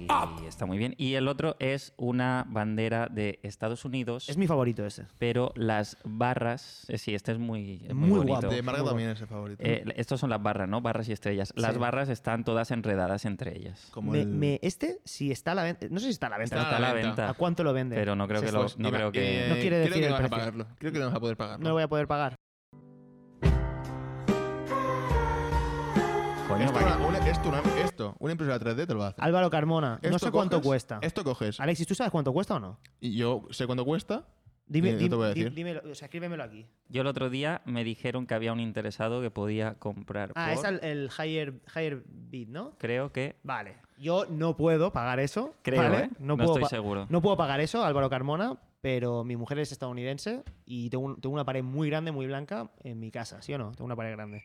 y- 0.00 0.06
y 0.42 0.46
está 0.46 0.66
muy 0.66 0.78
bien. 0.78 0.94
Y 0.98 1.14
el 1.14 1.28
otro 1.28 1.54
es 1.60 1.92
una 1.96 2.44
bandera 2.48 3.06
de 3.08 3.38
Estados 3.44 3.84
Unidos, 3.84 4.28
Es 4.28 4.36
mi 4.36 4.48
favorito 4.48 4.84
ese. 4.84 5.06
pero 5.18 5.52
las 5.54 5.96
barras. 6.04 6.84
eh, 6.88 6.98
sí, 6.98 7.14
este 7.14 7.30
es 7.30 7.38
muy, 7.38 7.82
es 7.86 7.94
Muy 7.94 8.10
bonito. 8.10 8.26
guapo. 8.40 8.48
De 8.48 8.62
Marga 8.62 8.80
Muy 8.82 8.88
también 8.90 9.10
es 9.10 9.20
el 9.20 9.26
favorito. 9.28 9.62
Eh, 9.64 9.84
estos 9.96 10.18
son 10.18 10.30
las 10.30 10.42
barras, 10.42 10.68
¿no? 10.68 10.80
Barras 10.80 11.08
y 11.08 11.12
estrellas. 11.12 11.52
Las 11.56 11.74
Sí. 11.74 11.78
barras 11.78 12.08
están 12.08 12.42
todas 12.44 12.72
enredadas 12.72 13.24
entre 13.24 13.56
ellas. 13.56 13.88
Como 13.92 14.10
Me- 14.12 14.23
el- 14.24 14.34
me- 14.34 14.58
este, 14.62 15.00
si 15.04 15.30
está 15.30 15.52
a 15.52 15.54
la 15.54 15.62
venta. 15.62 15.86
No 15.90 16.00
sé 16.00 16.06
si 16.06 16.10
está 16.12 16.26
a 16.26 16.30
la 16.30 16.38
venta. 16.38 16.56
Está 16.56 16.68
Está 16.70 16.76
a 16.76 16.80
la 16.80 16.92
venta. 16.92 17.30
¿A 17.30 17.34
cuánto 17.34 17.62
lo 17.64 17.72
vende? 17.72 17.96
Pero 17.96 18.16
no 18.16 18.26
creo 18.28 18.40
Se 18.40 18.46
que 18.46 18.52
lo, 18.52 18.66
no 18.78 18.90
creo 18.90 19.12
que. 19.12 19.46
eh, 19.46 19.48
No 19.48 19.54
quiere 19.56 19.78
decir 19.78 19.92
creo 19.92 20.02
que 20.04 20.08
no 20.10 20.14
vas 20.16 20.24
a 20.24 20.28
pagarlo. 20.28 20.66
Creo 20.78 20.92
que 20.92 20.98
no 20.98 21.06
vas 21.06 21.14
a 21.14 21.20
poder 21.20 21.36
pagarlo. 21.36 21.62
No 21.62 21.68
lo 21.70 21.74
voy 21.74 21.82
a 21.84 21.88
poder 21.88 22.06
pagar. 22.08 22.34
Coño, 26.48 26.66
esto, 26.66 26.78
una, 26.78 26.96
una- 26.98 27.18
esto, 27.30 27.48
una, 27.48 27.62
esto, 27.82 28.16
una 28.20 28.32
impresora 28.32 28.58
3D 28.60 28.86
te 28.86 28.92
lo 28.92 29.00
va 29.00 29.06
a 29.06 29.08
hacer. 29.10 29.24
Álvaro 29.24 29.48
Carmona, 29.50 29.98
no 30.02 30.18
sé 30.18 30.30
cuánto 30.30 30.56
coges, 30.58 30.66
cuesta. 30.66 30.98
Esto 31.02 31.24
coges. 31.24 31.58
Alexis, 31.58 31.86
¿tú 31.86 31.94
sabes 31.94 32.10
cuánto 32.12 32.32
cuesta 32.32 32.54
o 32.56 32.60
no? 32.60 32.78
Yo 33.00 33.46
sé 33.50 33.66
cuánto 33.66 33.84
cuesta. 33.84 34.26
Dime, 34.66 34.90
Eh, 34.90 34.92
no 34.92 34.98
dim- 34.98 35.10
te 35.10 35.16
voy 35.16 35.24
a 35.26 35.28
di- 35.34 35.40
decir. 35.42 35.54
dímelo, 35.54 35.82
o 35.90 35.94
sea, 35.94 36.06
escríbemelo 36.06 36.42
aquí. 36.42 36.66
Yo 36.88 37.00
el 37.02 37.06
otro 37.06 37.28
día 37.28 37.60
me 37.64 37.82
dijeron 37.84 38.26
que 38.26 38.34
había 38.34 38.52
un 38.52 38.60
interesado 38.60 39.20
que 39.20 39.30
podía 39.30 39.74
comprar. 39.74 40.32
Ah, 40.34 40.52
por- 40.54 40.64
es 40.64 40.70
el, 40.70 40.80
el 40.84 41.10
higher, 41.18 41.60
higher 41.74 42.02
bid, 42.06 42.48
¿no? 42.48 42.76
Creo 42.78 43.10
que. 43.12 43.36
Vale. 43.42 43.76
Yo 43.96 44.26
no 44.28 44.56
puedo 44.56 44.92
pagar 44.92 45.20
eso. 45.20 45.54
Creo, 45.62 45.82
¿vale? 45.82 46.04
¿eh? 46.04 46.10
No 46.18 46.36
puedo 46.36 46.54
estoy 46.54 46.68
seguro. 46.68 47.06
No 47.08 47.22
puedo 47.22 47.36
pagar 47.36 47.60
eso, 47.60 47.84
Álvaro 47.84 48.10
Carmona, 48.10 48.56
pero 48.80 49.22
mi 49.24 49.36
mujer 49.36 49.58
es 49.60 49.70
estadounidense 49.72 50.42
y 50.66 50.90
tengo, 50.90 51.04
un- 51.04 51.20
tengo 51.20 51.34
una 51.34 51.44
pared 51.44 51.62
muy 51.62 51.88
grande, 51.88 52.10
muy 52.12 52.26
blanca 52.26 52.70
en 52.82 52.98
mi 52.98 53.10
casa, 53.10 53.40
¿sí 53.40 53.54
o 53.54 53.58
no? 53.58 53.70
Tengo 53.72 53.84
una 53.86 53.96
pared 53.96 54.12
grande. 54.12 54.42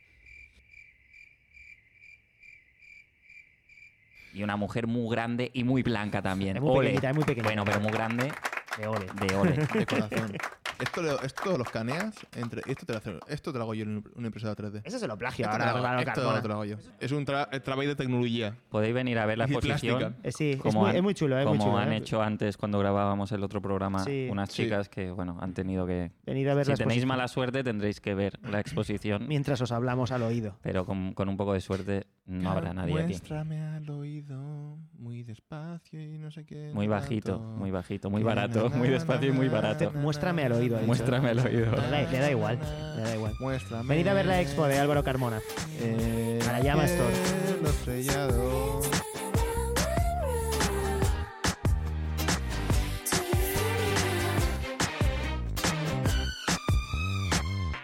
Y 4.34 4.44
una 4.44 4.56
mujer 4.56 4.86
muy 4.86 5.10
grande 5.14 5.50
y 5.54 5.64
muy 5.64 5.82
blanca 5.82 6.22
también. 6.22 6.58
Es 6.58 6.62
muy 6.62 6.70
Ole. 6.72 6.80
pequeñita, 6.90 7.10
es 7.10 7.16
muy 7.16 7.24
pequeñita. 7.24 7.48
Bueno, 7.50 7.66
pero 7.66 7.80
muy 7.80 7.92
grande 7.92 8.32
De 8.80 8.88
ole. 8.88 9.06
de 9.28 9.36
ole. 9.36 9.52
De 9.74 9.86
corazón. 9.86 10.32
esto, 10.82 11.02
lo- 11.02 11.22
esto 11.22 11.58
lo 11.58 11.64
escaneas. 11.64 12.16
Entre, 12.36 12.62
esto, 12.66 12.86
te 12.86 12.94
lo 12.94 13.00
hace- 13.00 13.20
esto 13.28 13.52
te 13.52 13.58
lo 13.58 13.64
hago 13.66 13.74
yo 13.74 13.84
en 13.84 14.04
una 14.16 14.28
impresora 14.28 14.56
3D. 14.56 14.82
Eso 14.86 15.00
se 15.00 15.08
lo 15.08 15.18
plagio 15.18 15.46
Esto, 15.46 15.58
te 15.58 15.64
ahora, 15.64 15.72
lo, 15.74 15.78
hago- 15.80 15.88
Álvaro 15.88 16.00
esto 16.00 16.14
Carmona. 16.22 16.42
te 16.42 16.48
lo 16.48 16.54
hago 16.54 16.66
yo. 16.66 16.78
Es 17.00 17.12
un 17.12 17.26
tra 17.26 17.50
el 17.52 17.62
trabajo 17.62 17.88
de 17.88 17.96
tecnología. 17.96 18.56
Podéis 18.70 18.94
venir 18.94 19.20
a 19.20 19.26
ver 19.26 19.38
la 19.38 19.46
Y 19.50 19.54
exposición. 19.54 19.98
plástica. 20.00 20.28
Eh, 20.28 20.32
sí, 20.32 20.52
es 20.52 20.62
Como 20.62 20.82
muy, 20.82 20.90
han- 20.92 20.96
es 20.96 21.04
muy 21.04 21.14
chulo, 21.14 21.38
es 21.38 21.46
muy 21.46 21.58
como 21.58 21.72
chulo. 21.72 21.78
han 21.80 21.92
¿eh? 21.94 21.98
hecho 21.98 22.22
antes 22.22 22.56
cuando 22.58 22.80
grabábamos 22.80 23.32
el 23.34 23.44
otro 23.44 23.62
programa 23.62 24.00
Sí. 24.06 24.28
unas 24.32 24.50
Sí. 24.52 24.64
chicas 24.64 24.88
que, 24.88 25.12
bueno, 25.12 25.38
han 25.42 25.54
tenido 25.54 25.86
que... 25.86 26.12
Venid 26.26 26.48
a 26.48 26.54
ver 26.54 26.66
Si 26.66 26.72
la 26.72 26.78
tenéis 26.78 26.98
exposición 27.04 27.08
mala 27.10 27.28
suerte 27.28 27.64
tendréis 27.64 28.00
que 28.00 28.16
ver 28.16 28.40
la 28.44 28.60
exposición, 28.62 29.26
mientras 29.28 29.60
os 29.62 29.72
hablamos 29.74 30.12
al 30.12 30.24
oído. 30.24 30.56
pero 30.62 30.86
con, 30.86 31.14
con 31.14 31.28
un 31.28 31.36
poco 31.38 31.54
de 31.54 31.60
suerte 31.62 32.08
no 32.26 32.52
habrá 32.52 32.74
nadie 32.74 32.94
aquí. 32.94 33.04
Muéstrame 33.10 33.60
al 33.60 33.90
oído, 33.90 34.78
muy 34.94 35.24
despacio 35.24 36.02
y 36.02 36.18
no 36.20 36.30
sé 36.32 36.46
qué. 36.46 36.72
Muy 36.74 36.86
no 36.88 36.92
bajito, 36.92 37.40
muy 37.40 37.72
bajito, 37.72 38.10
muy 38.10 38.22
barato, 38.24 38.69
muy 38.76 38.90
despacio 38.90 39.30
y 39.30 39.32
muy 39.32 39.48
barato. 39.48 39.92
Muéstrame 39.92 40.44
al 40.46 40.54
oído. 40.54 40.80
Muéstrame 40.80 41.32
el 41.32 41.40
oído. 41.40 41.72
Le 41.72 41.82
da, 42.04 42.12
le 42.12 42.20
da 42.20 42.32
igual, 42.32 42.60
le 42.96 43.02
da 43.04 43.16
igual. 43.16 43.34
Muéstrame. 43.40 43.88
Venid 43.88 44.08
a 44.08 44.14
ver 44.14 44.26
la 44.26 44.42
expo 44.42 44.68
de 44.68 44.78
Álvaro 44.80 45.04
Carmona. 45.04 45.42
Eh, 45.82 46.40
A 46.48 46.52
la 46.54 46.60
llama 46.62 46.86
Store. 46.86 47.14
cielo 47.48 47.70
estrellado. 47.70 48.82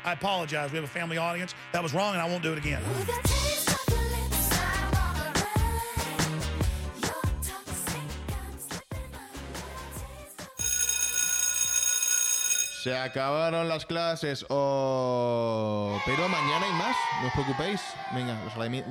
I 0.03 0.11
apologize. 0.11 0.71
We 0.71 0.77
have 0.77 0.85
a 0.85 0.87
family 0.87 1.17
audience. 1.17 1.55
That 1.71 1.81
was 1.81 1.93
wrong, 1.93 2.13
and 2.13 2.21
I 2.21 2.29
won't 2.29 2.43
do 2.43 2.51
it 2.53 2.59
again. 2.59 2.81
Se 12.85 12.95
acabaron 12.95 13.67
las 13.67 13.87
clases. 13.87 14.45
Oh, 14.47 15.99
pero 16.05 16.29
mañana 16.29 16.67
hay 16.67 16.73
más, 16.73 16.95
no 17.19 17.29
os 17.29 17.33
preocupéis. 17.33 17.81
Venga, 18.13 18.39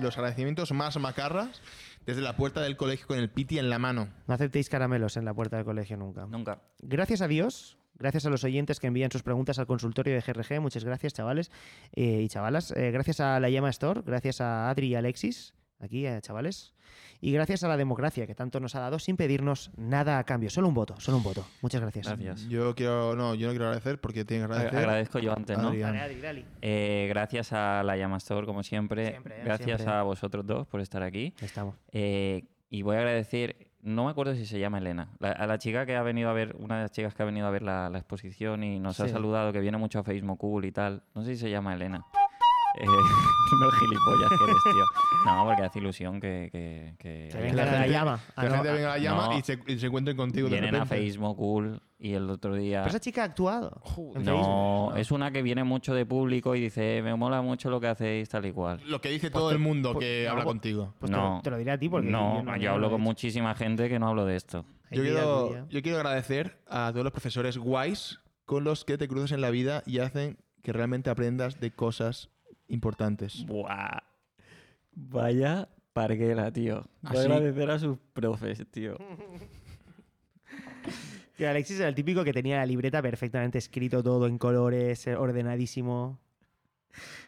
los 0.02 0.16
agradecimientos 0.18 0.72
más 0.72 0.98
macarras 0.98 1.62
desde 2.04 2.20
la 2.20 2.34
puerta 2.34 2.60
del 2.60 2.76
colegio 2.76 3.06
con 3.06 3.20
el 3.20 3.30
piti 3.30 3.60
en 3.60 3.70
la 3.70 3.78
mano. 3.78 4.08
No 4.26 4.34
aceptéis 4.34 4.68
caramelos 4.68 5.16
en 5.16 5.24
la 5.24 5.32
puerta 5.32 5.58
del 5.58 5.64
colegio 5.64 5.96
nunca. 5.96 6.26
Nunca. 6.26 6.60
Gracias 6.80 7.20
a 7.20 7.28
Dios, 7.28 7.78
gracias 7.94 8.26
a 8.26 8.30
los 8.30 8.42
oyentes 8.42 8.80
que 8.80 8.88
envían 8.88 9.12
sus 9.12 9.22
preguntas 9.22 9.60
al 9.60 9.68
consultorio 9.68 10.12
de 10.12 10.22
GRG, 10.22 10.60
muchas 10.60 10.82
gracias 10.82 11.12
chavales 11.12 11.52
eh, 11.92 12.20
y 12.20 12.28
chavalas. 12.28 12.72
Eh, 12.72 12.90
gracias 12.90 13.20
a 13.20 13.38
la 13.38 13.48
Llama 13.48 13.70
Store, 13.70 14.02
gracias 14.04 14.40
a 14.40 14.70
Adri 14.70 14.88
y 14.88 14.94
Alexis, 14.96 15.54
aquí 15.78 16.04
eh, 16.04 16.18
chavales. 16.20 16.73
Y 17.24 17.32
gracias 17.32 17.64
a 17.64 17.68
la 17.68 17.78
democracia 17.78 18.26
que 18.26 18.34
tanto 18.34 18.60
nos 18.60 18.74
ha 18.74 18.80
dado 18.80 18.98
sin 18.98 19.16
pedirnos 19.16 19.70
nada 19.78 20.18
a 20.18 20.24
cambio. 20.24 20.50
Solo 20.50 20.68
un 20.68 20.74
voto, 20.74 20.94
solo 21.00 21.16
un 21.16 21.22
voto. 21.22 21.42
Muchas 21.62 21.80
gracias. 21.80 22.06
Gracias. 22.06 22.46
Yo 22.50 22.74
quiero, 22.74 23.16
no, 23.16 23.34
yo 23.34 23.46
no 23.46 23.52
quiero 23.52 23.64
agradecer 23.64 23.98
porque 23.98 24.26
tiene 24.26 24.46
que 24.46 24.52
agradecer. 24.52 24.78
Agradezco 24.78 25.18
yo 25.20 25.32
antes, 25.34 25.56
¿no? 25.56 25.68
Adrián. 25.68 25.96
Dale. 26.20 26.44
Eh, 26.60 27.06
gracias 27.08 27.54
a 27.54 27.82
la 27.82 27.96
Llama 27.96 28.18
Store, 28.18 28.46
como 28.46 28.62
siempre. 28.62 29.08
Siempre, 29.12 29.36
¿eh? 29.38 29.42
gracias 29.42 29.78
Siempre. 29.80 29.96
a 29.96 30.02
vosotros 30.02 30.44
dos 30.46 30.66
por 30.66 30.82
estar 30.82 31.02
aquí. 31.02 31.32
Estamos. 31.40 31.76
Eh, 31.92 32.44
y 32.68 32.82
voy 32.82 32.96
a 32.96 32.98
agradecer, 32.98 33.68
no 33.80 34.04
me 34.04 34.10
acuerdo 34.10 34.34
si 34.34 34.44
se 34.44 34.58
llama 34.58 34.76
Elena, 34.76 35.08
la- 35.18 35.32
a 35.32 35.46
la 35.46 35.56
chica 35.56 35.86
que 35.86 35.96
ha 35.96 36.02
venido 36.02 36.28
a 36.28 36.34
ver, 36.34 36.54
una 36.58 36.76
de 36.76 36.82
las 36.82 36.90
chicas 36.92 37.14
que 37.14 37.22
ha 37.22 37.26
venido 37.26 37.46
a 37.46 37.50
ver 37.50 37.62
la, 37.62 37.88
la 37.88 37.98
exposición 37.98 38.62
y 38.64 38.80
nos 38.80 39.00
ha 39.00 39.08
saludado, 39.08 39.50
que 39.50 39.60
viene 39.60 39.78
mucho 39.78 39.98
a 39.98 40.02
Facebook 40.04 40.36
Cool 40.38 40.66
y 40.66 40.72
tal. 40.72 41.02
No 41.14 41.22
sé 41.22 41.34
si 41.36 41.40
se 41.40 41.50
llama 41.50 41.72
Elena. 41.72 42.04
Eh, 42.80 42.84
no 43.60 43.70
gilipollas 43.70 44.28
que 44.38 44.44
eres, 44.44 44.62
tío. 44.64 44.84
No, 45.26 45.44
porque 45.46 45.62
hace 45.62 45.78
ilusión 45.78 46.20
que... 46.20 46.48
que, 46.50 46.94
que 46.98 47.28
Que 47.30 47.38
venga 47.38 47.64
la 47.64 47.86
llama. 47.86 48.16
Que 48.18 48.32
Ah, 48.36 48.42
la 48.44 48.48
no, 48.48 48.54
gente 48.56 48.72
venga 48.72 48.86
a 48.92 48.96
la 48.96 48.98
llama 48.98 49.26
no. 49.28 49.38
y, 49.38 49.42
se, 49.42 49.58
y 49.66 49.78
se 49.78 49.86
encuentren 49.86 50.16
contigo 50.16 50.48
de 50.48 50.52
Vienen 50.60 50.74
a 50.74 50.84
repente. 50.84 50.96
Facebook 51.04 51.36
Cool 51.36 51.80
y 51.98 52.12
el 52.14 52.28
otro 52.28 52.54
día... 52.56 52.80
Pero 52.80 52.90
esa 52.90 53.00
chica 53.00 53.22
ha 53.22 53.24
actuado. 53.26 53.80
No, 54.16 54.92
es 54.96 55.10
una 55.10 55.30
que 55.30 55.42
viene 55.42 55.64
mucho 55.64 55.94
de 55.94 56.04
público 56.04 56.54
y 56.54 56.60
dice, 56.60 57.00
me 57.02 57.14
mola 57.14 57.40
mucho 57.42 57.70
lo 57.70 57.80
que 57.80 57.86
hacéis 57.88 58.28
tal 58.28 58.44
y 58.46 58.52
cual. 58.52 58.80
Lo 58.86 59.00
que 59.00 59.08
dice 59.10 59.30
todo 59.30 59.50
el 59.50 59.58
mundo 59.58 59.92
pues- 59.94 60.04
que 60.04 60.22
no, 60.26 60.30
habla 60.32 60.44
pues- 60.44 60.52
contigo. 60.52 60.94
Pues 60.98 61.10
te 61.10 61.16
no, 61.16 61.36
lo- 61.36 61.42
te 61.42 61.50
lo 61.50 61.58
diré 61.58 61.70
a 61.72 61.78
ti 61.78 61.88
porque 61.88 62.10
no, 62.10 62.56
yo 62.58 62.72
hablo 62.72 62.90
con 62.90 63.00
hecho. 63.00 63.04
muchísima 63.04 63.54
gente 63.54 63.88
que 63.88 63.98
no 63.98 64.08
hablo 64.08 64.26
de 64.26 64.36
esto. 64.36 64.64
Yo 64.90 65.02
quiero, 65.02 65.68
yo 65.68 65.82
quiero 65.82 65.98
agradecer 65.98 66.58
a 66.68 66.90
todos 66.92 67.04
los 67.04 67.12
profesores 67.12 67.56
guays 67.58 68.20
con 68.44 68.62
los 68.64 68.84
que 68.84 68.98
te 68.98 69.08
cruzas 69.08 69.32
en 69.32 69.40
la 69.40 69.50
vida 69.50 69.82
y 69.86 69.98
hacen 70.00 70.36
que 70.62 70.72
realmente 70.72 71.10
aprendas 71.10 71.58
de 71.60 71.70
cosas 71.72 72.30
importantes. 72.68 73.44
Buah. 73.46 74.00
Vaya 74.92 75.68
parguela, 75.92 76.52
tío. 76.52 76.84
Voy 77.02 77.16
a 77.16 77.20
Así- 77.20 77.32
agradecer 77.32 77.70
a 77.70 77.78
sus 77.78 77.98
profes, 78.12 78.64
tío. 78.70 78.96
Que 81.36 81.48
Alexis 81.48 81.80
era 81.80 81.88
el 81.88 81.96
típico 81.96 82.22
que 82.22 82.32
tenía 82.32 82.58
la 82.58 82.66
libreta 82.66 83.02
perfectamente 83.02 83.58
escrito 83.58 84.02
todo 84.04 84.28
en 84.28 84.38
colores, 84.38 85.04
eh, 85.08 85.16
ordenadísimo. 85.16 86.20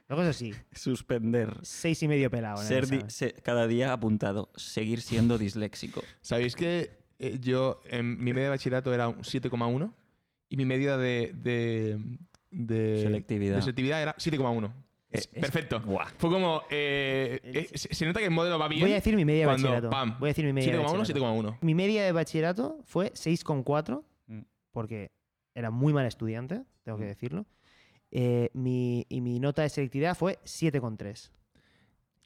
Luego 0.08 0.22
eso 0.22 0.32
sí, 0.32 0.54
Suspender. 0.70 1.54
seis 1.62 2.00
y 2.04 2.08
medio 2.08 2.30
pelado. 2.30 2.60
el 2.62 2.68
Ser 2.68 2.86
di- 2.86 2.94
examen. 2.96 3.10
se- 3.10 3.32
cada 3.42 3.66
día 3.66 3.92
apuntado. 3.92 4.50
Seguir 4.54 5.00
siendo 5.00 5.38
disléxico. 5.38 6.02
¿Sabéis 6.20 6.54
que 6.54 6.90
eh, 7.18 7.38
yo 7.40 7.80
en 7.86 8.16
mi 8.22 8.32
media 8.32 8.44
de 8.44 8.50
bachillerato 8.50 8.94
era 8.94 9.08
un 9.08 9.24
7,1 9.24 9.92
y 10.50 10.56
mi 10.56 10.64
media 10.66 10.96
de, 10.96 11.32
de 11.34 11.98
de 12.52 13.00
Selectividad. 13.02 13.56
de 13.56 13.62
selectividad 13.62 14.00
era 14.02 14.14
7,1. 14.18 14.72
Es 15.18 15.26
perfecto. 15.28 15.80
Buah. 15.80 16.06
Fue 16.18 16.30
como. 16.30 16.62
eh, 16.70 17.40
eh, 17.42 17.68
se, 17.78 17.94
se 17.94 18.06
nota 18.06 18.18
que 18.20 18.26
el 18.26 18.30
modelo 18.30 18.58
va 18.58 18.68
bien. 18.68 18.80
Voy 18.82 18.92
a 18.92 18.96
decir 18.96 19.16
mi 19.16 19.24
media 19.24 19.40
de 19.42 19.46
cuando, 19.46 19.68
bachillerato. 19.68 19.90
pam, 19.90 20.18
Voy 20.18 20.28
a 20.28 20.30
decir 20.30 20.44
mi 20.44 20.52
media 20.52 20.72
de 20.72 20.78
7,1, 20.78 20.98
bachillerato. 20.98 21.50
7,1. 21.52 21.58
Mi 21.62 21.74
media 21.74 22.04
de 22.04 22.12
bachillerato 22.12 22.78
fue 22.84 23.12
6,4 23.14 24.04
Mm. 24.28 24.40
porque 24.72 25.10
era 25.54 25.70
muy 25.70 25.92
mal 25.92 26.06
estudiante, 26.06 26.62
tengo 26.84 26.98
que 26.98 27.04
Mm. 27.04 27.08
decirlo. 27.08 27.46
Eh, 28.10 28.50
mi, 28.54 29.04
y 29.08 29.20
mi 29.20 29.40
nota 29.40 29.62
de 29.62 29.68
selectividad 29.68 30.16
fue 30.16 30.38
7,3. 30.44 31.32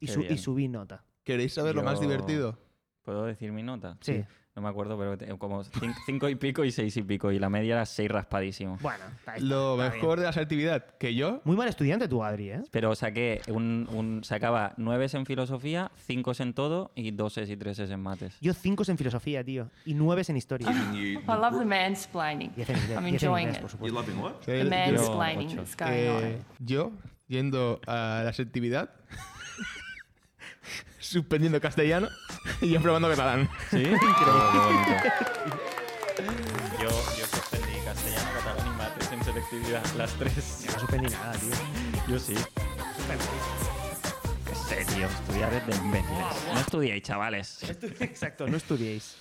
Y, 0.01 0.07
su- 0.09 0.23
y 0.23 0.39
subí 0.39 0.69
nota. 0.69 1.05
¿Queréis 1.25 1.53
saber 1.55 1.75
lo 1.75 1.83
más 1.83 2.01
divertido? 2.01 2.59
¿Puedo 3.03 3.25
decir 3.25 3.53
mi 3.53 3.63
nota? 3.63 3.97
Sí. 4.01 4.25
No 4.61 4.65
me 4.65 4.69
acuerdo, 4.71 4.99
pero 4.99 5.39
como 5.39 5.65
cin- 5.65 5.95
cinco 6.07 6.29
y 6.29 6.35
pico 6.35 6.65
y 6.65 6.71
seis 6.71 6.97
y 6.97 7.03
pico. 7.03 7.33
Y 7.33 7.39
la 7.39 7.49
media 7.49 7.77
era 7.77 7.87
seis 7.87 8.11
raspadísimo. 8.11 8.77
Bueno, 8.81 9.05
está, 9.19 9.37
está- 9.37 9.47
Lo 9.47 9.73
está 9.75 9.91
bien. 9.91 10.03
mejor 10.03 10.19
de 10.21 10.27
la 10.27 10.33
selectividad 10.33 10.85
que 10.99 11.15
yo. 11.15 11.41
Muy 11.45 11.57
mal 11.57 11.69
estudiante 11.69 12.09
tú, 12.09 12.23
Adri, 12.23 12.51
¿eh? 12.51 12.63
Pero 12.71 12.95
saqué 12.95 13.41
un, 13.49 13.89
un 13.93 14.23
sacaba 14.25 14.75
nueves 14.77 15.15
en 15.15 15.25
filosofía, 15.27 15.91
cinco 16.07 16.33
en 16.39 16.53
todo 16.55 16.93
y 16.95 17.11
doses 17.11 17.49
y 17.51 17.57
treses 17.57 17.91
en 17.91 18.01
mates. 18.01 18.37
Yo 18.41 18.55
5 18.55 18.85
en 18.89 18.99
filosofía, 18.99 19.43
tío. 19.43 19.69
Y 19.85 19.95
9 19.95 20.23
en 20.29 20.37
historia. 20.37 20.71
I 20.71 21.17
love 21.27 21.59
the 21.59 21.65
mansplaining. 21.65 22.53
10 22.55 22.71
en 22.71 22.77
inglés, 22.77 22.91
I'm 22.97 23.05
10 23.05 23.23
en 23.23 23.29
enjoying 23.29 23.49
it. 23.51 23.59
por 23.61 23.71
supuesto. 23.71 24.05
que 24.45 24.53
The 24.53 24.65
mansplaining 24.65 25.57
that's 25.57 25.77
going 25.77 25.91
eh, 25.93 26.39
on. 26.39 26.67
yo, 26.67 26.93
yendo 27.27 27.81
a 27.87 28.23
la 28.25 28.33
selectividad, 28.33 28.91
suspendiendo 30.99 31.61
castellano 31.61 32.09
y 32.61 32.71
yo 32.71 32.81
probando 32.81 33.09
catalán. 33.09 33.49
¿Sí? 33.71 33.85
Yo, 36.81 36.89
yo 36.89 37.27
suspendí 37.27 37.79
castellano, 37.85 38.31
catalán 38.35 38.67
y 38.67 38.71
mates 38.77 39.13
en 39.13 39.25
selectividad, 39.25 39.85
las 39.97 40.13
tres. 40.15 40.67
No 40.67 40.81
suspendí 40.81 41.11
nada, 41.11 41.33
tío. 41.33 41.51
Yo 42.09 42.19
sí. 42.19 42.35
Qué 44.47 44.55
sé, 44.55 44.85
tío, 44.95 45.07
estudiar 45.07 45.53
es 45.55 45.67
de 45.67 45.77
imbéciles. 45.77 46.27
No 46.53 46.61
estudiéis, 46.61 47.03
chavales. 47.03 47.63
Exacto, 48.01 48.47
no 48.47 48.57
estudiéis. 48.57 49.17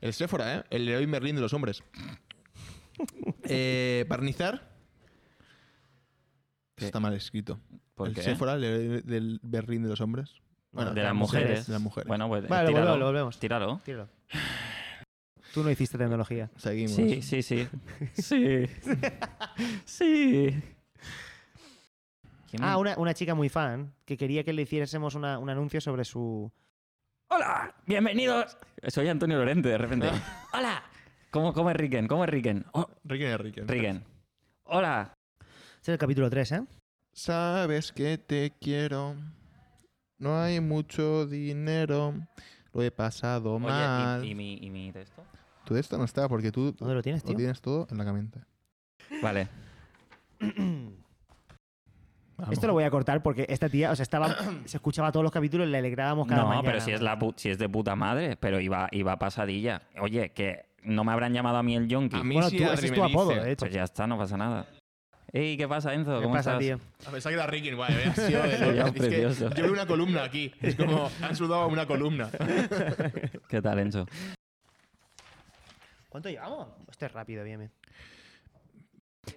El 0.00 0.14
Sephora, 0.14 0.56
¿eh? 0.56 0.64
El 0.70 0.86
Leroy 0.86 1.06
Merlin 1.06 1.36
de 1.36 1.42
los 1.42 1.52
hombres. 1.52 1.82
eh, 3.44 4.04
barnizar. 4.08 4.69
Está 6.86 7.00
mal 7.00 7.14
escrito. 7.14 7.58
¿Por 7.94 8.08
el 8.08 8.14
qué? 8.14 8.22
Sephora, 8.22 8.54
el 8.54 9.02
del 9.04 9.38
Berlín 9.42 9.82
de 9.82 9.88
los 9.90 10.00
hombres. 10.00 10.34
Bueno, 10.72 10.94
de 10.94 11.02
las 11.02 11.14
mujeres. 11.14 11.66
De 11.66 11.72
las 11.72 11.82
mujeres. 11.82 12.06
Bueno, 12.06 12.28
pues 12.28 12.48
Vale, 12.48 12.62
lo 12.64 12.68
tíralo. 12.68 12.84
volvemos, 12.86 12.98
lo 13.00 13.06
volvemos. 13.06 13.38
Tíralo. 13.40 13.80
Tíralo. 13.84 14.08
Tú 15.52 15.64
no 15.64 15.70
hiciste 15.70 15.98
tecnología. 15.98 16.48
Seguimos. 16.56 16.92
Sí, 16.92 17.22
sí, 17.22 17.42
sí. 17.42 17.68
Sí. 18.14 18.66
sí. 19.84 20.62
¿Quién 22.50 22.62
Ah, 22.64 22.78
una, 22.78 22.96
una 22.98 23.14
chica 23.14 23.34
muy 23.34 23.48
fan 23.48 23.92
que 24.04 24.16
quería 24.16 24.44
que 24.44 24.52
le 24.52 24.62
hiciésemos 24.62 25.14
una- 25.14 25.38
un 25.38 25.50
anuncio 25.50 25.80
sobre 25.80 26.04
su. 26.04 26.50
¡Hola! 27.28 27.74
¡Bienvenidos! 27.86 28.56
Soy 28.88 29.08
Antonio 29.08 29.38
Lorente, 29.38 29.68
de 29.68 29.78
repente. 29.78 30.08
¡Hola! 30.52 30.82
¿Cómo, 31.30 31.52
cómo 31.52 31.70
es 31.70 31.76
Riken? 31.76 32.08
¿Cómo 32.08 32.24
es 32.24 32.30
Riken? 32.30 32.64
Oh, 32.72 32.88
Riken 33.04 33.28
es 33.28 33.40
Riken. 33.40 33.68
Riken. 33.68 34.04
¡Hola! 34.64 35.12
Este 35.80 35.92
es 35.92 35.94
el 35.94 35.98
capítulo 35.98 36.28
3, 36.28 36.52
¿eh? 36.52 36.62
Sabes 37.12 37.90
que 37.92 38.18
te 38.18 38.52
quiero. 38.60 39.14
No 40.18 40.38
hay 40.38 40.60
mucho 40.60 41.26
dinero. 41.26 42.12
Lo 42.74 42.82
he 42.82 42.90
pasado 42.90 43.58
mal. 43.58 44.20
Oye, 44.20 44.26
¿y, 44.28 44.30
y 44.32 44.34
mi, 44.34 44.58
¿y 44.60 44.68
mi 44.68 44.92
texto? 44.92 45.22
Tú 45.64 45.76
esto 45.76 45.96
no 45.96 46.04
está 46.04 46.28
porque 46.28 46.52
tú 46.52 46.72
¿Dónde 46.78 46.94
lo 46.94 47.02
tienes, 47.02 47.22
tío? 47.22 47.32
lo 47.32 47.38
tienes 47.38 47.60
todo 47.62 47.86
en 47.90 47.96
la 47.98 48.12
mente. 48.12 48.40
Vale. 49.22 49.48
Vamos. 52.36 52.52
Esto 52.52 52.66
lo 52.66 52.72
voy 52.74 52.84
a 52.84 52.90
cortar 52.90 53.22
porque 53.22 53.46
esta 53.48 53.68
tía, 53.68 53.90
o 53.90 53.96
sea, 53.96 54.02
estaba, 54.02 54.34
se 54.66 54.76
escuchaba 54.76 55.10
todos 55.12 55.24
los 55.24 55.32
capítulos 55.32 55.66
y 55.66 55.70
le 55.70 55.78
alegrábamos 55.78 56.26
cada 56.26 56.42
No, 56.42 56.48
mañana. 56.48 56.66
pero 56.66 56.80
si 56.82 56.90
es, 56.92 57.00
la 57.00 57.18
si 57.36 57.48
es 57.50 57.58
de 57.58 57.68
puta 57.70 57.96
madre, 57.96 58.36
pero 58.36 58.60
iba, 58.60 58.86
iba 58.92 59.18
pasadilla. 59.18 59.82
Oye, 60.00 60.32
que 60.32 60.66
no 60.82 61.04
me 61.04 61.12
habrán 61.12 61.32
llamado 61.32 61.56
a 61.56 61.62
mí 61.62 61.74
el 61.76 61.88
yonki. 61.88 62.16
A 62.16 62.22
mí 62.22 62.34
Bueno, 62.34 62.50
sí, 62.50 62.58
tú, 62.58 62.64
ese 62.64 62.86
es 62.86 62.92
tu 62.92 63.02
apodo, 63.02 63.30
de 63.30 63.52
hecho. 63.52 63.60
Pues 63.64 63.72
ya 63.72 63.84
está, 63.84 64.06
no 64.06 64.18
pasa 64.18 64.36
nada. 64.36 64.66
Ey, 65.32 65.56
¿qué 65.56 65.68
pasa, 65.68 65.94
Enzo? 65.94 66.16
¿Qué 66.18 66.22
¿Cómo 66.24 66.34
pasa, 66.34 66.58
estás? 66.58 66.58
tío? 66.80 66.80
A 67.06 67.10
pensar 67.12 67.30
que 67.30 67.34
era 67.34 67.46
había 67.94 68.14
sido 68.14 68.42
de- 68.42 68.56
Sería 68.58 68.86
es 68.86 68.92
que 68.92 68.98
precioso. 69.00 69.50
yo 69.54 69.62
veo 69.62 69.72
una 69.72 69.86
columna 69.86 70.24
aquí. 70.24 70.52
Es 70.60 70.74
como, 70.74 71.08
han 71.22 71.36
sudado 71.36 71.68
una 71.68 71.86
columna. 71.86 72.28
¿Qué 73.48 73.62
tal, 73.62 73.78
Enzo? 73.78 74.06
¿Cuánto 76.08 76.28
llevamos? 76.28 76.66
Este 76.90 77.06
es 77.06 77.12
rápido, 77.12 77.44
bien, 77.44 77.60
bien. 77.60 77.70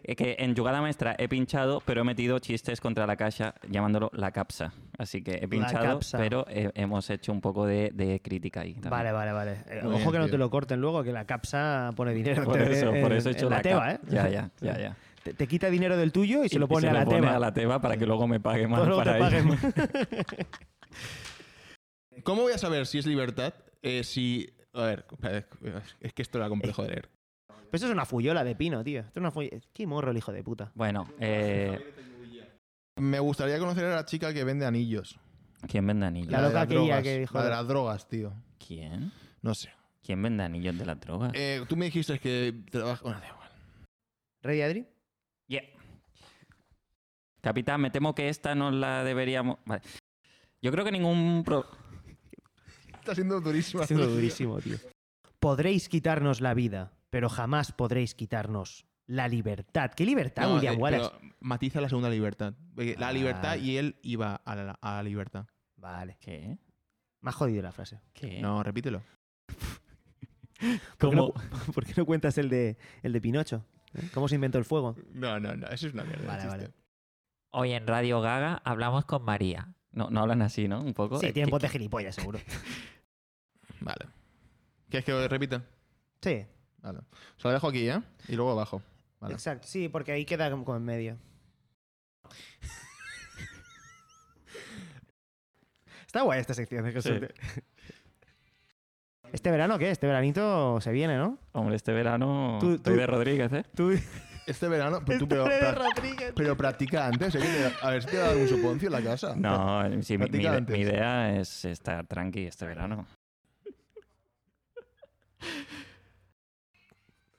Es 0.03 0.15
que 0.15 0.35
en 0.39 0.55
jugada 0.55 0.81
maestra 0.81 1.13
he 1.19 1.27
pinchado, 1.27 1.81
pero 1.85 2.01
he 2.01 2.03
metido 2.03 2.39
chistes 2.39 2.81
contra 2.81 3.05
la 3.05 3.15
caja 3.15 3.53
llamándolo 3.69 4.09
la 4.13 4.31
capsa. 4.31 4.73
Así 4.97 5.21
que 5.21 5.33
he 5.35 5.47
pinchado, 5.47 5.85
capsa. 5.99 6.17
pero 6.17 6.45
he- 6.49 6.71
hemos 6.73 7.07
hecho 7.11 7.31
un 7.31 7.41
poco 7.41 7.67
de, 7.67 7.91
de 7.93 8.19
crítica 8.19 8.61
ahí. 8.61 8.73
también. 8.73 8.89
Vale, 8.89 9.11
vale, 9.11 9.31
vale. 9.33 9.51
Eh, 9.69 9.81
Muy 9.83 9.91
Ojo 9.91 9.97
bien, 9.99 10.11
que 10.13 10.17
no 10.19 10.23
tío. 10.25 10.31
te 10.31 10.37
lo 10.39 10.49
corten 10.49 10.81
luego, 10.81 11.03
que 11.03 11.11
la 11.11 11.25
capsa 11.25 11.91
pone 11.95 12.13
dinero. 12.13 12.45
Por 12.45 12.59
en- 12.61 12.71
eso, 12.71 12.87
por 12.87 13.11
en- 13.11 13.17
eso 13.17 13.29
he 13.29 13.33
hecho 13.33 13.45
en 13.45 13.51
la, 13.51 13.57
la 13.57 13.61
teba, 13.61 13.85
cap- 13.85 14.03
¿eh? 14.03 14.07
Ya, 14.09 14.29
ya, 14.29 14.49
ya, 14.61 14.79
ya. 14.79 14.97
Te, 15.24 15.34
te 15.34 15.47
quita 15.47 15.69
dinero 15.69 15.97
del 15.97 16.11
tuyo 16.11 16.43
y 16.43 16.49
se 16.49 16.59
lo 16.59 16.65
Y 16.65 16.69
pone 16.69 16.89
a 16.89 16.93
la 16.93 17.05
pone 17.05 17.21
teba. 17.21 17.36
a 17.36 17.39
la 17.39 17.53
teba 17.53 17.82
para 17.82 17.97
que 17.97 18.05
luego 18.05 18.28
me 18.28 18.39
pague 18.39 18.67
más 18.67 18.88
para 18.95 19.17
ello. 19.39 19.55
¿Cómo 22.24 22.43
voy 22.43 22.53
a 22.53 22.57
saber 22.57 22.86
si 22.86 22.99
es 22.99 23.05
libertad? 23.05 23.53
Eh, 23.82 24.03
si. 24.03 24.49
A 24.74 24.84
ver, 24.84 25.05
es 25.99 26.13
que 26.13 26.21
esto 26.21 26.38
era 26.38 26.49
complejo 26.49 26.84
de 26.84 26.89
leer. 26.89 27.09
Pero 27.47 27.78
eso 27.78 27.86
es 27.88 27.91
una 27.91 28.05
fuyola 28.05 28.43
de 28.43 28.55
pino, 28.55 28.84
tío. 28.84 28.99
Esto 29.01 29.19
es 29.19 29.21
una 29.21 29.32
fuyola. 29.32 29.59
Qué 29.74 29.88
morro 29.88 30.11
el 30.11 30.17
hijo 30.17 30.32
de 30.32 30.43
puta. 30.43 30.71
Bueno, 30.76 31.07
eh, 31.19 31.80
Me 32.97 33.19
gustaría 33.19 33.57
conocer 33.59 33.86
a 33.86 33.95
la 33.95 34.05
chica 34.05 34.34
que 34.34 34.43
vende 34.43 34.65
anillos. 34.65 35.19
¿quién 35.67 35.88
vende 35.88 36.05
anillos? 36.05 36.30
La 36.32 36.41
de 36.41 36.47
loca 36.49 36.61
aquella 36.61 36.80
drogas, 36.82 37.03
que 37.03 37.19
dijo- 37.19 37.38
La 37.38 37.43
de 37.45 37.49
las 37.49 37.67
drogas, 37.67 38.07
tío. 38.09 38.34
¿Quién? 38.65 39.11
No 39.41 39.55
sé. 39.55 39.69
¿Quién 40.03 40.21
vende 40.21 40.43
anillos 40.43 40.78
de 40.78 40.86
las 40.86 40.99
drogas? 40.99 41.32
Eh, 41.34 41.63
tú 41.69 41.78
me 41.78 41.86
dijiste 41.86 42.19
que 42.19 42.53
trabajas. 42.69 43.01
Bueno, 43.01 43.19
da 43.21 43.28
igual. 43.28 43.49
¿Ready, 44.43 44.61
Adri? 44.61 44.88
Capitán, 47.43 47.81
me 47.81 47.91
temo 47.91 48.15
que 48.15 48.29
esta 48.29 48.55
no 48.55 48.71
la 48.71 49.03
deberíamos. 49.03 49.57
Vale. 49.65 49.81
Yo 50.61 50.71
creo 50.71 50.85
que 50.85 50.91
ningún. 50.93 51.43
pro- 51.43 51.65
Está 52.99 53.13
siendo 53.13 53.41
durísimo. 53.41 53.83
Está 53.83 53.93
siendo 53.93 54.07
durísimo, 54.13 54.59
tío. 54.61 54.77
Podréis 55.41 55.89
quitarnos 55.89 56.39
la 56.39 56.53
vida, 56.53 56.93
pero 57.09 57.27
jamás 57.27 57.73
podréis 57.73 58.15
quitarnos 58.15 58.85
la 59.07 59.27
libertad. 59.27 59.91
¿Qué 59.93 60.05
libertad, 60.05 60.43
No, 60.47 60.55
William 60.55 60.75
eh, 60.75 60.77
Wallace? 60.77 61.09
pero 61.19 61.33
matiza 61.41 61.81
la 61.81 61.89
segunda 61.89 62.09
libertad. 62.09 62.53
Porque 62.75 62.95
La 62.97 63.09
Ah. 63.09 63.13
libertad 63.13 63.57
y 63.57 63.75
él 63.75 63.97
iba 64.03 64.35
a 64.35 64.55
la, 64.55 64.71
a 64.81 64.95
la 64.95 65.03
libertad. 65.03 65.45
Vale. 65.75 66.15
¿Qué? 66.21 66.57
Me 67.21 67.29
ha 67.29 67.33
jodido 67.33 67.61
la 67.61 67.73
frase. 67.73 67.99
¿Qué? 68.13 68.39
No, 68.41 68.63
repítelo. 68.63 69.03
¿Por 70.97 71.09
qué, 71.09 71.15
no, 71.17 71.33
por 71.75 71.85
qué 71.85 71.93
no 71.97 72.05
cuentas 72.05 72.37
el 72.37 72.47
de, 72.49 72.77
el 73.01 73.11
de 73.11 73.19
Pinocho? 73.19 73.65
¿Eh? 73.95 74.07
¿Cómo 74.13 74.29
se 74.29 74.35
inventó 74.35 74.57
el 74.57 74.63
fuego? 74.65 74.95
No, 75.13 75.39
no, 75.41 75.55
no. 75.57 75.67
Eso 75.67 75.87
es 75.87 75.93
una 75.93 76.05
mierda. 76.05 76.25
Vale, 76.25 76.47
vale. 76.47 76.69
Hoy 77.56 77.72
en 77.74 77.86
Radio 77.88 78.20
Gaga 78.20 78.62
hablamos 78.66 79.06
con 79.06 79.24
María. 79.24 79.74
No, 79.91 80.10
no 80.10 80.22
hablan 80.22 80.41
así, 80.41 80.68
¿no? 80.68 80.82
Un 80.82 80.93
poco. 80.95 81.20
Sí, 81.20 81.28
Eh, 81.28 81.34
tienen 81.34 81.49
¿qué- 81.49 81.51
voz 81.51 81.62
de 81.62 81.70
gilipollas, 81.70 82.16
seguro. 82.16 82.39
Vale. 83.80 84.08
¿Quieres 84.89 85.06
que 85.06 85.28
repita? 85.28 85.64
Sí, 86.22 86.45
Vale. 86.82 86.99
O 86.99 87.04
sea, 87.39 87.49
lo 87.49 87.54
dejo 87.54 87.68
aquí, 87.68 87.88
¿eh? 87.89 88.01
Y 88.28 88.36
luego 88.36 88.51
abajo. 88.51 88.82
Vale. 89.20 89.36
exacto. 89.36 89.68
Sí, 89.68 89.88
porque 89.88 90.12
ahí 90.12 90.26
queda 90.26 90.49
como 90.51 90.66
como 90.66 90.78
en 90.78 90.84
medio. 90.84 91.18
Está 96.08 96.22
guay 96.24 96.39
esta 96.41 96.54
sección. 96.54 96.86
es 96.88 96.93
que 96.93 97.01
Sí. 97.01 97.10
suerte. 97.10 97.34
¿Este 99.32 99.49
verano 99.51 99.80
qué? 99.80 99.89
Este 99.91 100.06
veranito 100.08 100.80
se 100.82 100.91
viene, 100.91 101.18
¿no? 101.18 101.38
Hombre, 101.54 101.76
este 101.76 101.91
verano. 101.93 102.58
Tú- 102.60 102.74
estoy 102.76 102.93
tú- 102.93 102.99
de 102.99 103.08
Rodríguez, 103.08 103.51
¿eh? 103.54 103.64
Tú... 103.76 103.91
Este 104.45 104.67
verano, 104.67 105.01
pero 105.05 105.19
tú, 105.19 105.27
pero, 105.27 105.47
Este 105.49 105.65
pra- 105.67 106.33
pero 106.35 106.57
practica 106.57 107.07
antes, 107.07 107.33
¿eh? 107.35 107.73
A 107.81 107.91
ver 107.91 108.01
si 108.03 108.09
te 108.09 108.17
va 108.17 108.25
a 108.25 108.27
dar 108.29 108.37
un 108.37 108.47
suponcio 108.47 108.87
en 108.87 108.91
la 108.93 109.01
casa. 109.01 109.35
No, 109.35 109.83
sí, 110.01 110.17
mi, 110.17 110.25
mi- 110.25 110.29
Practica 110.29 110.53
antes. 110.55 110.75
mi 110.77 110.81
idea 110.83 111.39
es 111.39 111.65
estar 111.65 112.05
tranqui 112.07 112.45
este 112.45 112.65
verano. 112.65 113.05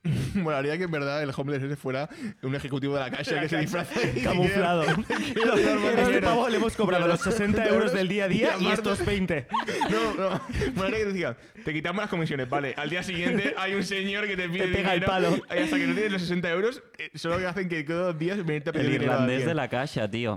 Molaría 0.34 0.76
que 0.76 0.84
en 0.84 0.90
verdad 0.90 1.22
el 1.22 1.32
homeless 1.34 1.62
ese 1.62 1.76
fuera 1.76 2.09
un 2.42 2.55
ejecutivo 2.55 2.94
de 2.94 3.00
la 3.00 3.11
caixa 3.11 3.40
que 3.40 3.48
se 3.48 3.59
disfraza 3.59 4.00
y- 4.14 4.20
Camuflado. 4.22 4.82
este 5.98 6.20
pavo 6.22 6.48
le 6.48 6.57
hemos 6.59 6.76
cobrado 6.76 7.09
los 7.09 7.20
60 7.20 7.66
euros 7.68 7.92
del 7.92 8.09
día 8.09 8.24
a 8.24 8.28
día 8.28 8.50
y 8.61 8.66
estos 8.68 9.05
20. 9.05 9.46
No, 9.90 10.14
no. 10.14 10.40
Molaría 10.74 10.98
que 10.98 11.05
te 11.07 11.12
diga, 11.12 11.36
te 11.64 11.72
quitamos 11.72 12.02
las 12.02 12.11
comisiones, 12.11 12.48
vale. 12.48 12.74
Al 12.76 12.90
día 12.90 13.02
siguiente 13.02 13.55
hay 13.57 13.74
un 13.74 13.82
señor 13.82 14.26
que 14.26 14.36
te 14.36 14.48
pide 14.48 14.66
Te 14.66 14.72
pega 14.74 14.92
el 14.94 15.05
palo. 15.05 15.30
y 15.36 15.59
hasta 15.59 15.76
que 15.78 15.86
no 15.86 15.94
tienes 15.94 16.12
los 16.12 16.20
60 16.22 16.50
euros, 16.50 16.82
eh, 16.98 17.11
solo 17.14 17.38
que 17.38 17.46
hacen 17.46 17.68
que 17.68 17.82
todos 17.84 18.09
los 18.12 18.18
días 18.18 18.44
venirte 18.44 18.70
a 18.70 18.72
pedir 18.74 18.86
El 18.86 19.02
irlandés 19.02 19.46
de 19.46 19.55
la 19.55 19.68
caja, 19.68 20.11
tío. 20.11 20.36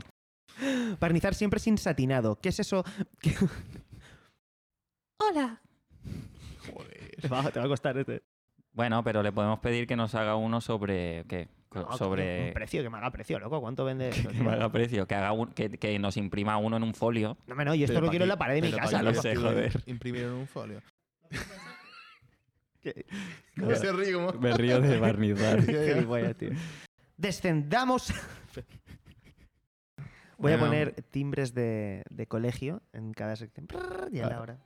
Barnizar 0.99 1.35
siempre 1.35 1.59
sin 1.59 1.77
satinado. 1.77 2.39
¿Qué 2.41 2.49
es 2.49 2.59
eso? 2.61 2.85
¿Qué- 3.19 3.35
Hola. 5.19 5.61
Joder. 6.73 7.15
Te 7.21 7.27
va, 7.27 7.51
te 7.51 7.59
va 7.59 7.65
a 7.65 7.69
costar 7.69 7.97
este. 7.97 8.23
Bueno, 8.77 9.03
pero 9.03 9.23
le 9.23 9.31
podemos 9.31 9.57
pedir 9.59 9.87
que 9.87 9.95
nos 9.95 10.13
haga 10.13 10.35
uno 10.35 10.61
sobre. 10.61 11.25
¿Qué? 11.27 11.47
No, 11.73 11.97
sobre. 11.97 12.49
Un 12.49 12.53
precio, 12.53 12.83
que 12.83 12.89
me 12.91 12.97
haga 12.97 13.09
precio, 13.11 13.39
loco. 13.39 13.59
¿Cuánto 13.59 13.83
vende 13.83 14.09
esto? 14.09 14.29
que 14.29 14.37
me 14.43 14.51
haga 14.51 14.71
precio, 14.71 15.07
que, 15.07 15.15
haga 15.15 15.31
un- 15.31 15.51
que, 15.51 15.71
que 15.71 15.97
nos 15.97 16.15
imprima 16.15 16.57
uno 16.57 16.77
en 16.77 16.83
un 16.83 16.93
folio. 16.93 17.37
No, 17.47 17.55
no, 17.55 17.73
yo 17.73 17.85
esto 17.85 17.95
Pero 17.95 18.01
lo 18.01 18.05
¿pa' 18.07 18.11
quiero 18.11 18.25
en 18.25 18.29
la 18.29 18.37
pared 18.37 18.53
de 18.55 18.61
mi 18.61 18.67
Pero 18.67 18.77
¿pa' 18.77 18.83
casa, 18.83 19.01
lo 19.01 19.13
sé, 19.15 19.33
imprimir- 19.33 19.41
joder. 19.41 19.83
Imprimir 19.87 20.21
en 20.23 20.31
un 20.31 20.47
folio. 20.47 20.81
¿Qué? 22.81 23.05
¿Cómo 23.59 23.75
se 23.75 23.91
ríe? 23.91 24.13
¿Cómo? 24.13 24.31
Me 24.33 24.53
río 24.53 24.79
de 24.79 24.99
barnizar. 24.99 25.59
Descendamos. 27.17 28.13
Voy 30.37 30.51
a 30.53 30.59
poner 30.59 31.01
timbres 31.09 31.55
de, 31.55 32.03
de 32.11 32.27
colegio 32.27 32.83
en 32.93 33.11
cada 33.13 33.35
sección. 33.35 33.67
Y 34.11 34.19
a 34.19 34.29
la 34.29 34.39
hora. 34.41 34.57